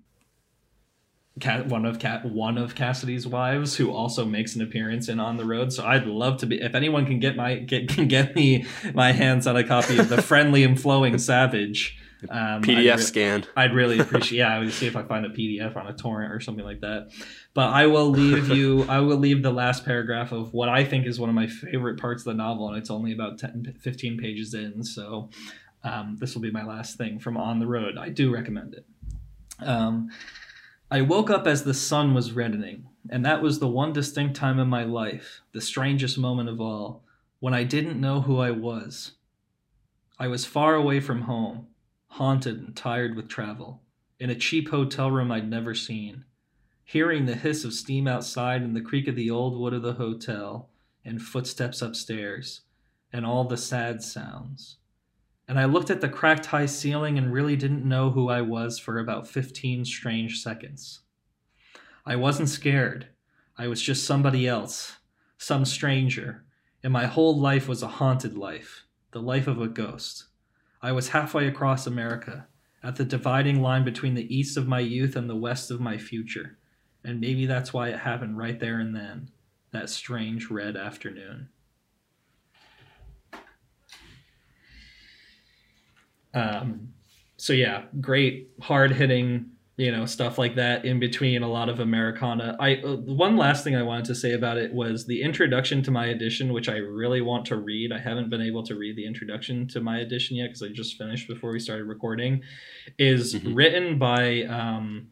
one 1.66 1.84
of 1.84 1.98
Ca- 1.98 2.22
one 2.22 2.56
of 2.56 2.74
Cassady's 2.74 3.26
wives, 3.26 3.76
who 3.76 3.92
also 3.92 4.24
makes 4.24 4.56
an 4.56 4.62
appearance 4.62 5.08
in 5.08 5.20
On 5.20 5.36
the 5.36 5.44
Road. 5.44 5.72
So 5.72 5.84
I'd 5.84 6.06
love 6.06 6.38
to 6.38 6.46
be 6.46 6.60
if 6.60 6.74
anyone 6.74 7.04
can 7.06 7.20
get 7.20 7.36
my 7.36 7.56
get 7.56 7.88
can 7.88 8.08
get 8.08 8.34
me 8.34 8.66
my 8.94 9.12
hands 9.12 9.46
on 9.46 9.56
a 9.56 9.64
copy 9.64 9.98
of 9.98 10.08
"The 10.08 10.22
Friendly 10.22 10.64
and 10.64 10.80
Flowing 10.80 11.18
Savage." 11.18 11.98
Um, 12.30 12.62
PDF 12.62 12.92
I'd 12.92 12.96
re- 12.96 13.02
scan. 13.02 13.46
I'd 13.56 13.74
really 13.74 13.98
appreciate. 13.98 14.38
Yeah, 14.38 14.54
I 14.54 14.58
would 14.60 14.72
see 14.72 14.86
if 14.86 14.96
I 14.96 15.02
find 15.02 15.26
a 15.26 15.28
PDF 15.28 15.76
on 15.76 15.86
a 15.86 15.92
torrent 15.92 16.32
or 16.32 16.40
something 16.40 16.64
like 16.64 16.80
that. 16.80 17.10
But 17.52 17.68
I 17.68 17.86
will 17.86 18.08
leave 18.08 18.48
you. 18.48 18.84
I 18.88 19.00
will 19.00 19.18
leave 19.18 19.42
the 19.42 19.52
last 19.52 19.84
paragraph 19.84 20.32
of 20.32 20.54
what 20.54 20.70
I 20.70 20.84
think 20.84 21.06
is 21.06 21.20
one 21.20 21.28
of 21.28 21.34
my 21.34 21.46
favorite 21.46 22.00
parts 22.00 22.22
of 22.22 22.26
the 22.26 22.34
novel, 22.34 22.68
and 22.68 22.78
it's 22.78 22.90
only 22.90 23.12
about 23.12 23.38
10, 23.38 23.76
15 23.80 24.18
pages 24.18 24.54
in. 24.54 24.82
So 24.82 25.28
um, 25.84 26.16
this 26.18 26.34
will 26.34 26.42
be 26.42 26.50
my 26.50 26.64
last 26.64 26.96
thing 26.96 27.18
from 27.18 27.36
On 27.36 27.58
the 27.58 27.66
Road. 27.66 27.98
I 27.98 28.08
do 28.08 28.32
recommend 28.32 28.74
it. 28.74 28.86
Um, 29.58 30.10
I 30.90 31.02
woke 31.02 31.30
up 31.30 31.46
as 31.46 31.64
the 31.64 31.74
sun 31.74 32.14
was 32.14 32.32
reddening, 32.32 32.88
and 33.08 33.24
that 33.24 33.42
was 33.42 33.58
the 33.58 33.68
one 33.68 33.92
distinct 33.92 34.36
time 34.36 34.58
in 34.58 34.68
my 34.68 34.84
life, 34.84 35.40
the 35.52 35.60
strangest 35.60 36.18
moment 36.18 36.48
of 36.48 36.60
all, 36.60 37.02
when 37.40 37.54
I 37.54 37.64
didn't 37.64 38.00
know 38.00 38.20
who 38.20 38.38
I 38.38 38.50
was. 38.50 39.12
I 40.18 40.28
was 40.28 40.44
far 40.44 40.74
away 40.74 41.00
from 41.00 41.22
home, 41.22 41.66
haunted 42.08 42.58
and 42.58 42.76
tired 42.76 43.16
with 43.16 43.28
travel, 43.28 43.82
in 44.18 44.30
a 44.30 44.34
cheap 44.34 44.70
hotel 44.70 45.10
room 45.10 45.30
I'd 45.30 45.48
never 45.48 45.74
seen, 45.74 46.24
hearing 46.84 47.26
the 47.26 47.34
hiss 47.34 47.64
of 47.64 47.74
steam 47.74 48.06
outside 48.06 48.62
and 48.62 48.74
the 48.74 48.80
creak 48.80 49.08
of 49.08 49.16
the 49.16 49.30
old 49.30 49.58
wood 49.58 49.74
of 49.74 49.82
the 49.82 49.94
hotel, 49.94 50.70
and 51.04 51.20
footsteps 51.20 51.82
upstairs, 51.82 52.62
and 53.12 53.26
all 53.26 53.44
the 53.44 53.56
sad 53.56 54.02
sounds. 54.02 54.76
And 55.48 55.58
I 55.58 55.64
looked 55.64 55.90
at 55.90 56.00
the 56.00 56.08
cracked 56.08 56.46
high 56.46 56.66
ceiling 56.66 57.18
and 57.18 57.32
really 57.32 57.56
didn't 57.56 57.84
know 57.84 58.10
who 58.10 58.28
I 58.28 58.40
was 58.42 58.78
for 58.78 58.98
about 58.98 59.28
15 59.28 59.84
strange 59.84 60.42
seconds. 60.42 61.00
I 62.04 62.16
wasn't 62.16 62.48
scared. 62.48 63.08
I 63.56 63.68
was 63.68 63.80
just 63.80 64.04
somebody 64.04 64.46
else, 64.46 64.96
some 65.38 65.64
stranger, 65.64 66.44
and 66.82 66.92
my 66.92 67.06
whole 67.06 67.38
life 67.38 67.68
was 67.68 67.82
a 67.82 67.88
haunted 67.88 68.36
life, 68.36 68.84
the 69.12 69.20
life 69.20 69.46
of 69.46 69.60
a 69.60 69.68
ghost. 69.68 70.24
I 70.82 70.92
was 70.92 71.08
halfway 71.08 71.48
across 71.48 71.86
America, 71.86 72.48
at 72.82 72.96
the 72.96 73.04
dividing 73.04 73.60
line 73.62 73.84
between 73.84 74.14
the 74.14 74.36
east 74.36 74.56
of 74.56 74.68
my 74.68 74.80
youth 74.80 75.16
and 75.16 75.28
the 75.28 75.34
west 75.34 75.70
of 75.70 75.80
my 75.80 75.98
future, 75.98 76.58
and 77.02 77.20
maybe 77.20 77.46
that's 77.46 77.72
why 77.72 77.88
it 77.88 77.98
happened 77.98 78.38
right 78.38 78.60
there 78.60 78.78
and 78.78 78.94
then, 78.94 79.30
that 79.72 79.90
strange 79.90 80.50
red 80.50 80.76
afternoon. 80.76 81.48
Um, 86.36 86.88
so 87.36 87.52
yeah, 87.52 87.84
great 88.00 88.50
hard 88.62 88.92
hitting, 88.92 89.50
you 89.76 89.90
know, 89.92 90.06
stuff 90.06 90.38
like 90.38 90.54
that 90.56 90.84
in 90.84 90.98
between 91.00 91.42
a 91.42 91.48
lot 91.48 91.68
of 91.68 91.80
Americana. 91.80 92.56
I 92.60 92.76
uh, 92.76 92.96
one 92.96 93.36
last 93.36 93.62
thing 93.64 93.74
I 93.76 93.82
wanted 93.82 94.04
to 94.06 94.14
say 94.14 94.32
about 94.32 94.56
it 94.56 94.72
was 94.72 95.06
the 95.06 95.22
introduction 95.22 95.82
to 95.82 95.90
my 95.90 96.06
edition, 96.06 96.52
which 96.52 96.68
I 96.68 96.76
really 96.76 97.20
want 97.20 97.44
to 97.46 97.56
read. 97.56 97.92
I 97.92 97.98
haven't 97.98 98.30
been 98.30 98.40
able 98.42 98.62
to 98.64 98.74
read 98.74 98.96
the 98.96 99.06
introduction 99.06 99.66
to 99.68 99.80
my 99.80 99.98
edition 100.00 100.36
yet 100.36 100.48
because 100.48 100.62
I 100.62 100.68
just 100.68 100.96
finished 100.96 101.28
before 101.28 101.52
we 101.52 101.60
started 101.60 101.84
recording. 101.84 102.42
Is 102.98 103.34
Mhm. 103.34 103.54
written 103.56 103.98
by 103.98 104.42
um, 104.44 105.08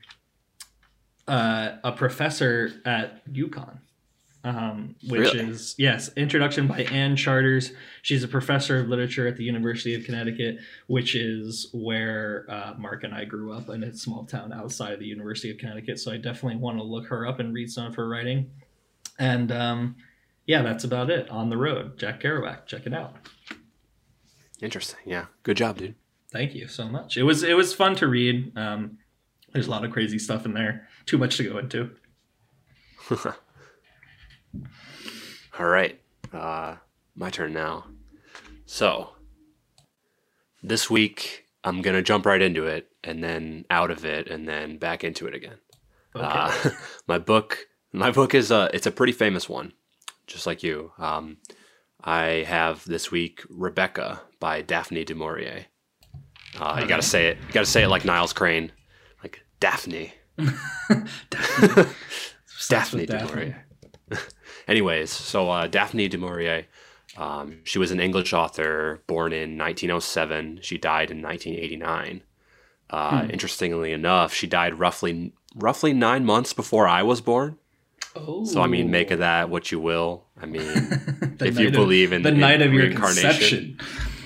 uh, 1.28 1.76
a 1.84 1.92
professor 1.92 2.70
at 2.84 3.22
UConn. 3.32 3.78
Um, 4.44 4.94
which 5.08 5.20
Really? 5.32 5.40
is 5.40 5.74
yes, 5.78 6.10
introduction 6.16 6.66
by 6.66 6.80
Ann 6.82 7.16
Charters. 7.16 7.72
She's 8.02 8.22
a 8.24 8.28
professor 8.28 8.78
of 8.78 8.88
literature 8.88 9.26
at 9.26 9.38
the 9.38 9.44
University 9.44 9.94
of 9.94 10.04
Connecticut, 10.04 10.58
which 10.86 11.14
is 11.14 11.70
where 11.72 12.44
uh, 12.50 12.74
Mark 12.76 13.04
and 13.04 13.14
I 13.14 13.24
grew 13.24 13.54
up 13.54 13.70
in 13.70 13.82
a 13.82 13.94
small 13.96 14.26
town 14.26 14.52
outside 14.52 14.92
of 14.92 15.00
the 15.00 15.06
University 15.06 15.50
of 15.50 15.56
Connecticut. 15.56 15.98
So 15.98 16.12
I 16.12 16.18
definitely 16.18 16.56
want 16.60 16.76
to 16.76 16.82
look 16.84 17.06
her 17.06 17.26
up 17.26 17.40
and 17.40 17.54
read 17.54 17.70
some 17.70 17.86
of 17.86 17.94
her 17.94 18.06
writing. 18.06 18.50
And 19.18 19.50
um, 19.50 19.96
yeah, 20.46 20.60
that's 20.60 20.84
about 20.84 21.08
it. 21.08 21.30
On 21.30 21.48
the 21.48 21.56
road, 21.56 21.96
Jack 21.98 22.20
Kerouac. 22.20 22.66
Check 22.66 22.86
it 22.86 22.92
out. 22.92 23.16
Interesting. 24.60 25.00
Yeah. 25.06 25.24
Good 25.42 25.56
job, 25.56 25.78
dude. 25.78 25.94
Thank 26.30 26.54
you 26.54 26.68
so 26.68 26.86
much. 26.86 27.16
It 27.16 27.22
was 27.22 27.42
it 27.44 27.56
was 27.56 27.72
fun 27.74 27.94
to 27.96 28.08
read. 28.08 28.56
Um, 28.58 28.98
there's 29.52 29.68
a 29.68 29.70
lot 29.70 29.84
of 29.86 29.90
crazy 29.90 30.18
stuff 30.18 30.44
in 30.44 30.52
there. 30.52 30.86
Too 31.06 31.16
much 31.16 31.36
to 31.38 31.44
go 31.44 31.56
into. 31.58 31.90
All 35.58 35.66
right. 35.66 36.00
Uh, 36.32 36.76
my 37.14 37.30
turn 37.30 37.52
now. 37.52 37.86
So, 38.66 39.10
this 40.62 40.90
week 40.90 41.44
I'm 41.62 41.82
gonna 41.82 42.02
jump 42.02 42.26
right 42.26 42.40
into 42.42 42.66
it, 42.66 42.88
and 43.02 43.22
then 43.22 43.64
out 43.70 43.90
of 43.90 44.04
it, 44.04 44.28
and 44.28 44.48
then 44.48 44.78
back 44.78 45.04
into 45.04 45.26
it 45.26 45.34
again. 45.34 45.58
Okay. 46.16 46.24
Uh, 46.26 46.70
my 47.06 47.18
book, 47.18 47.58
my 47.92 48.10
book 48.10 48.34
is 48.34 48.50
a, 48.50 48.70
it's 48.72 48.86
a 48.86 48.90
pretty 48.90 49.12
famous 49.12 49.48
one, 49.48 49.72
just 50.26 50.46
like 50.46 50.62
you. 50.62 50.92
Um, 50.98 51.38
I 52.02 52.44
have 52.46 52.84
this 52.84 53.10
week 53.10 53.42
Rebecca 53.48 54.22
by 54.40 54.62
Daphne 54.62 55.04
du 55.04 55.14
Maurier. 55.14 55.66
Uh, 56.58 56.78
You 56.80 56.86
got 56.86 56.96
to 56.96 57.02
say 57.02 57.28
it. 57.28 57.38
You 57.46 57.52
got 57.52 57.64
to 57.64 57.70
say 57.70 57.82
it 57.84 57.88
like 57.88 58.04
Niles 58.04 58.32
Crane, 58.32 58.72
like 59.22 59.40
Daphne. 59.60 60.12
Daphne. 61.30 61.84
Daphne 62.68 63.06
du 63.06 63.12
Daphne. 63.12 63.54
Anyways, 64.68 65.10
so 65.10 65.50
uh, 65.50 65.66
Daphne 65.66 66.08
du 66.08 66.18
Maurier, 66.18 66.66
um, 67.16 67.58
she 67.64 67.78
was 67.78 67.90
an 67.90 68.00
English 68.00 68.32
author 68.32 69.02
born 69.06 69.32
in 69.32 69.58
1907. 69.58 70.60
She 70.62 70.78
died 70.78 71.10
in 71.10 71.20
1989. 71.22 72.22
Uh, 72.90 73.22
Hmm. 73.24 73.30
Interestingly 73.30 73.92
enough, 73.92 74.32
she 74.34 74.46
died 74.46 74.78
roughly 74.78 75.32
roughly 75.56 75.92
nine 75.92 76.24
months 76.24 76.52
before 76.52 76.86
I 76.88 77.02
was 77.02 77.20
born. 77.20 77.56
Oh. 78.16 78.44
So 78.44 78.60
I 78.62 78.66
mean, 78.66 78.90
make 78.90 79.10
of 79.10 79.18
that 79.20 79.48
what 79.50 79.70
you 79.72 79.80
will. 79.80 80.24
I 80.40 80.46
mean, 80.46 80.62
if 81.40 81.58
you 81.58 81.68
of- 81.68 81.72
believe 81.72 82.12
in 82.12 82.22
the 82.22 82.28
in 82.30 82.38
night 82.40 82.60
of 82.62 82.72
your 82.72 82.90
conception. 82.92 83.78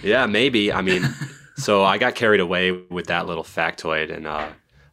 yeah, 0.03 0.27
maybe. 0.27 0.73
I 0.73 0.83
mean, 0.83 1.03
so 1.57 1.85
I 1.85 1.99
got 1.99 2.15
carried 2.15 2.41
away 2.41 2.73
with 2.73 3.07
that 3.07 3.27
little 3.27 3.45
factoid, 3.45 4.13
and 4.15 4.27
uh, 4.27 4.49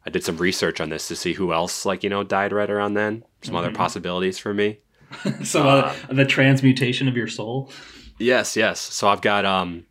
I 0.06 0.10
did 0.10 0.24
some 0.24 0.36
research 0.38 0.80
on 0.80 0.88
this 0.90 1.08
to 1.08 1.16
see 1.16 1.32
who 1.34 1.52
else, 1.52 1.84
like 1.84 2.02
you 2.04 2.10
know, 2.10 2.22
died 2.22 2.52
right 2.52 2.70
around 2.70 2.94
then. 2.94 3.24
Some 3.42 3.56
other 3.56 3.70
Mhm. 3.70 3.74
possibilities 3.76 4.38
for 4.38 4.54
me. 4.54 4.78
So 5.44 5.68
uh, 5.68 5.94
the 6.08 6.24
transmutation 6.24 7.08
of 7.08 7.16
your 7.16 7.28
soul. 7.28 7.70
Yes, 8.18 8.56
yes. 8.56 8.80
So 8.80 9.08
I've 9.08 9.20
got 9.20 9.44
um, 9.44 9.86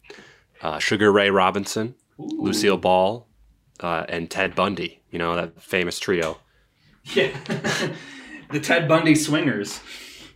uh, 0.62 0.80
Sugar 0.80 1.12
Ray 1.12 1.30
Robinson, 1.30 1.96
Ooh. 2.20 2.28
Lucille 2.40 2.78
Ball, 2.78 3.28
uh, 3.80 4.06
and 4.10 4.30
Ted 4.30 4.56
Bundy. 4.56 5.02
You 5.12 5.20
know 5.20 5.36
that 5.36 5.62
famous 5.62 6.00
trio. 6.00 6.40
Yeah. 7.14 7.36
the 8.52 8.60
Ted 8.60 8.88
Bundy 8.88 9.16
swingers. 9.16 9.80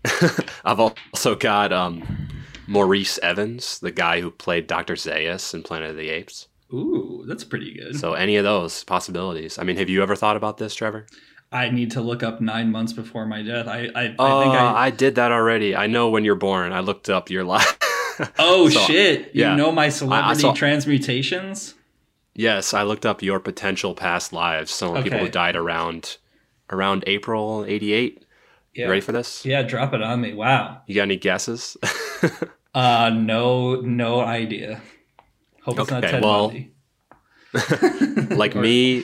I've 0.65 0.80
also 0.80 1.36
got 1.36 1.73
um, 1.73 2.30
Maurice 2.67 3.17
Evans, 3.19 3.80
the 3.80 3.91
guy 3.91 4.21
who 4.21 4.32
played 4.32 4.67
Dr. 4.67 4.93
Zaius 4.93 5.53
in 5.53 5.63
Planet 5.63 5.91
of 5.91 5.97
the 5.97 6.09
Apes. 6.09 6.47
Ooh, 6.71 7.25
that's 7.27 7.43
pretty 7.43 7.73
good. 7.73 7.99
So 7.99 8.13
any 8.13 8.36
of 8.36 8.43
those 8.43 8.84
possibilities. 8.84 9.57
I 9.57 9.63
mean, 9.63 9.77
have 9.77 9.89
you 9.89 10.03
ever 10.03 10.15
thought 10.15 10.38
about 10.38 10.57
this, 10.57 10.75
Trevor? 10.75 11.07
I 11.51 11.69
need 11.69 11.91
to 11.91 12.01
look 12.01 12.21
up 12.23 12.41
nine 12.41 12.71
months 12.71 12.93
before 12.93 13.25
my 13.25 13.41
death. 13.41 13.67
I 13.67 13.89
I, 13.95 14.15
Oh, 14.19 14.39
I 14.39 14.43
think 14.43 14.55
I. 14.55 14.85
I 14.85 14.89
did 14.91 15.15
that 15.15 15.31
already. 15.31 15.75
I 15.75 15.87
know 15.87 16.09
when 16.09 16.23
you're 16.23 16.35
born. 16.35 16.71
I 16.73 16.79
looked 16.81 17.09
up 17.09 17.29
your 17.29 17.43
life. 17.43 17.77
oh 18.39 18.69
So, 18.69 18.79
shit! 18.81 19.33
You 19.33 19.43
yeah. 19.45 19.55
know 19.55 19.71
my 19.71 19.89
celebrity 19.89 20.41
saw- 20.41 20.53
transmutations. 20.53 21.73
yes, 22.35 22.73
I 22.73 22.83
looked 22.83 23.05
up 23.05 23.21
your 23.23 23.39
potential 23.39 23.95
past 23.95 24.31
lives. 24.33 24.71
Some 24.71 25.01
people 25.03 25.19
who 25.19 25.29
died 25.29 25.55
around 25.55 26.17
around 26.69 27.03
April 27.07 27.65
'88. 27.67 28.25
Yeah. 28.75 28.83
You 28.85 28.89
ready 28.89 29.01
for 29.01 29.11
this? 29.11 29.43
Yeah, 29.45 29.63
drop 29.63 29.93
it 29.93 30.01
on 30.03 30.21
me. 30.21 30.33
Wow. 30.33 30.81
You 30.85 30.95
got 30.95 31.03
any 31.03 31.17
guesses? 31.17 31.75
Uh, 32.75 33.09
no, 33.09 33.81
no 33.81 34.21
idea. 34.21 34.79
Hope 35.63 35.79
it's 35.79 35.89
not 35.89 36.03
Okay, 36.03 36.11
Ted 36.11 36.23
well, 36.23 36.49
Bundy. 36.49 36.71
like 38.35 38.55
me, 38.55 39.03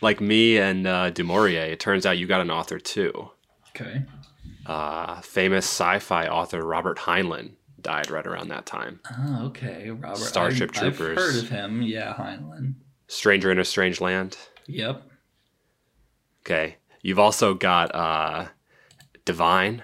like 0.00 0.20
me 0.20 0.58
and 0.58 0.86
uh, 0.86 1.10
Du 1.10 1.24
Maurier. 1.24 1.62
It 1.62 1.80
turns 1.80 2.06
out 2.06 2.18
you 2.18 2.26
got 2.26 2.40
an 2.40 2.50
author 2.50 2.78
too. 2.78 3.30
Okay. 3.70 4.04
Uh, 4.66 5.20
famous 5.20 5.64
sci-fi 5.64 6.26
author 6.28 6.64
Robert 6.64 6.98
Heinlein 6.98 7.52
died 7.80 8.10
right 8.10 8.26
around 8.26 8.48
that 8.48 8.66
time. 8.66 9.00
Oh, 9.18 9.46
okay. 9.46 9.90
Robert. 9.90 10.18
Starship 10.18 10.70
I, 10.76 10.86
I've 10.86 10.96
Troopers. 10.96 11.18
heard 11.18 11.42
of 11.44 11.48
him. 11.50 11.82
Yeah, 11.82 12.14
Heinlein. 12.14 12.74
Stranger 13.08 13.50
in 13.50 13.58
a 13.58 13.64
Strange 13.64 14.00
Land. 14.00 14.36
Yep. 14.66 15.02
Okay. 16.42 16.76
You've 17.02 17.18
also 17.18 17.54
got 17.54 17.94
uh, 17.94 18.48
Divine 19.24 19.82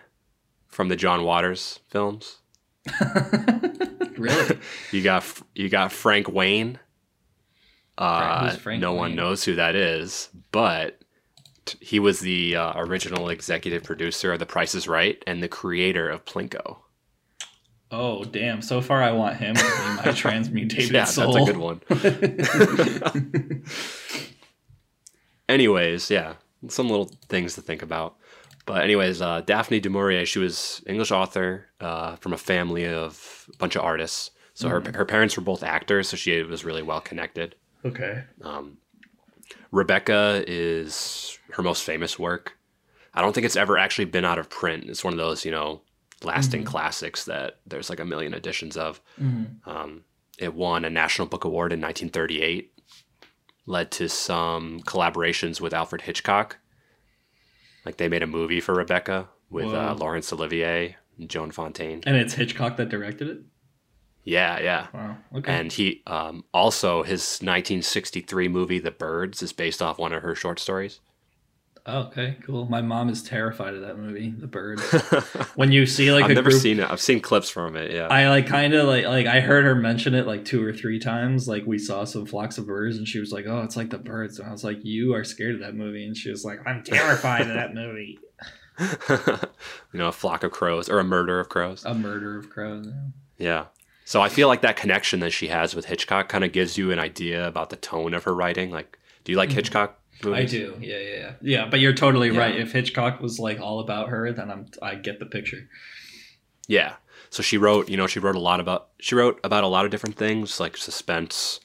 from 0.69 0.89
the 0.89 0.97
John 0.97 1.25
Waters 1.25 1.81
films. 1.89 2.39
really? 4.19 4.59
You 4.93 5.03
got 5.03 5.25
you 5.55 5.69
got 5.69 5.91
Frank 5.93 6.29
Wayne. 6.29 6.79
Uh, 7.99 8.51
Frank 8.57 8.81
no 8.81 8.93
one 8.93 9.15
knows 9.15 9.45
who 9.45 9.55
that 9.55 9.75
is, 9.75 10.29
but 10.53 11.01
t- 11.65 11.79
he 11.81 11.99
was 11.99 12.21
the 12.21 12.57
uh, 12.57 12.73
original 12.77 13.29
executive 13.29 13.85
producer 13.85 14.33
of 14.33 14.39
The 14.39 14.47
Price 14.47 14.75
Is 14.75 14.87
Right 14.87 15.23
and 15.27 15.43
the 15.43 15.49
creator 15.49 16.09
of 16.09 16.25
Plinko. 16.25 16.79
Oh, 17.91 18.25
damn. 18.25 18.63
So 18.63 18.81
far, 18.81 19.03
I 19.03 19.13
want 19.13 19.37
him 19.37 19.55
to 19.55 19.63
be 19.63 20.07
my 20.07 20.13
transmutated 20.15 20.93
yeah, 20.93 21.05
soul. 21.05 21.33
that's 21.33 21.49
a 21.49 21.53
good 21.53 21.61
one. 21.61 21.81
anyways, 25.49 26.11
yeah, 26.11 26.35
some 26.69 26.89
little 26.89 27.11
things 27.29 27.55
to 27.55 27.63
think 27.63 27.83
about. 27.83 28.17
But 28.67 28.83
anyways, 28.83 29.23
uh, 29.23 29.43
Daphne 29.43 29.79
du 29.79 29.89
Maurier, 29.89 30.27
she 30.27 30.41
was 30.41 30.83
English 30.87 31.13
author 31.13 31.67
uh, 31.81 32.17
from 32.17 32.33
a 32.33 32.39
family 32.39 32.87
of 32.87 33.47
a 33.55 33.57
bunch 33.57 33.77
of 33.77 33.83
artists. 33.83 34.33
So 34.55 34.69
her 34.69 34.83
her 34.95 35.05
parents 35.05 35.37
were 35.37 35.43
both 35.43 35.63
actors, 35.63 36.09
so 36.09 36.17
she 36.17 36.43
was 36.43 36.65
really 36.65 36.83
well 36.83 37.01
connected. 37.01 37.55
Okay. 37.87 38.25
Um, 38.43 38.79
Rebecca 39.73 40.45
is 40.47 41.39
her 41.53 41.63
most 41.63 41.83
famous 41.85 42.19
work. 42.19 42.57
I 43.15 43.23
don't 43.23 43.33
think 43.33 43.47
it's 43.47 43.57
ever 43.57 43.79
actually 43.79 44.05
been 44.07 44.25
out 44.25 44.39
of 44.39 44.51
print. 44.51 44.85
It's 44.89 45.03
one 45.05 45.15
of 45.15 45.19
those, 45.19 45.45
you 45.45 45.51
know, 45.51 45.83
lasting 46.23 46.65
classics 46.65 47.25
that 47.25 47.61
there's 47.67 47.89
like 47.91 48.01
a 48.01 48.05
million 48.05 48.35
editions 48.35 48.77
of. 48.77 49.01
Mhm. 49.21 49.67
Um, 49.67 50.05
it 50.39 50.55
won 50.55 50.85
a 50.85 50.91
National 50.91 51.27
Book 51.27 51.45
Award 51.45 51.73
in 51.73 51.81
1938, 51.81 52.73
led 53.65 53.91
to 53.93 54.09
some 54.09 54.81
collaborations 54.81 55.61
with 55.61 55.73
Alfred 55.73 56.03
Hitchcock. 56.03 56.59
Like 57.87 57.97
they 57.97 58.09
made 58.09 58.23
a 58.23 58.27
movie 58.27 58.61
for 58.61 58.75
Rebecca 58.75 59.29
with 59.49 59.73
uh, 59.73 59.95
Laurence 59.95 60.33
Olivier 60.33 60.97
and 61.19 61.31
Joan 61.31 61.51
Fontaine. 61.53 62.03
And 62.05 62.17
it's 62.17 62.35
Hitchcock 62.35 62.77
that 62.77 62.89
directed 62.89 63.29
it? 63.29 63.39
Yeah, 64.27 64.59
yeah. 64.59 64.87
Wow. 64.93 65.17
Okay. 65.37 65.53
And 65.53 65.73
he 65.73 66.03
um, 66.07 66.45
also 66.53 67.05
his 67.05 67.39
1963 67.41 68.49
movie 68.49 68.81
The 68.81 68.91
Birds 68.91 69.41
is 69.41 69.53
based 69.53 69.81
off 69.81 69.99
one 69.99 70.13
of 70.13 70.23
her 70.23 70.35
short 70.35 70.59
stories. 70.59 70.99
oh, 71.87 72.01
okay, 72.09 72.37
cool. 72.43 72.67
My 72.67 72.83
mom 72.83 73.09
is 73.09 73.23
terrified 73.23 73.75
of 73.75 73.83
that 73.83 73.97
movie, 73.97 74.35
The 74.37 74.49
Birds. 74.49 74.83
When 75.55 75.71
you 75.71 75.87
see 75.87 76.13
like 76.13 76.25
I've 76.25 76.33
never 76.33 76.51
group, 76.51 76.61
seen 76.61 76.81
it. 76.81 76.91
I've 76.91 77.01
seen 77.01 77.21
clips 77.21 77.49
from 77.49 77.77
it. 77.77 77.93
Yeah. 77.93 78.09
I 78.09 78.29
like 78.29 78.49
kind 78.49 78.75
of 78.75 78.89
like 78.89 79.05
like 79.07 79.27
I 79.27 79.39
heard 79.41 79.65
her 79.65 79.77
mention 79.77 80.13
it 80.15 80.27
like 80.27 80.45
two 80.45 80.63
or 80.63 80.73
three 80.73 80.99
times. 80.99 81.47
Like 81.47 81.65
we 81.65 81.79
saw 81.79 82.05
some 82.05 82.27
flocks 82.27 82.59
of 82.59 82.67
birds, 82.67 82.99
and 82.99 83.07
she 83.07 83.21
was 83.21 83.31
like, 83.31 83.47
"Oh, 83.47 83.63
it's 83.63 83.77
like 83.77 83.91
the 83.91 83.99
birds." 83.99 84.41
And 84.41 84.49
I 84.49 84.53
was 84.53 84.65
like, 84.65 84.85
"You 84.85 85.15
are 85.15 85.23
scared 85.25 85.55
of 85.55 85.61
that 85.61 85.75
movie," 85.77 86.05
and 86.05 86.17
she 86.17 86.31
was 86.31 86.45
like, 86.45 86.59
"I'm 86.67 86.83
terrified 86.83 87.43
of 87.43 87.55
that 87.55 87.75
movie." 87.75 88.19
you 89.09 89.99
know, 89.99 90.09
a 90.09 90.13
flock 90.13 90.43
of 90.43 90.51
crows 90.51 90.89
or 90.91 90.99
a 90.99 91.05
murder 91.05 91.39
of 91.41 91.49
crows. 91.49 91.85
A 91.85 91.95
murder 91.95 92.37
of 92.37 92.51
crows. 92.51 92.89
Yeah. 93.39 93.67
So 94.07 94.23
I 94.23 94.29
feel 94.29 94.47
like 94.47 94.61
that 94.61 94.77
connection 94.77 95.19
that 95.21 95.33
she 95.33 95.49
has 95.49 95.75
with 95.75 95.87
Hitchcock 95.87 96.29
kind 96.29 96.45
of 96.45 96.53
gives 96.53 96.79
you 96.79 96.93
an 96.93 97.01
idea 97.01 97.45
about 97.47 97.71
the 97.71 97.77
tone 97.77 98.15
of 98.15 98.23
her 98.23 98.33
writing. 98.35 98.71
Like, 98.71 98.99
do 99.25 99.33
you 99.33 99.37
like 99.37 99.51
Mhm. 99.51 99.55
Hitchcock 99.55 100.01
movies? 100.23 100.39
I 100.55 100.57
do. 100.57 100.77
Yeah, 100.81 100.99
yeah, 100.99 101.15
yeah. 101.17 101.33
Yeah, 101.43 101.67
but 101.69 101.81
you're 101.81 101.93
totally 101.93 102.31
Yeah. 102.31 102.39
right. 102.39 102.55
If 102.57 102.71
Hitchcock 102.71 103.21
was 103.21 103.41
like 103.41 103.61
all 103.61 103.81
about 103.81 104.09
her, 104.11 104.33
then 104.33 104.49
I'm 104.49 104.67
I 104.81 104.95
get 104.95 105.19
the 105.19 105.27
picture. 105.27 105.69
Yeah. 106.69 106.95
So 107.31 107.43
she 107.43 107.59
wrote, 107.59 107.89
you 107.89 107.97
know, 107.97 108.07
she 108.07 108.21
wrote 108.21 108.37
a 108.37 108.41
lot 108.41 108.61
about 108.61 108.91
she 109.01 109.17
wrote 109.17 109.41
about 109.43 109.65
a 109.65 109.69
lot 109.69 109.85
of 109.85 109.91
different 109.91 110.17
things 110.17 110.61
like 110.61 110.77
suspense, 110.77 111.59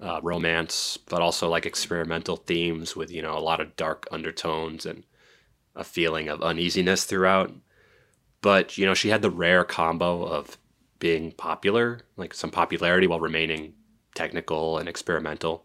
uh, 0.00 0.20
romance, 0.22 0.98
but 1.08 1.20
also 1.20 1.48
like 1.48 1.66
experimental 1.66 2.36
themes 2.36 2.94
with 2.94 3.10
you 3.10 3.22
know 3.22 3.36
a 3.36 3.40
lot 3.40 3.60
of 3.60 3.74
dark 3.74 4.06
undertones 4.12 4.86
and 4.86 5.02
a 5.74 5.82
feeling 5.82 6.28
of 6.28 6.42
uneasiness 6.42 7.04
throughout. 7.04 7.52
But 8.40 8.78
you 8.78 8.86
know, 8.86 8.94
she 8.94 9.08
had 9.08 9.22
the 9.22 9.30
rare 9.30 9.64
combo 9.64 10.22
of 10.24 10.56
being 10.98 11.32
popular, 11.32 12.00
like 12.16 12.34
some 12.34 12.50
popularity 12.50 13.06
while 13.06 13.20
remaining 13.20 13.74
technical 14.14 14.78
and 14.78 14.88
experimental. 14.88 15.64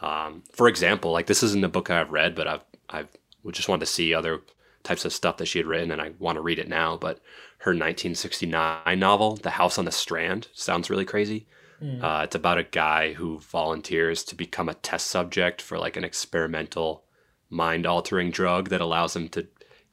Um, 0.00 0.42
for 0.52 0.68
example, 0.68 1.12
like 1.12 1.26
this 1.26 1.42
isn't 1.42 1.64
a 1.64 1.68
book 1.68 1.90
I've 1.90 2.10
read, 2.10 2.34
but 2.34 2.46
I've 2.46 2.64
I've 2.88 3.08
just 3.52 3.68
wanted 3.68 3.80
to 3.80 3.92
see 3.92 4.14
other 4.14 4.40
types 4.82 5.04
of 5.04 5.12
stuff 5.12 5.36
that 5.38 5.46
she 5.46 5.58
had 5.58 5.66
written, 5.66 5.90
and 5.90 6.00
I 6.00 6.12
want 6.18 6.36
to 6.36 6.42
read 6.42 6.58
it 6.58 6.68
now. 6.68 6.96
But 6.96 7.20
her 7.58 7.70
1969 7.70 8.98
novel, 8.98 9.36
The 9.36 9.50
House 9.50 9.78
on 9.78 9.84
the 9.84 9.92
Strand, 9.92 10.48
sounds 10.52 10.90
really 10.90 11.04
crazy. 11.04 11.46
Hmm. 11.78 12.02
Uh, 12.02 12.22
it's 12.24 12.34
about 12.34 12.58
a 12.58 12.64
guy 12.64 13.14
who 13.14 13.38
volunteers 13.38 14.22
to 14.24 14.34
become 14.34 14.68
a 14.68 14.74
test 14.74 15.06
subject 15.06 15.62
for 15.62 15.78
like 15.78 15.96
an 15.96 16.04
experimental 16.04 17.04
mind 17.48 17.86
altering 17.86 18.30
drug 18.30 18.68
that 18.68 18.80
allows 18.80 19.16
him 19.16 19.28
to 19.30 19.46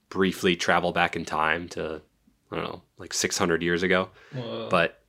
briefly 0.09 0.55
travel 0.55 0.91
back 0.91 1.15
in 1.15 1.25
time 1.25 1.67
to, 1.69 2.01
I 2.51 2.55
don't 2.55 2.65
know, 2.65 2.81
like 2.97 3.13
600 3.13 3.61
years 3.61 3.83
ago. 3.83 4.09
Whoa. 4.33 4.67
But 4.69 5.01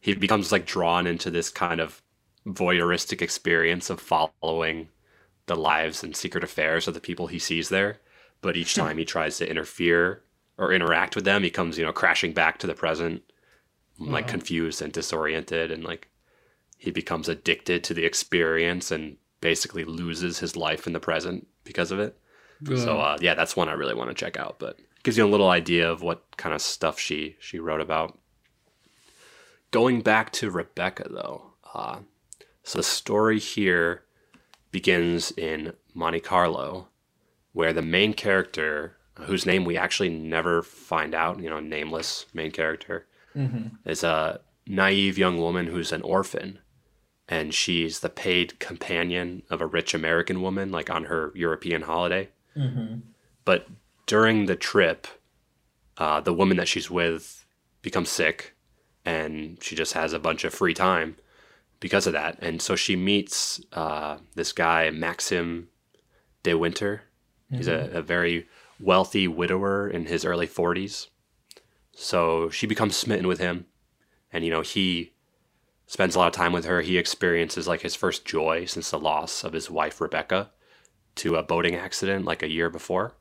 he 0.00 0.14
becomes 0.14 0.52
like 0.52 0.66
drawn 0.66 1.06
into 1.06 1.30
this 1.30 1.50
kind 1.50 1.80
of 1.80 2.02
voyeuristic 2.46 3.22
experience 3.22 3.90
of 3.90 4.00
following 4.00 4.88
the 5.46 5.56
lives 5.56 6.02
and 6.02 6.16
secret 6.16 6.44
affairs 6.44 6.86
of 6.86 6.94
the 6.94 7.00
people 7.00 7.26
he 7.26 7.38
sees 7.38 7.68
there. 7.68 7.98
But 8.40 8.56
each 8.56 8.74
time 8.74 8.98
he 8.98 9.04
tries 9.04 9.38
to 9.38 9.48
interfere 9.48 10.22
or 10.56 10.72
interact 10.72 11.16
with 11.16 11.24
them, 11.24 11.42
he 11.42 11.50
comes, 11.50 11.78
you 11.78 11.84
know, 11.84 11.92
crashing 11.92 12.32
back 12.32 12.58
to 12.58 12.66
the 12.66 12.74
present 12.74 13.22
like 13.98 14.26
confused 14.26 14.82
and 14.82 14.92
disoriented 14.92 15.70
and 15.70 15.84
like 15.84 16.08
he 16.78 16.90
becomes 16.90 17.28
addicted 17.28 17.84
to 17.84 17.94
the 17.94 18.04
experience 18.04 18.90
and 18.90 19.16
basically 19.40 19.84
loses 19.84 20.40
his 20.40 20.56
life 20.56 20.86
in 20.86 20.92
the 20.92 21.00
present 21.00 21.46
because 21.64 21.90
of 21.90 21.98
it. 22.00 22.18
So 22.76 22.98
uh, 22.98 23.18
yeah, 23.20 23.34
that's 23.34 23.56
one 23.56 23.68
I 23.68 23.74
really 23.74 23.94
want 23.94 24.10
to 24.10 24.14
check 24.14 24.36
out. 24.36 24.58
But 24.58 24.78
gives 25.04 25.16
you 25.16 25.24
a 25.24 25.30
little 25.30 25.48
idea 25.50 25.88
of 25.88 26.02
what 26.02 26.24
kind 26.36 26.54
of 26.54 26.60
stuff 26.60 26.98
she 26.98 27.36
she 27.38 27.60
wrote 27.60 27.80
about. 27.80 28.18
Going 29.70 30.00
back 30.02 30.32
to 30.32 30.50
Rebecca 30.50 31.08
though, 31.08 31.52
uh, 31.72 32.00
so 32.64 32.78
the 32.78 32.82
story 32.82 33.38
here 33.38 34.02
begins 34.72 35.30
in 35.32 35.74
Monte 35.94 36.20
Carlo, 36.20 36.88
where 37.52 37.72
the 37.72 37.82
main 37.82 38.14
character, 38.14 38.96
whose 39.20 39.46
name 39.46 39.64
we 39.64 39.76
actually 39.76 40.08
never 40.08 40.62
find 40.62 41.14
out, 41.14 41.38
you 41.40 41.48
know, 41.48 41.60
nameless 41.60 42.26
main 42.34 42.50
character, 42.50 43.06
Mhm. 43.36 43.78
is 43.84 44.02
a 44.02 44.40
naive 44.66 45.18
young 45.18 45.38
woman 45.38 45.66
who's 45.66 45.92
an 45.92 46.02
orphan. 46.02 46.58
And 47.28 47.54
she's 47.54 48.00
the 48.00 48.08
paid 48.10 48.58
companion 48.58 49.44
of 49.50 49.60
a 49.60 49.66
rich 49.66 49.94
American 49.94 50.42
woman, 50.42 50.70
like 50.70 50.90
on 50.90 51.04
her 51.04 51.32
European 51.34 51.82
holiday. 51.82 52.30
Mhm. 52.56 53.02
But 53.44 53.68
during 54.06 54.46
the 54.46 54.56
trip, 54.56 55.06
uh, 55.98 56.20
the 56.20 56.34
woman 56.34 56.56
that 56.56 56.68
she's 56.68 56.90
with 56.90 57.46
becomes 57.82 58.08
sick 58.08 58.54
and 59.04 59.62
she 59.62 59.76
just 59.76 59.92
has 59.92 60.12
a 60.12 60.18
bunch 60.18 60.44
of 60.44 60.54
free 60.54 60.74
time 60.74 61.16
because 61.80 62.06
of 62.06 62.14
that. 62.14 62.38
And 62.40 62.62
so 62.62 62.76
she 62.76 62.96
meets 62.96 63.60
uh, 63.72 64.18
this 64.34 64.52
guy, 64.52 64.90
Maxim 64.90 65.68
de 66.42 66.54
Winter. 66.54 67.02
He's 67.50 67.68
a, 67.68 67.90
a 67.92 68.02
very 68.02 68.48
wealthy 68.80 69.28
widower 69.28 69.88
in 69.88 70.06
his 70.06 70.24
early 70.24 70.48
40s. 70.48 71.08
So 71.92 72.50
she 72.50 72.66
becomes 72.66 72.96
smitten 72.96 73.28
with 73.28 73.38
him. 73.38 73.66
And, 74.32 74.44
you 74.44 74.50
know, 74.50 74.62
he 74.62 75.12
spends 75.86 76.16
a 76.16 76.18
lot 76.18 76.26
of 76.26 76.32
time 76.32 76.52
with 76.52 76.64
her. 76.64 76.80
He 76.80 76.98
experiences 76.98 77.68
like 77.68 77.82
his 77.82 77.94
first 77.94 78.24
joy 78.24 78.64
since 78.64 78.90
the 78.90 78.98
loss 78.98 79.44
of 79.44 79.52
his 79.52 79.70
wife, 79.70 80.00
Rebecca, 80.00 80.50
to 81.16 81.36
a 81.36 81.42
boating 81.42 81.76
accident 81.76 82.24
like 82.24 82.42
a 82.42 82.50
year 82.50 82.70
before. 82.70 83.14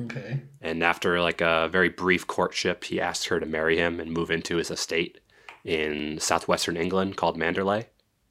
Okay. 0.00 0.42
And 0.60 0.82
after 0.82 1.20
like 1.20 1.40
a 1.40 1.68
very 1.70 1.88
brief 1.88 2.26
courtship, 2.26 2.84
he 2.84 3.00
asks 3.00 3.26
her 3.26 3.40
to 3.40 3.46
marry 3.46 3.76
him 3.76 3.98
and 4.00 4.12
move 4.12 4.30
into 4.30 4.56
his 4.56 4.70
estate 4.70 5.18
in 5.64 6.18
southwestern 6.20 6.76
England 6.76 7.16
called 7.16 7.36
Manderley. 7.38 7.86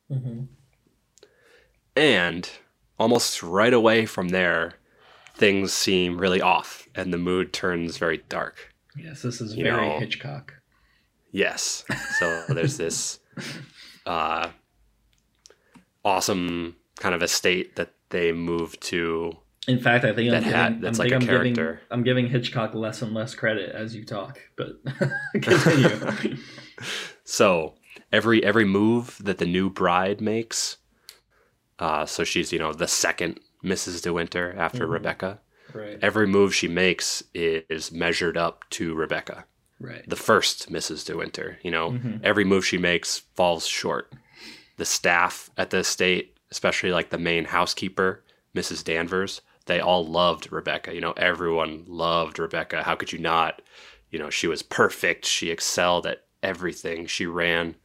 hmm 0.09 0.43
And 1.95 2.49
almost 2.99 3.43
right 3.43 3.73
away 3.73 4.05
from 4.05 4.29
there, 4.29 4.75
things 5.35 5.73
seem 5.73 6.17
really 6.19 6.41
off 6.41 6.87
and 6.95 7.13
the 7.13 7.17
mood 7.17 7.53
turns 7.53 7.97
very 7.97 8.23
dark. 8.29 8.73
Yes, 8.95 9.21
this 9.21 9.41
is 9.41 9.55
You 9.55 9.63
very 9.65 9.87
know- 9.89 9.99
Hitchcock. 9.99 10.53
Yes. 11.31 11.83
So 12.19 12.43
there's 12.49 12.77
this 12.83 13.19
uh, 14.05 14.49
awesome 16.03 16.75
kind 16.99 17.13
of 17.13 17.21
estate 17.21 17.75
that 17.75 17.91
they 18.09 18.31
move 18.31 18.79
to. 18.81 19.37
In 19.67 19.79
fact, 19.79 20.05
I 20.05 20.13
think 20.13 20.33
I'm 20.33 20.43
hat 20.43 20.67
giving, 20.69 20.81
that's 20.81 20.99
I 20.99 21.03
like 21.03 21.11
a 21.11 21.15
I'm 21.15 21.25
giving. 21.25 21.77
I'm 21.91 22.03
giving 22.03 22.27
Hitchcock 22.27 22.73
less 22.73 23.01
and 23.01 23.13
less 23.13 23.35
credit 23.35 23.75
as 23.75 23.93
you 23.95 24.05
talk, 24.05 24.39
but 24.55 24.79
continue. 25.41 26.37
So 27.23 27.73
every 28.11 28.43
every 28.43 28.63
move 28.65 29.17
that 29.23 29.37
the 29.39 29.45
new 29.45 29.69
bride 29.69 30.21
makes, 30.21 30.77
uh, 31.79 32.05
so 32.05 32.23
she's 32.23 32.53
you 32.53 32.59
know 32.59 32.71
the 32.73 32.87
second 32.87 33.39
Mrs. 33.63 34.01
De 34.01 34.13
Winter 34.13 34.53
after 34.57 34.87
Mhm. 34.87 34.91
Rebecca. 34.91 35.39
right. 35.73 35.99
Every 36.01 36.25
move 36.27 36.55
she 36.55 36.67
makes 36.69 37.23
is 37.33 37.91
measured 37.91 38.37
up 38.37 38.63
to 38.71 38.93
Rebecca, 38.95 39.45
Right. 39.79 40.07
the 40.07 40.15
first 40.15 40.71
Mrs. 40.71 41.05
De 41.05 41.17
Winter. 41.17 41.59
You 41.63 41.71
know, 41.71 41.91
Mhm. 41.91 42.21
every 42.23 42.45
move 42.45 42.65
she 42.65 42.77
makes 42.77 43.23
falls 43.35 43.67
short. 43.67 44.13
The 44.77 44.85
staff 44.85 45.49
at 45.57 45.71
the 45.71 45.79
estate, 45.79 46.37
especially 46.51 46.91
like 46.91 47.09
the 47.09 47.17
main 47.17 47.45
housekeeper, 47.45 48.23
Mrs. 48.55 48.83
Danvers, 48.83 49.41
they 49.67 49.79
all 49.79 50.05
loved 50.05 50.51
Rebecca. 50.51 50.93
You 50.95 51.01
know, 51.01 51.13
everyone 51.13 51.85
loved 51.87 52.39
Rebecca. 52.39 52.83
How 52.83 52.95
could 52.95 53.11
you 53.13 53.19
not? 53.19 53.61
You 54.11 54.19
know, 54.19 54.29
she 54.29 54.47
was 54.47 54.61
perfect. 54.63 55.25
She 55.25 55.51
excelled 55.51 56.07
at 56.07 56.25
everything. 56.43 57.07
She 57.07 57.25
ran 57.25 57.75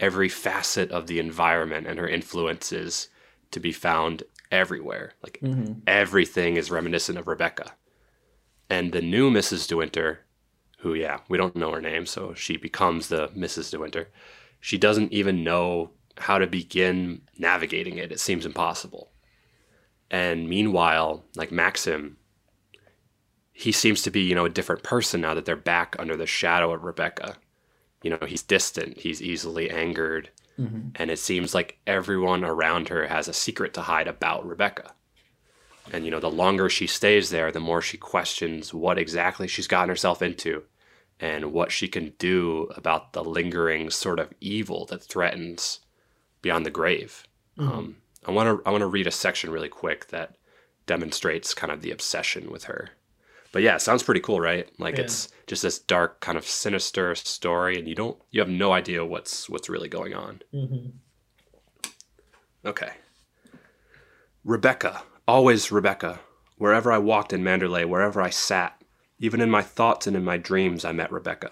every 0.00 0.28
facet 0.28 0.90
of 0.92 1.06
the 1.08 1.18
environment, 1.18 1.86
and 1.86 1.98
her 1.98 2.08
influences 2.08 3.08
to 3.52 3.60
be 3.60 3.72
found 3.72 4.24
everywhere. 4.52 5.14
Like 5.22 5.42
hmm 5.42 5.86
everything 5.86 6.56
is 6.56 6.70
reminiscent 6.70 7.18
of 7.18 7.28
Rebecca. 7.28 7.74
And 8.70 8.92
the 8.92 9.00
new 9.00 9.30
Mrs. 9.30 9.66
De 9.66 9.76
Winter, 9.76 10.20
who, 10.80 10.94
yeah, 10.94 11.20
we 11.28 11.38
don't 11.38 11.56
know 11.56 11.72
her 11.72 11.80
name, 11.82 12.06
so 12.06 12.34
she 12.34 12.56
becomes 12.58 13.08
the 13.08 13.28
Mrs. 13.30 13.70
De 13.70 13.78
Winter. 13.78 14.10
She 14.60 14.78
doesn't 14.78 15.12
even 15.14 15.44
know 15.44 15.92
how 16.18 16.38
to 16.38 16.46
begin 16.48 17.22
navigating 17.38 17.98
it. 17.98 18.12
It 18.12 18.20
seems 18.20 18.46
impossible. 18.46 19.12
And 20.10 20.48
meanwhile, 20.48 21.24
like 21.34 21.50
Maxim, 21.50 22.18
he 23.52 23.72
seems 23.72 24.02
to 24.02 24.10
be, 24.10 24.20
you 24.20 24.34
know, 24.34 24.44
a 24.44 24.50
different 24.50 24.82
person 24.82 25.20
now 25.20 25.34
that 25.34 25.44
they're 25.44 25.56
back 25.56 25.96
under 25.98 26.16
the 26.16 26.26
shadow 26.26 26.72
of 26.72 26.84
Rebecca. 26.84 27.36
You 28.02 28.10
know, 28.10 28.26
he's 28.26 28.42
distant, 28.42 28.98
he's 28.98 29.22
easily 29.22 29.70
angered, 29.70 30.30
hmm 30.56 30.88
and 30.96 31.10
it 31.10 31.18
seems 31.18 31.54
like 31.54 31.78
everyone 31.86 32.44
around 32.44 32.88
her 32.88 33.08
has 33.08 33.26
a 33.26 33.32
secret 33.32 33.74
to 33.74 33.82
hide 33.82 34.06
about 34.06 34.46
Rebecca. 34.46 34.94
And 35.92 36.04
you 36.04 36.10
know, 36.10 36.20
the 36.20 36.30
longer 36.30 36.68
she 36.68 36.86
stays 36.86 37.30
there, 37.30 37.50
the 37.50 37.60
more 37.60 37.82
she 37.82 37.96
questions 37.96 38.72
what 38.72 38.98
exactly 38.98 39.48
she's 39.48 39.66
gotten 39.66 39.88
herself 39.88 40.22
into 40.22 40.62
and 41.18 41.52
what 41.52 41.72
she 41.72 41.88
can 41.88 42.12
do 42.18 42.70
about 42.76 43.12
the 43.12 43.24
lingering 43.24 43.90
sort 43.90 44.20
of 44.20 44.32
evil 44.40 44.86
that 44.86 45.02
threatens 45.02 45.80
beyond 46.42 46.64
the 46.66 46.70
grave. 46.70 47.24
Um, 47.58 47.96
I 48.26 48.30
want 48.30 48.46
to 48.48 48.68
I 48.68 48.70
want 48.70 48.82
to 48.82 48.86
read 48.86 49.06
a 49.06 49.10
section 49.10 49.50
really 49.50 49.68
quick 49.68 50.08
that 50.08 50.36
demonstrates 50.86 51.54
kind 51.54 51.72
of 51.72 51.80
the 51.82 51.90
obsession 51.90 52.50
with 52.50 52.64
her. 52.64 52.90
But 53.52 53.62
yeah, 53.62 53.76
sounds 53.76 54.02
pretty 54.02 54.20
cool, 54.20 54.40
right? 54.40 54.68
Like 54.78 54.96
Yeah. 54.96 55.04
it's 55.04 55.28
just 55.46 55.62
this 55.62 55.78
dark 55.78 56.20
kind 56.20 56.36
of 56.36 56.46
sinister 56.46 57.14
story 57.14 57.78
and 57.78 57.86
you 57.88 57.94
don't 57.94 58.18
you 58.30 58.40
have 58.40 58.48
no 58.48 58.72
idea 58.72 59.04
what's 59.04 59.48
what's 59.48 59.68
really 59.68 59.88
going 59.88 60.14
on. 60.14 60.42
Mm-hmm. 60.52 60.90
Okay. 62.66 62.92
Rebecca, 64.44 65.02
always 65.26 65.70
Rebecca. 65.72 66.20
Wherever 66.56 66.92
I 66.92 66.98
walked 66.98 67.32
in 67.32 67.42
Manderley, 67.42 67.86
wherever 67.88 68.20
I 68.22 68.30
sat, 68.30 68.80
even 69.18 69.40
in 69.40 69.50
my 69.50 69.62
thoughts 69.62 70.06
and 70.06 70.16
in 70.16 70.24
my 70.24 70.36
dreams, 70.36 70.84
I 70.84 70.92
met 70.92 71.12
Rebecca. 71.12 71.50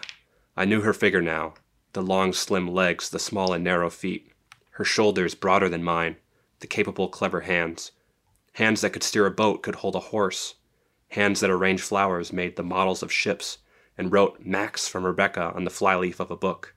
I 0.57 0.64
knew 0.64 0.83
her 0.83 0.93
figure 0.93 1.23
now 1.23 1.55
the 1.93 2.03
long, 2.03 2.33
slim 2.33 2.66
legs, 2.66 3.11
the 3.11 3.18
small 3.18 3.53
and 3.53 3.62
narrow 3.62 3.91
feet, 3.91 4.33
her 4.73 4.85
shoulders 4.85 5.35
broader 5.35 5.68
than 5.68 5.85
mine, 5.85 6.16
the 6.63 6.67
capable, 6.67 7.09
clever 7.09 7.43
hands. 7.43 7.93
Hands 8.55 8.81
that 8.81 8.95
could 8.95 9.03
steer 9.03 9.27
a 9.27 9.31
boat, 9.31 9.63
could 9.63 9.77
hold 9.77 9.95
a 9.95 10.01
horse. 10.01 10.55
Hands 11.11 11.39
that 11.41 11.51
arranged 11.51 11.85
flowers, 11.85 12.33
made 12.33 12.57
the 12.57 12.63
models 12.63 13.03
of 13.03 13.13
ships, 13.13 13.59
and 13.99 14.11
wrote 14.11 14.41
Max 14.41 14.89
from 14.89 15.05
Rebecca 15.05 15.53
on 15.55 15.65
the 15.65 15.71
flyleaf 15.71 16.19
of 16.21 16.31
a 16.31 16.37
book. 16.37 16.75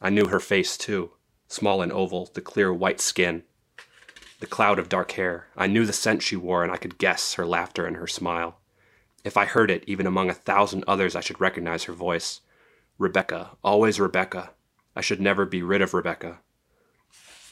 I 0.00 0.08
knew 0.08 0.28
her 0.28 0.40
face, 0.40 0.78
too 0.78 1.10
small 1.48 1.82
and 1.82 1.92
oval, 1.92 2.30
the 2.34 2.40
clear 2.40 2.72
white 2.72 3.00
skin, 3.00 3.42
the 4.40 4.46
cloud 4.46 4.78
of 4.78 4.88
dark 4.88 5.12
hair. 5.12 5.46
I 5.56 5.66
knew 5.66 5.86
the 5.86 5.92
scent 5.92 6.22
she 6.22 6.36
wore, 6.36 6.62
and 6.62 6.72
I 6.72 6.76
could 6.76 6.98
guess 6.98 7.34
her 7.34 7.46
laughter 7.46 7.86
and 7.86 7.96
her 7.96 8.06
smile. 8.06 8.58
If 9.24 9.36
I 9.36 9.44
heard 9.44 9.70
it, 9.70 9.84
even 9.86 10.06
among 10.06 10.30
a 10.30 10.34
thousand 10.34 10.84
others, 10.86 11.14
I 11.14 11.20
should 11.20 11.40
recognize 11.40 11.84
her 11.84 11.92
voice. 11.92 12.40
Rebecca, 12.98 13.56
always 13.62 14.00
Rebecca. 14.00 14.50
I 14.96 15.00
should 15.00 15.20
never 15.20 15.46
be 15.46 15.62
rid 15.62 15.80
of 15.80 15.94
Rebecca. 15.94 16.40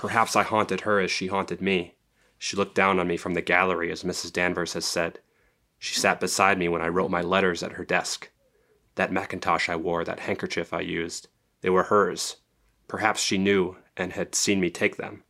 Perhaps 0.03 0.35
I 0.35 0.43
haunted 0.43 0.81
her 0.81 0.99
as 0.99 1.13
she 1.13 1.29
haunted 1.29 1.63
me. 1.63 1.95
She 2.37 2.57
looked 2.57 2.75
down 2.75 2.99
on 2.99 3.07
me 3.07 3.17
from 3.17 3.35
the 3.35 3.41
gallery, 3.41 3.93
as 3.93 4.03
Mrs. 4.03 4.33
Danvers 4.33 4.73
has 4.73 4.85
said. 4.85 5.21
She 5.79 5.95
sat 5.95 6.19
beside 6.19 6.59
me 6.59 6.69
when 6.69 6.83
I 6.83 6.89
wrote 6.89 7.13
my 7.13 7.21
letters 7.23 7.63
at 7.63 7.75
her 7.75 7.85
desk. 7.85 8.29
That 8.97 9.13
mackintosh 9.13 9.69
I 9.69 9.77
wore, 9.77 10.03
that 10.03 10.19
handkerchief 10.19 10.73
I 10.73 10.81
used, 10.81 11.29
they 11.61 11.71
were 11.71 11.85
hers. 11.85 12.39
Perhaps 12.89 13.23
she 13.23 13.39
knew 13.39 13.77
and 13.97 14.15
had 14.15 14.35
seen 14.35 14.59
me 14.59 14.71
take 14.71 14.97
them. 14.97 15.23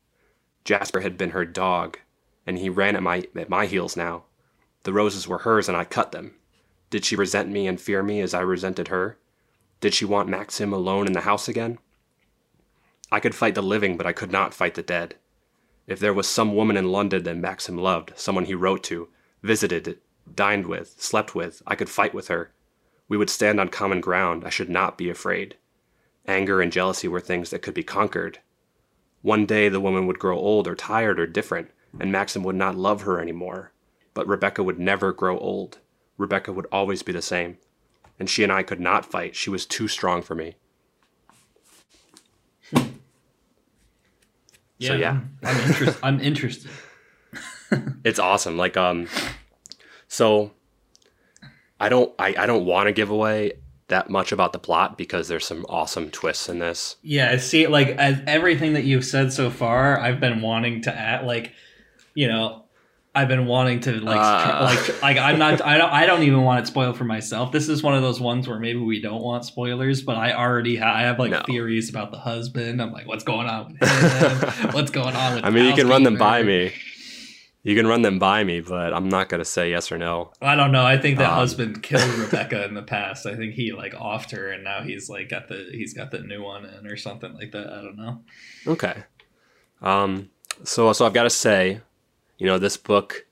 Jasper 0.64 1.00
had 1.00 1.18
been 1.18 1.32
her 1.32 1.44
dog, 1.44 1.98
and 2.46 2.56
he 2.56 2.70
ran 2.70 2.96
at 2.96 3.02
my 3.02 3.28
at 3.36 3.50
my 3.50 3.66
heels 3.66 3.94
now. 3.94 4.24
The 4.84 4.94
roses 4.94 5.28
were 5.28 5.40
hers, 5.40 5.68
and 5.68 5.76
I 5.76 5.84
cut 5.84 6.12
them. 6.12 6.36
Did 6.88 7.04
she 7.04 7.14
resent 7.14 7.50
me 7.50 7.66
and 7.66 7.78
fear 7.78 8.02
me 8.02 8.22
as 8.22 8.32
I 8.32 8.40
resented 8.40 8.88
her? 8.88 9.18
Did 9.82 9.92
she 9.92 10.06
want 10.06 10.30
Maxim 10.30 10.72
alone 10.72 11.06
in 11.06 11.12
the 11.12 11.28
house 11.28 11.46
again? 11.46 11.78
I 13.12 13.20
could 13.20 13.34
fight 13.34 13.54
the 13.54 13.62
living, 13.62 13.98
but 13.98 14.06
I 14.06 14.14
could 14.14 14.32
not 14.32 14.54
fight 14.54 14.72
the 14.74 14.82
dead. 14.82 15.16
If 15.86 16.00
there 16.00 16.14
was 16.14 16.26
some 16.26 16.54
woman 16.54 16.78
in 16.78 16.90
London 16.90 17.24
that 17.24 17.36
Maxim 17.36 17.76
loved, 17.76 18.14
someone 18.16 18.46
he 18.46 18.54
wrote 18.54 18.82
to, 18.84 19.10
visited, 19.42 19.98
dined 20.34 20.64
with, 20.66 20.94
slept 20.98 21.34
with, 21.34 21.62
I 21.66 21.74
could 21.74 21.90
fight 21.90 22.14
with 22.14 22.28
her. 22.28 22.52
We 23.08 23.18
would 23.18 23.28
stand 23.28 23.60
on 23.60 23.68
common 23.68 24.00
ground. 24.00 24.46
I 24.46 24.48
should 24.48 24.70
not 24.70 24.96
be 24.96 25.10
afraid. 25.10 25.56
Anger 26.26 26.62
and 26.62 26.72
jealousy 26.72 27.06
were 27.06 27.20
things 27.20 27.50
that 27.50 27.60
could 27.60 27.74
be 27.74 27.82
conquered. 27.82 28.38
One 29.20 29.44
day 29.44 29.68
the 29.68 29.80
woman 29.80 30.06
would 30.06 30.18
grow 30.18 30.38
old 30.38 30.66
or 30.66 30.74
tired 30.74 31.20
or 31.20 31.26
different, 31.26 31.70
and 32.00 32.10
Maxim 32.10 32.42
would 32.44 32.56
not 32.56 32.76
love 32.76 33.02
her 33.02 33.20
anymore. 33.20 33.72
But 34.14 34.26
Rebecca 34.26 34.62
would 34.62 34.78
never 34.78 35.12
grow 35.12 35.38
old. 35.38 35.80
Rebecca 36.16 36.50
would 36.50 36.66
always 36.72 37.02
be 37.02 37.12
the 37.12 37.20
same. 37.20 37.58
And 38.18 38.30
she 38.30 38.42
and 38.42 38.50
I 38.50 38.62
could 38.62 38.80
not 38.80 39.04
fight. 39.04 39.36
She 39.36 39.50
was 39.50 39.66
too 39.66 39.86
strong 39.86 40.22
for 40.22 40.34
me. 40.34 40.56
So, 44.88 44.94
yeah. 44.94 45.10
I'm, 45.10 45.30
I'm 45.42 45.60
interested. 45.70 46.00
I'm 46.02 46.20
interested. 46.20 46.70
it's 48.04 48.18
awesome. 48.18 48.56
Like 48.56 48.76
um, 48.76 49.08
so 50.08 50.52
I 51.80 51.88
don't 51.88 52.12
I, 52.18 52.34
I 52.38 52.46
don't 52.46 52.64
want 52.64 52.86
to 52.86 52.92
give 52.92 53.10
away 53.10 53.52
that 53.88 54.08
much 54.08 54.32
about 54.32 54.52
the 54.52 54.58
plot 54.58 54.96
because 54.96 55.28
there's 55.28 55.46
some 55.46 55.66
awesome 55.68 56.10
twists 56.10 56.48
in 56.48 56.58
this. 56.58 56.96
Yeah, 57.02 57.36
see, 57.36 57.66
like 57.66 57.88
as 57.88 58.20
everything 58.26 58.72
that 58.72 58.84
you've 58.84 59.04
said 59.04 59.32
so 59.32 59.50
far, 59.50 59.98
I've 60.00 60.18
been 60.18 60.40
wanting 60.40 60.82
to 60.82 60.94
add, 60.94 61.26
like, 61.26 61.52
you 62.14 62.26
know, 62.26 62.64
I've 63.14 63.28
been 63.28 63.44
wanting 63.46 63.80
to 63.80 64.00
like, 64.00 64.16
Uh. 64.18 64.64
like, 64.74 65.02
like 65.02 65.16
I'm 65.18 65.38
not, 65.38 65.60
I 65.60 65.76
don't, 65.76 65.92
I 65.92 66.06
don't 66.06 66.22
even 66.22 66.42
want 66.44 66.60
it 66.64 66.66
spoiled 66.66 66.96
for 66.96 67.04
myself. 67.04 67.52
This 67.52 67.68
is 67.68 67.82
one 67.82 67.94
of 67.94 68.00
those 68.00 68.20
ones 68.20 68.48
where 68.48 68.58
maybe 68.58 68.78
we 68.78 69.02
don't 69.02 69.22
want 69.22 69.44
spoilers, 69.44 70.00
but 70.02 70.16
I 70.16 70.32
already, 70.32 70.76
ha- 70.76 70.94
I 70.94 71.02
have 71.02 71.18
like 71.18 71.30
No. 71.30 71.42
theories 71.44 71.90
about 71.90 72.10
the 72.10 72.18
husband. 72.18 72.80
I'm 72.80 72.90
like, 72.90 73.06
what's 73.06 73.22
going 73.24 73.48
on 73.48 73.76
with 73.78 73.88
him? 73.88 74.68
what's 74.72 74.90
going 74.90 75.14
on 75.14 75.34
with? 75.34 75.44
I 75.44 75.50
mean, 75.50 75.66
you 75.66 75.74
can 75.74 75.88
run 75.88 76.04
them 76.04 76.16
by 76.16 76.42
me. 76.42 76.72
You 77.64 77.76
can 77.76 77.86
run 77.86 78.02
them 78.02 78.18
by 78.18 78.42
me, 78.42 78.60
but 78.60 78.92
I'm 78.92 79.08
not 79.08 79.28
gonna 79.28 79.44
say 79.44 79.70
yes 79.70 79.92
or 79.92 79.98
no. 79.98 80.32
I 80.42 80.56
don't 80.56 80.72
know. 80.72 80.84
I 80.84 80.96
think 80.98 81.18
that 81.18 81.28
Um. 81.28 81.34
husband 81.36 81.82
killed 81.88 82.08
Rebecca 82.14 82.64
in 82.64 82.74
the 82.74 82.82
past. 82.82 83.24
I 83.26 83.36
think 83.36 83.52
he 83.54 83.72
like 83.72 83.92
offed 83.92 84.32
her, 84.32 84.50
and 84.50 84.64
now 84.64 84.80
he's 84.82 85.08
like 85.08 85.28
got 85.28 85.46
the 85.48 85.68
he's 85.70 85.94
got 85.94 86.10
the 86.10 86.18
new 86.22 86.42
one 86.42 86.64
in 86.64 86.86
or 86.88 86.96
something 86.96 87.32
like 87.34 87.52
that. 87.52 87.68
I 87.68 87.82
don't 87.82 87.96
know. 87.96 88.22
Okay. 88.66 89.04
Um. 89.80 90.30
So 90.64 90.92
so 90.92 91.06
I've 91.06 91.12
got 91.12 91.22
to 91.24 91.30
say, 91.30 91.80
you 92.42 92.48
know, 92.48 92.58
this 92.58 92.76
book 92.76 93.24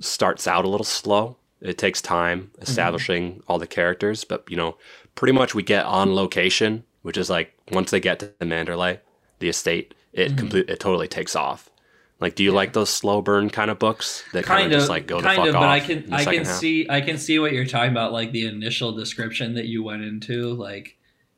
starts 0.00 0.48
out 0.48 0.64
a 0.64 0.68
little 0.68 0.84
slow. 0.84 1.36
It 1.60 1.78
takes 1.78 2.02
time 2.02 2.50
establishing 2.60 3.44
all 3.46 3.60
the 3.60 3.66
characters, 3.68 4.24
but 4.24 4.44
you 4.48 4.56
know, 4.56 4.76
pretty 5.14 5.32
much 5.32 5.54
we 5.54 5.62
get 5.62 5.86
on 5.86 6.16
location, 6.16 6.82
which 7.02 7.16
is 7.16 7.30
like 7.30 7.54
once 7.70 7.92
they 7.92 8.00
get 8.00 8.18
to 8.18 8.32
the 8.40 8.44
Manderley, 8.44 8.98
the 9.38 9.48
estate, 9.48 9.94
it 10.12 10.32
Mhm. 10.32 10.38
complete 10.38 10.68
it 10.68 10.80
totally 10.80 11.06
takes 11.06 11.36
off. 11.36 11.70
Like, 12.18 12.34
do 12.34 12.42
you 12.42 12.50
like 12.50 12.72
those 12.72 12.90
slow 12.90 13.22
burn 13.22 13.50
kind 13.50 13.70
of 13.70 13.78
books 13.78 14.24
that 14.32 14.44
kind, 14.44 14.62
kind 14.62 14.72
of 14.72 14.78
just 14.80 14.88
like 14.90 15.06
go 15.06 15.18
the 15.18 15.22
kind 15.28 15.36
fuck 15.36 15.48
of 15.50 15.54
off? 15.54 15.62
but 15.62 15.68
i 15.68 15.78
can 15.80 16.12
i 16.12 16.24
can 16.24 16.44
half? 16.44 16.56
see 16.56 16.86
i 16.90 17.00
can 17.00 17.18
see 17.18 17.38
what 17.38 17.52
you're 17.52 17.66
talking 17.66 17.92
about 17.92 18.12
like 18.12 18.32
the 18.32 18.46
initial 18.46 18.90
description 18.92 19.54
that 19.54 19.66
you 19.66 19.84
went 19.84 20.02
into 20.02 20.52
like 20.54 20.96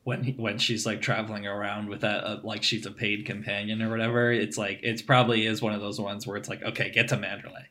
when 0.08 0.24
he, 0.24 0.32
when 0.32 0.56
she's 0.56 0.86
like 0.86 1.02
traveling 1.02 1.46
around 1.46 1.90
with 1.90 2.00
that 2.00 2.24
uh, 2.24 2.40
like 2.42 2.62
she's 2.62 2.86
a 2.86 2.90
paid 2.90 3.26
companion 3.26 3.82
or 3.82 3.90
whatever 3.90 4.32
it's 4.32 4.56
like 4.56 4.80
it's 4.82 5.02
probably 5.02 5.44
is 5.44 5.60
one 5.60 5.74
of 5.74 5.82
those 5.82 6.00
ones 6.00 6.26
where 6.26 6.38
it's 6.38 6.48
like 6.48 6.62
okay 6.62 6.90
get 6.90 7.08
to 7.08 7.16
manderley 7.16 7.66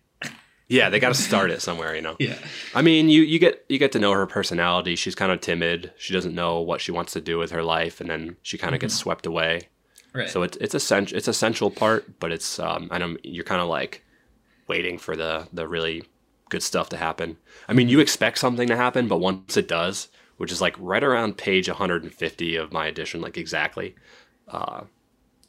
Yeah, 0.70 0.90
they 0.90 1.00
got 1.00 1.16
to 1.16 1.22
start 1.30 1.50
it 1.50 1.62
somewhere, 1.62 1.96
you 1.96 2.02
know. 2.02 2.18
yeah 2.20 2.38
I 2.76 2.82
mean, 2.82 3.08
you 3.08 3.22
you 3.22 3.40
get 3.40 3.66
you 3.70 3.80
get 3.80 3.94
to 3.94 4.00
know 4.00 4.12
her 4.12 4.28
personality. 4.28 4.98
She's 4.98 5.16
kind 5.16 5.32
of 5.32 5.40
timid. 5.40 5.94
She 5.98 6.14
doesn't 6.14 6.36
know 6.36 6.60
what 6.60 6.82
she 6.82 6.92
wants 6.92 7.14
to 7.14 7.22
do 7.22 7.38
with 7.38 7.52
her 7.52 7.64
life, 7.64 8.02
and 8.02 8.10
then 8.10 8.36
she 8.42 8.58
kind 8.58 8.76
of 8.76 8.82
gets 8.82 8.94
swept 8.94 9.26
away. 9.26 9.70
right 10.14 10.30
So 10.30 10.44
it's 10.44 10.58
it's 10.58 10.76
essential 10.76 11.18
it's 11.18 11.30
essential 11.30 11.72
part, 11.72 12.20
but 12.20 12.34
it's 12.34 12.60
um 12.60 12.90
and 12.92 13.02
I'm, 13.02 13.18
you're 13.24 13.46
kind 13.46 13.62
of 13.62 13.70
like 13.70 14.04
waiting 14.68 15.00
for 15.00 15.16
the 15.16 15.48
the 15.54 15.66
really 15.68 16.04
good 16.50 16.64
stuff 16.64 16.90
to 16.90 16.98
happen. 16.98 17.38
I 17.70 17.74
mean, 17.74 17.88
you 17.88 18.02
expect 18.02 18.38
something 18.38 18.68
to 18.68 18.76
happen, 18.76 19.08
but 19.08 19.20
once 19.20 19.56
it 19.56 19.70
does, 19.70 20.10
which 20.38 20.52
is 20.52 20.62
like 20.62 20.76
right 20.80 21.04
around 21.04 21.38
page 21.38 21.68
150 21.68 22.56
of 22.56 22.72
my 22.72 22.88
edition, 22.88 23.22
like 23.22 23.38
exactly, 23.38 23.96
uh, 24.48 24.82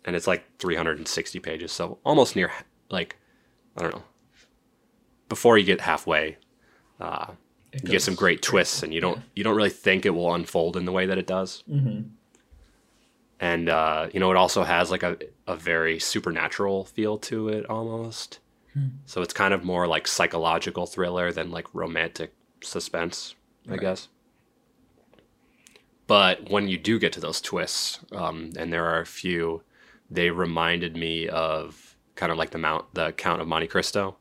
and 0.05 0.17
it's 0.17 0.27
like 0.27 0.45
360 0.59 1.39
pages, 1.41 1.73
so 1.73 1.99
almost 2.05 2.35
near 2.37 2.51
like 2.91 3.17
I 3.77 3.83
don't 3.83 3.95
know 3.95 4.03
before 5.29 5.59
you 5.59 5.65
get 5.65 5.81
halfway. 5.83 6.37
Uh, 7.01 7.33
you 7.75 7.91
get 7.91 8.03
some 8.03 8.15
great 8.15 8.41
twists, 8.43 8.83
and 8.83 8.93
you 8.95 9.01
don't 9.01 9.21
you 9.37 9.45
don't 9.45 9.55
really 9.57 9.69
think 9.71 10.07
it 10.07 10.11
will 10.11 10.35
unfold 10.35 10.77
in 10.77 10.85
the 10.87 10.93
way 10.93 11.07
that 11.07 11.19
it 11.19 11.27
does 11.27 11.63
Mhm. 11.71 12.11
and 13.41 13.69
uh, 13.69 14.09
you 14.13 14.19
know 14.21 14.31
it 14.31 14.37
also 14.37 14.65
has 14.65 14.91
like 14.91 15.03
a, 15.03 15.17
a 15.47 15.55
very 15.55 15.99
supernatural 15.99 16.85
feel 16.85 17.19
to 17.19 17.49
it 17.49 17.67
almost 17.71 18.41
Hmm. 18.75 18.89
so 19.07 19.23
it's 19.23 19.33
kind 19.33 19.55
of 19.55 19.65
more 19.65 19.87
like 19.87 20.07
psychological 20.07 20.87
thriller 20.87 21.33
than 21.33 21.51
like 21.51 21.67
romantic 21.75 22.35
suspense 22.63 23.35
i 23.71 23.77
guess 23.79 24.09
but 26.09 26.51
when 26.51 26.67
you 26.67 26.77
do 26.77 26.99
get 26.99 27.13
to 27.13 27.21
those 27.21 27.41
twists 27.41 28.01
um, 28.11 28.51
and 28.59 28.73
there 28.73 28.85
are 28.85 29.01
a 29.01 29.07
few 29.07 29.63
they 30.11 30.31
reminded 30.31 30.97
me 30.97 31.29
of 31.29 31.97
kind 32.17 32.33
of 32.33 32.39
like 32.39 32.51
the 32.51 32.59
mount 32.59 32.93
the 32.95 33.13
count 33.13 33.41
of 33.41 33.47
monte 33.47 33.69
cristo. 33.69 34.17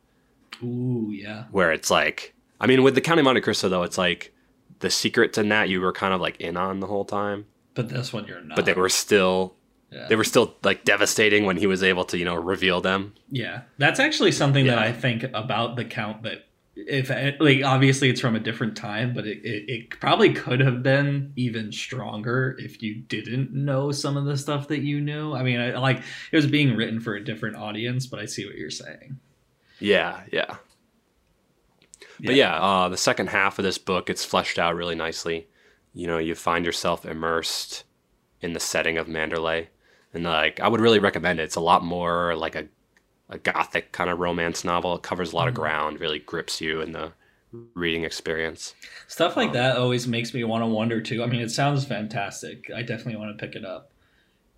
Ooh 0.62 1.10
yeah. 1.12 1.46
Where 1.50 1.72
it's 1.72 1.90
like 1.90 2.36
i 2.62 2.68
mean 2.68 2.84
with 2.84 2.94
the 2.94 3.02
count 3.02 3.20
of 3.20 3.24
monte 3.24 3.42
cristo 3.42 3.68
though 3.70 3.84
it's 3.84 3.98
like 3.98 4.34
the 4.80 4.90
secrets 4.92 5.40
in 5.40 5.50
that 5.50 5.70
you 5.70 5.82
were 5.82 5.94
kind 5.94 6.14
of 6.14 6.22
like 6.22 6.40
in 6.40 6.56
on 6.56 6.80
the 6.80 6.88
whole 6.88 7.06
time. 7.06 7.48
But 7.74 7.90
this 7.90 8.14
one 8.14 8.28
you're 8.28 8.42
not 8.42 8.56
but 8.56 8.66
they 8.66 8.74
were 8.74 8.90
still 8.90 9.56
yeah. 9.92 10.08
they 10.08 10.16
were 10.16 10.24
still 10.24 10.56
like 10.64 10.84
devastating 10.84 11.46
when 11.46 11.58
he 11.58 11.68
was 11.68 11.82
able 11.84 12.04
to 12.06 12.18
you 12.18 12.26
know 12.26 12.36
reveal 12.36 12.82
them. 12.82 13.14
Yeah, 13.32 13.62
that's 13.78 14.00
actually 14.00 14.34
something 14.34 14.66
that 14.68 14.78
I 14.78 14.92
think 14.92 15.24
about 15.24 15.76
the 15.76 15.86
count 15.86 16.24
that 16.24 16.47
if 16.88 17.10
like 17.40 17.64
obviously 17.64 18.10
it's 18.10 18.22
from 18.22 18.36
a 18.36 18.40
different 18.40 18.78
time, 18.78 19.14
but 19.14 19.26
it, 19.26 19.40
it, 19.44 19.70
it 19.70 19.90
probably 20.00 20.34
could 20.34 20.60
have 20.60 20.84
been 20.84 21.34
even 21.36 21.72
stronger 21.72 22.56
if 22.60 22.82
you 22.84 22.96
didn't 22.96 23.54
know 23.54 23.92
some 23.92 24.16
of 24.18 24.26
the 24.26 24.38
stuff 24.38 24.68
that 24.68 24.82
you 24.82 25.02
knew. 25.02 25.34
I 25.34 25.44
mean, 25.44 25.60
I, 25.60 25.78
like 25.78 25.98
it 26.32 26.36
was 26.36 26.48
being 26.48 26.76
written 26.76 27.00
for 27.00 27.16
a 27.16 27.24
different 27.24 27.58
audience, 27.58 28.06
but 28.06 28.20
I 28.20 28.26
see 28.26 28.46
what 28.46 28.56
you're 28.56 28.70
saying. 28.70 29.20
yeah 29.80 30.22
yeah 30.32 30.56
but 32.20 32.36
yeah 32.36 32.60
uh, 32.60 32.90
the 32.90 32.98
second 32.98 33.30
half 33.30 33.60
of 33.60 33.64
this 33.64 33.78
book 33.78 34.10
it's 34.10 34.26
fleshed 34.26 34.58
out 34.58 34.76
really 34.76 34.96
nicely 34.96 35.48
you 35.94 36.08
know 36.08 36.18
you 36.18 36.34
find 36.36 36.66
yourself 36.66 37.06
immersed 37.06 37.84
in 38.42 38.54
the 38.54 38.60
setting 38.60 38.98
of 38.98 39.08
manderley 39.08 39.68
and 40.14 40.24
like 40.24 40.60
i 40.60 40.68
would 40.68 40.82
really 40.82 41.00
recommend 41.00 41.40
it 41.40 41.44
it's 41.44 41.56
a 41.56 41.62
lot 41.62 41.84
more 41.84 42.36
like 42.36 42.56
a, 42.56 42.68
a 43.30 43.38
gothic 43.38 43.92
kind 43.92 44.10
of 44.10 44.20
romance 44.20 44.64
novel 44.64 44.96
it 44.96 45.04
covers 45.04 45.34
a 45.34 45.36
lot 45.36 45.48
of 45.48 45.54
Mhm. 45.54 45.56
ground 45.56 46.00
really 46.00 46.20
grips 46.20 46.62
you 46.62 46.82
in 46.82 46.92
the 46.94 47.14
reading 47.76 48.04
experience 48.04 48.76
Stuff 49.08 49.38
like 49.38 49.52
Um, 49.52 49.54
that 49.54 49.78
always 49.78 50.08
makes 50.08 50.34
me 50.34 50.44
want 50.44 50.64
to 50.64 50.68
wonder 50.68 51.02
too. 51.02 51.24
I 51.24 51.28
mean, 51.28 51.42
it 51.42 51.50
sounds 51.52 51.86
fantastic. 51.86 52.70
I 52.76 52.82
definitely 52.82 53.16
want 53.18 53.38
to 53.38 53.46
pick 53.46 53.56
it 53.56 53.66
up. 53.66 53.92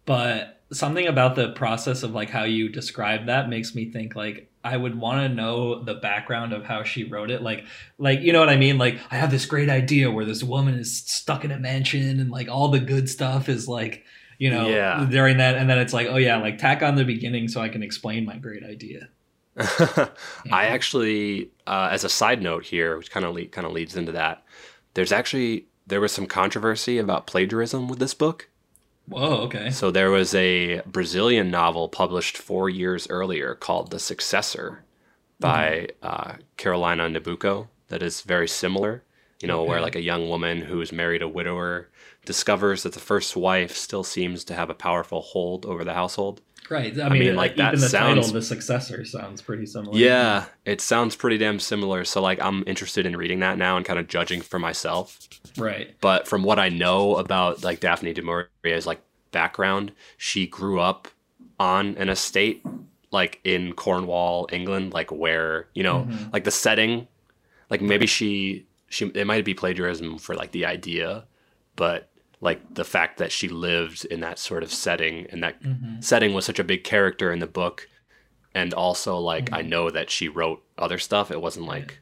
But 0.05 0.61
something 0.73 1.07
about 1.07 1.35
the 1.35 1.51
process 1.53 2.03
of 2.03 2.11
like 2.13 2.29
how 2.29 2.43
you 2.45 2.69
describe 2.69 3.27
that 3.27 3.49
makes 3.49 3.75
me 3.75 3.91
think 3.91 4.15
like 4.15 4.51
I 4.63 4.77
would 4.77 4.95
want 4.95 5.21
to 5.21 5.35
know 5.35 5.83
the 5.83 5.95
background 5.95 6.53
of 6.53 6.65
how 6.65 6.83
she 6.83 7.05
wrote 7.05 7.31
it. 7.31 7.41
Like 7.43 7.65
like 7.99 8.21
you 8.21 8.33
know 8.33 8.39
what 8.41 8.49
I 8.49 8.57
mean? 8.57 8.77
Like 8.77 8.99
I 9.11 9.17
have 9.17 9.31
this 9.31 9.45
great 9.45 9.69
idea 9.69 10.11
where 10.11 10.25
this 10.25 10.43
woman 10.43 10.75
is 10.75 10.97
stuck 11.05 11.45
in 11.45 11.51
a 11.51 11.59
mansion 11.59 12.19
and 12.19 12.31
like 12.31 12.49
all 12.49 12.69
the 12.69 12.79
good 12.79 13.09
stuff 13.09 13.49
is 13.49 13.67
like 13.67 14.05
you 14.39 14.49
know 14.49 14.67
Yeah. 14.67 15.05
during 15.09 15.37
that 15.37 15.55
and 15.55 15.69
then 15.69 15.77
it's 15.77 15.93
like 15.93 16.07
oh 16.07 16.17
yeah 16.17 16.37
like 16.37 16.57
tack 16.57 16.81
on 16.81 16.95
the 16.95 17.05
beginning 17.05 17.47
so 17.47 17.61
I 17.61 17.69
can 17.69 17.83
explain 17.83 18.25
my 18.25 18.37
great 18.37 18.63
idea. 18.63 19.09
I 20.51 20.65
actually, 20.67 21.51
uh, 21.67 21.89
as 21.91 22.03
a 22.05 22.09
side 22.09 22.41
note 22.41 22.63
here, 22.65 22.97
which 22.97 23.11
kind 23.11 23.25
of 23.25 23.35
le- 23.35 23.45
kind 23.47 23.67
of 23.67 23.73
leads 23.73 23.95
into 23.97 24.13
that, 24.13 24.43
there's 24.93 25.11
actually 25.11 25.67
there 25.85 25.99
was 26.01 26.11
some 26.11 26.27
controversy 26.27 26.97
about 26.97 27.27
plagiarism 27.27 27.87
with 27.89 27.99
this 27.99 28.13
book. 28.13 28.47
Whoa 29.07 29.37
okay 29.47 29.71
So 29.71 29.89
there 29.91 30.11
was 30.11 30.33
a 30.35 30.81
Brazilian 30.85 31.49
novel 31.51 31.89
published 31.89 32.37
four 32.37 32.69
years 32.69 33.07
earlier 33.09 33.55
called 33.55 33.89
The 33.91 33.99
Successor 33.99 34.83
by 35.39 35.89
uh, 36.03 36.33
Carolina 36.57 37.09
Nabuco 37.09 37.67
that 37.87 38.03
is 38.03 38.21
very 38.21 38.47
similar. 38.47 39.03
You 39.41 39.47
know, 39.47 39.63
where 39.63 39.81
like 39.81 39.95
a 39.95 40.01
young 40.01 40.27
woman 40.29 40.61
who's 40.61 40.91
married 40.91 41.21
a 41.21 41.27
widower 41.27 41.89
discovers 42.33 42.83
that 42.83 42.93
the 42.93 42.99
first 43.11 43.35
wife 43.35 43.75
still 43.75 44.03
seems 44.03 44.43
to 44.45 44.53
have 44.53 44.69
a 44.69 44.75
powerful 44.75 45.21
hold 45.21 45.65
over 45.65 45.83
the 45.83 45.95
household. 45.95 46.41
right. 46.69 46.93
I 46.99 47.05
I 47.05 47.09
mean, 47.09 47.19
mean, 47.21 47.35
like 47.35 47.51
like, 47.51 47.57
that 47.57 47.73
even 47.73 47.81
the 47.81 47.89
title 47.89 48.23
the 48.31 48.41
successor 48.43 49.03
sounds 49.03 49.41
pretty 49.41 49.65
similar. 49.65 49.97
Yeah, 49.97 50.45
it 50.65 50.79
sounds 50.81 51.15
pretty 51.15 51.39
damn 51.39 51.59
similar. 51.59 52.05
So 52.05 52.21
like 52.21 52.39
I'm 52.39 52.63
interested 52.67 53.05
in 53.07 53.17
reading 53.17 53.39
that 53.39 53.57
now 53.57 53.75
and 53.77 53.83
kind 53.85 53.97
of 53.99 54.07
judging 54.07 54.41
for 54.41 54.59
myself. 54.59 55.17
Right. 55.57 55.95
But 56.01 56.27
from 56.27 56.43
what 56.43 56.59
I 56.59 56.69
know 56.69 57.15
about 57.15 57.63
like 57.63 57.79
Daphne 57.79 58.13
du 58.13 58.21
Maurier's 58.21 58.85
like 58.85 59.01
background, 59.31 59.91
she 60.17 60.45
grew 60.45 60.79
up 60.79 61.07
on 61.59 61.97
an 61.97 62.09
estate 62.09 62.61
like 63.11 63.39
in 63.43 63.73
Cornwall, 63.73 64.47
England, 64.51 64.93
like 64.93 65.11
where, 65.11 65.67
you 65.73 65.81
know, 65.81 66.05
Mhm. 66.07 66.31
like 66.31 66.43
the 66.43 66.51
setting, 66.51 67.07
like 67.71 67.81
maybe 67.81 68.05
she 68.05 68.67
she 68.89 69.05
it 69.15 69.25
might 69.25 69.43
be 69.45 69.55
plagiarism 69.55 70.19
for 70.19 70.35
like 70.35 70.51
the 70.51 70.65
idea, 70.67 71.25
but 71.75 72.09
like 72.41 72.73
the 72.75 72.85
fact 72.85 73.17
that 73.17 73.31
she 73.31 73.47
lived 73.49 74.05
in 74.05 74.19
that 74.21 74.39
sort 74.39 74.63
of 74.63 74.71
setting 74.71 75.27
and 75.29 75.43
that 75.43 75.61
Mhm. 75.61 76.03
setting 76.03 76.33
was 76.33 76.45
such 76.45 76.59
a 76.59 76.63
big 76.63 76.83
character 76.83 77.31
in 77.33 77.39
the 77.39 77.47
book 77.47 77.87
and 78.55 78.73
also 78.73 79.17
like 79.17 79.51
i 79.53 79.61
Mhm. 79.61 79.69
know 79.69 79.89
that 79.89 80.09
she 80.09 80.27
wrote 80.27 80.63
other 80.77 80.97
stuff 80.97 81.29
it 81.31 81.41
wasn't 81.41 81.65
like 81.65 81.99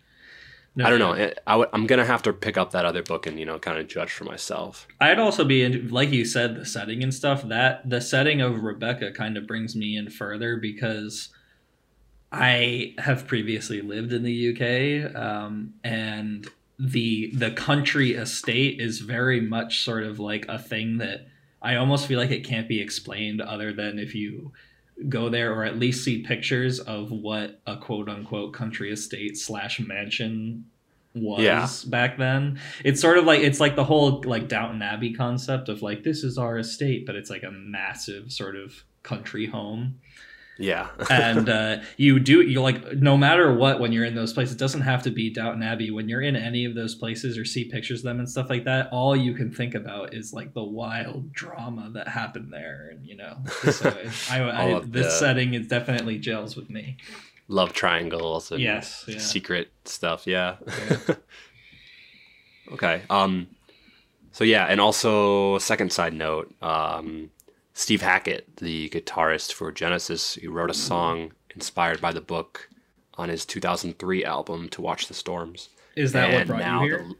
No, 0.76 0.86
i 0.86 0.90
don't 0.92 1.00
know 1.00 1.14
it, 1.14 1.40
I 1.48 1.54
w- 1.54 1.70
i'm 1.74 1.88
gonna 1.88 2.06
have 2.06 2.22
to 2.24 2.34
pick 2.34 2.56
up 2.58 2.70
that 2.72 2.86
other 2.86 3.02
book 3.02 3.26
and 3.26 3.40
you 3.40 3.46
know 3.46 3.58
kind 3.58 3.78
of 3.80 3.88
judge 3.88 4.12
for 4.12 4.26
myself 4.26 4.88
I'd 5.02 5.18
also 5.20 5.44
be 5.44 5.68
like 5.68 6.12
you 6.12 6.24
said, 6.26 6.56
the 6.56 6.66
setting 6.66 7.02
and 7.04 7.14
stuff. 7.14 7.48
That 7.48 7.88
the 7.90 8.00
setting 8.02 8.42
of 8.42 8.62
Rebecca 8.64 9.12
kind 9.12 9.38
of 9.38 9.46
brings 9.48 9.76
me 9.76 9.98
in 9.98 10.10
further 10.10 10.58
because 10.58 11.30
I 12.32 12.94
have 12.98 13.26
previously 13.28 13.82
lived 13.82 14.12
in 14.12 14.24
the 14.24 14.34
UK, 14.52 15.16
um, 15.16 15.74
and 15.84 16.48
the 16.80 17.32
the 17.34 17.52
country 17.52 18.14
estate 18.14 18.80
is 18.80 19.00
very 19.00 19.42
much 19.42 19.84
sort 19.84 20.04
of 20.04 20.20
like 20.20 20.46
a 20.48 20.60
thing 20.60 20.98
that 21.00 21.28
I 21.62 21.76
almost 21.76 22.06
feel 22.08 22.20
like 22.20 22.30
it 22.32 22.44
can't 22.46 22.68
be 22.68 22.80
explained 22.82 23.42
other 23.42 23.74
than 23.74 23.98
if 23.98 24.14
you 24.14 24.52
go 25.10 25.30
there 25.30 25.54
or 25.54 25.64
at 25.64 25.78
least 25.80 26.04
see 26.04 26.22
pictures 26.24 26.80
of 26.80 27.12
what 27.12 27.62
a 27.66 27.78
quote 27.78 28.10
unquote 28.10 28.54
country 28.54 28.92
estate 28.92 29.38
slash 29.38 29.80
mansion 29.80 30.66
was 31.16 31.42
Yeah. 31.42 31.68
back 31.90 32.18
then. 32.20 32.60
It's 32.84 33.02
sort 33.02 33.18
of 33.18 33.26
like 33.26 33.42
it's 33.42 33.60
like 33.60 33.76
the 33.76 33.84
whole 33.84 34.22
like 34.26 34.48
Downton 34.48 34.82
Abbey 34.84 35.14
concept 35.14 35.70
of 35.70 35.82
like 35.82 36.04
this 36.04 36.24
is 36.24 36.38
our 36.38 36.60
estate, 36.60 37.06
but 37.08 37.16
it's 37.16 37.30
like 37.32 37.44
a 37.44 37.52
massive 37.52 38.32
sort 38.32 38.56
of 38.56 38.84
country 39.02 39.48
home. 39.48 40.00
Yeah. 40.60 40.89
and 41.10 41.49
uh, 41.49 41.78
you 41.97 42.20
do 42.20 42.41
you 42.41 42.62
like 42.62 42.93
no 42.93 43.18
matter 43.18 43.53
what 43.53 43.80
when 43.80 43.91
you're 43.91 44.05
in 44.05 44.16
those 44.16 44.34
places 44.34 44.55
it 44.55 44.60
doesn't 44.60 44.82
have 44.82 45.03
to 45.03 45.12
be 45.12 45.30
Downton 45.30 45.64
Abbey 45.64 45.91
when 45.91 46.10
you're 46.10 46.22
in 46.22 46.36
any 46.36 46.66
of 46.66 46.76
those 46.76 46.95
places 46.95 47.38
or 47.38 47.45
see 47.45 47.66
pictures 47.66 47.99
of 47.99 48.05
them 48.05 48.20
and 48.20 48.30
stuff 48.30 48.49
like 48.49 48.66
that 48.66 48.89
all 48.91 49.16
you 49.16 49.34
can 49.34 49.51
think 49.51 49.76
about 49.76 50.14
is 50.14 50.34
like 50.34 50.53
the 50.53 50.64
wild 50.64 51.32
drama 51.32 51.89
that 51.93 52.08
happened 52.08 52.51
there 52.51 52.89
and 52.91 53.05
you 53.05 53.16
know 53.16 53.38
so 53.72 53.89
it, 53.89 54.10
I, 54.32 54.74
I, 54.76 54.80
this 54.80 55.05
the- 55.05 55.12
setting 55.12 55.53
is 55.53 55.68
definitely 55.68 56.18
gels 56.18 56.55
with 56.55 56.70
me 56.70 56.97
Love 57.49 57.72
triangles 57.72 58.51
and 58.51 58.62
yes 58.62 59.05
yeah. 59.08 59.20
secret 59.20 59.72
stuff. 59.86 60.28
Yeah. 60.28 60.58
Yeah. 60.68 61.16
okay. 62.74 63.01
Um. 63.10 63.47
So 64.34 64.43
yeah, 64.43 64.66
and 64.66 64.82
also 64.82 65.58
second 65.60 65.93
side 65.93 66.14
note. 66.14 66.53
Um, 66.62 67.32
Steve 67.78 68.02
Hackett, 68.02 68.58
the 68.58 68.90
guitarist 68.90 69.54
for 69.54 69.72
Genesis, 69.72 70.34
he 70.34 70.48
wrote 70.48 70.72
a 70.72 70.74
mm-hmm. 70.74 70.82
song 70.82 71.32
inspired 71.54 72.02
by 72.02 72.12
the 72.12 72.22
book 72.22 72.70
on 73.20 73.30
his 73.30 73.46
2003 73.46 74.26
album 74.26 74.68
"To 74.70 74.82
Watch 74.82 75.08
the 75.08 75.14
Storms." 75.14 75.70
is 75.96 76.12
that 76.12 76.34
what 76.34 76.48
brought 76.48 76.60
now 76.60 76.82
you 76.82 76.90
here 76.90 77.06
the- 77.08 77.16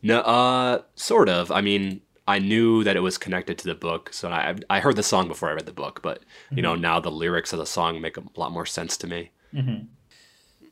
no, 0.00 0.20
uh, 0.20 0.82
sort 0.94 1.28
of. 1.28 1.50
I 1.50 1.60
mean, 1.60 2.00
I 2.26 2.38
knew 2.38 2.82
that 2.84 2.96
it 2.96 3.00
was 3.00 3.18
connected 3.18 3.58
to 3.58 3.66
the 3.66 3.74
book, 3.74 4.10
so 4.14 4.30
I 4.30 4.56
I 4.70 4.80
heard 4.80 4.96
the 4.96 5.02
song 5.02 5.28
before 5.28 5.50
I 5.50 5.52
read 5.52 5.66
the 5.66 5.72
book, 5.72 6.00
but 6.02 6.22
you 6.50 6.62
know 6.62 6.72
mm-hmm. 6.72 6.82
now 6.82 7.00
the 7.00 7.10
lyrics 7.10 7.52
of 7.52 7.58
the 7.58 7.66
song 7.66 8.00
make 8.00 8.16
a 8.16 8.22
lot 8.36 8.52
more 8.52 8.66
sense 8.66 8.96
to 8.96 9.06
me. 9.06 9.32
Mm-hmm. 9.54 9.84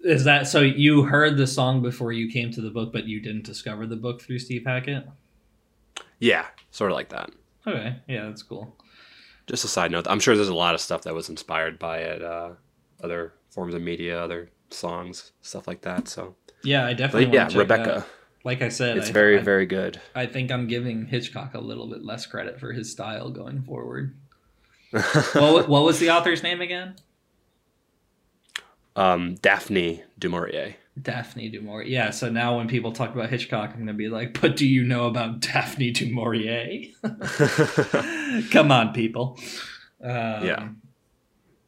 is 0.05 0.25
that 0.25 0.47
so 0.47 0.61
you 0.63 1.03
heard 1.03 1.37
the 1.37 1.47
song 1.47 1.83
before 1.83 2.13
you 2.13 2.31
came 2.31 2.51
to 2.51 2.61
the 2.61 2.69
book 2.69 2.93
but 2.93 3.05
you 3.05 3.21
didn't 3.21 3.45
discover 3.45 3.87
the 3.87 3.97
book 3.97 4.21
through 4.21 4.39
Steve 4.39 4.65
Hackett 4.67 5.07
Yeah, 6.19 6.47
sort 6.71 6.91
of 6.91 6.95
like 6.95 7.09
that. 7.09 7.31
Okay 7.67 7.97
yeah 8.09 8.25
that's 8.27 8.43
cool 8.43 8.77
Just 9.47 9.65
a 9.65 9.69
side 9.69 9.91
note, 9.93 10.07
I'm 10.09 10.19
sure 10.21 10.35
there's 10.37 10.49
a 10.49 10.55
lot 10.55 10.75
of 10.75 10.81
stuff 10.81 11.03
that 11.03 11.15
was 11.15 11.29
inspired 11.29 11.79
by 11.79 11.99
it, 11.99 12.21
uh, 12.23 12.51
other 13.03 13.33
forms 13.51 13.75
of 13.75 13.81
media, 13.83 14.21
other 14.23 14.49
songs, 14.71 15.33
stuff 15.41 15.69
like 15.69 15.83
that. 15.83 16.09
So, 16.09 16.35
yeah 16.65 16.85
I 16.87 16.95
definitely 16.95 17.27
but 17.27 17.35
yeah, 17.53 17.59
Rebecca, 17.59 18.05
like 18.45 18.61
I 18.63 18.69
said 18.71 18.97
it's 18.99 19.11
I- 19.11 19.13
very 19.13 19.39
I- 19.39 19.43
very 19.43 19.67
good. 19.67 20.01
I 20.17 20.27
think 20.27 20.51
I'm 20.51 20.67
giving 20.67 21.07
Hitchcock 21.07 21.55
a 21.55 21.61
little 21.61 21.87
bit 21.87 22.05
less 22.05 22.27
credit 22.27 22.59
for 22.59 22.73
his 22.73 22.91
style 22.91 23.31
going 23.31 23.63
forward. 23.63 24.17
what, 25.35 25.69
what 25.69 25.85
was 25.85 25.99
the 26.01 26.11
author's 26.11 26.43
name 26.43 26.61
again? 26.61 26.95
um, 28.97 29.35
Daphne 29.37 30.03
du 30.19 30.29
Maurier. 30.29 30.75
Daphne 31.01 31.49
du 31.51 31.61
Maurier. 31.61 31.89
Yeah, 31.89 32.11
so 32.11 32.31
now 32.31 32.57
when 32.57 32.69
people 32.69 32.93
talk 32.93 33.15
about 33.15 33.29
Hitchcock, 33.29 33.71
I'm 33.71 33.77
going 33.77 33.87
to 33.89 33.93
be 33.93 34.09
like, 34.09 34.41
but 34.41 34.57
do 34.57 34.67
you 34.67 34.85
know 34.85 35.07
about 35.07 35.41
Daphne 35.53 35.91
du 35.91 36.13
Maurier? 36.13 36.93
Come 38.51 38.73
on, 38.73 38.93
people. 38.93 39.39
Um, 40.03 40.11
Yeah. 40.47 40.69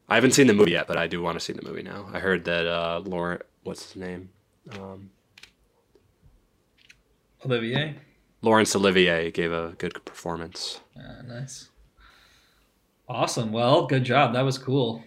I 0.07 0.15
haven't 0.15 0.31
seen 0.31 0.47
the 0.47 0.53
movie 0.55 0.71
yet, 0.71 0.87
but 0.87 0.97
I 0.97 1.05
do 1.05 1.21
want 1.21 1.35
to 1.37 1.39
see 1.39 1.53
the 1.53 1.61
movie 1.61 1.83
now. 1.83 2.09
I 2.11 2.17
heard 2.19 2.45
that 2.45 2.65
uh, 2.65 3.01
what's 3.63 3.93
his 3.93 3.95
name? 3.95 4.29
Um, 4.71 5.11
Olivier? 7.45 7.95
Laurence 8.41 8.75
Olivier 8.75 9.29
gave 9.29 9.51
a 9.51 9.75
good 9.77 10.03
performance. 10.05 10.79
Uh, 10.97 11.21
nice. 11.27 11.69
Awesome. 13.07 13.51
Well, 13.51 13.85
good 13.85 14.03
job. 14.03 14.33
That 14.33 14.41
was 14.41 14.57
cool. 14.57 15.03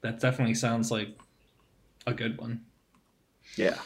That 0.00 0.20
definitely 0.20 0.54
sounds 0.54 0.90
like 0.90 1.08
a 2.06 2.14
good 2.14 2.38
one. 2.38 2.64
Yeah. 3.58 3.78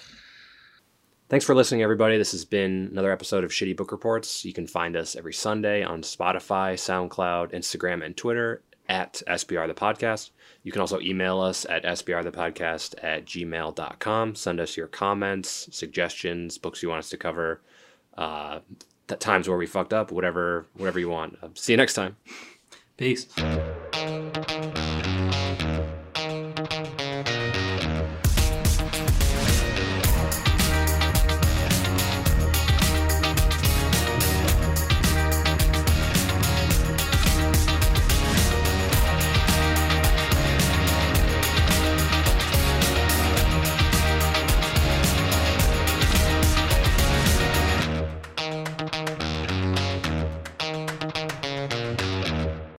Thanks 1.28 1.46
for 1.46 1.54
listening, 1.54 1.82
everybody. 1.82 2.18
This 2.18 2.32
has 2.32 2.44
been 2.44 2.88
another 2.92 3.10
episode 3.10 3.42
of 3.42 3.50
Shitty 3.50 3.74
Book 3.74 3.90
Reports. 3.90 4.44
You 4.44 4.52
can 4.52 4.66
find 4.66 4.96
us 4.96 5.16
every 5.16 5.32
Sunday 5.32 5.82
on 5.82 6.02
Spotify, 6.02 6.74
SoundCloud, 6.74 7.52
Instagram, 7.52 8.04
and 8.04 8.14
Twitter 8.14 8.62
at 8.86 9.22
SBR 9.26 9.66
the 9.66 9.74
Podcast. 9.74 10.30
You 10.62 10.72
can 10.72 10.82
also 10.82 11.00
email 11.00 11.40
us 11.40 11.64
at 11.64 11.84
sbrthepodcast 11.84 12.96
at 13.02 13.24
gmail.com. 13.24 14.34
Send 14.34 14.60
us 14.60 14.76
your 14.76 14.88
comments, 14.88 15.68
suggestions, 15.72 16.58
books 16.58 16.82
you 16.82 16.90
want 16.90 16.98
us 16.98 17.10
to 17.10 17.16
cover, 17.16 17.62
uh, 18.18 18.60
the 19.06 19.16
times 19.16 19.48
where 19.48 19.56
we 19.56 19.66
fucked 19.66 19.94
up, 19.94 20.12
whatever, 20.12 20.66
whatever 20.74 21.00
you 21.00 21.08
want. 21.08 21.38
Uh, 21.42 21.48
see 21.54 21.72
you 21.72 21.78
next 21.78 21.94
time. 21.94 22.16
Peace. 22.98 23.26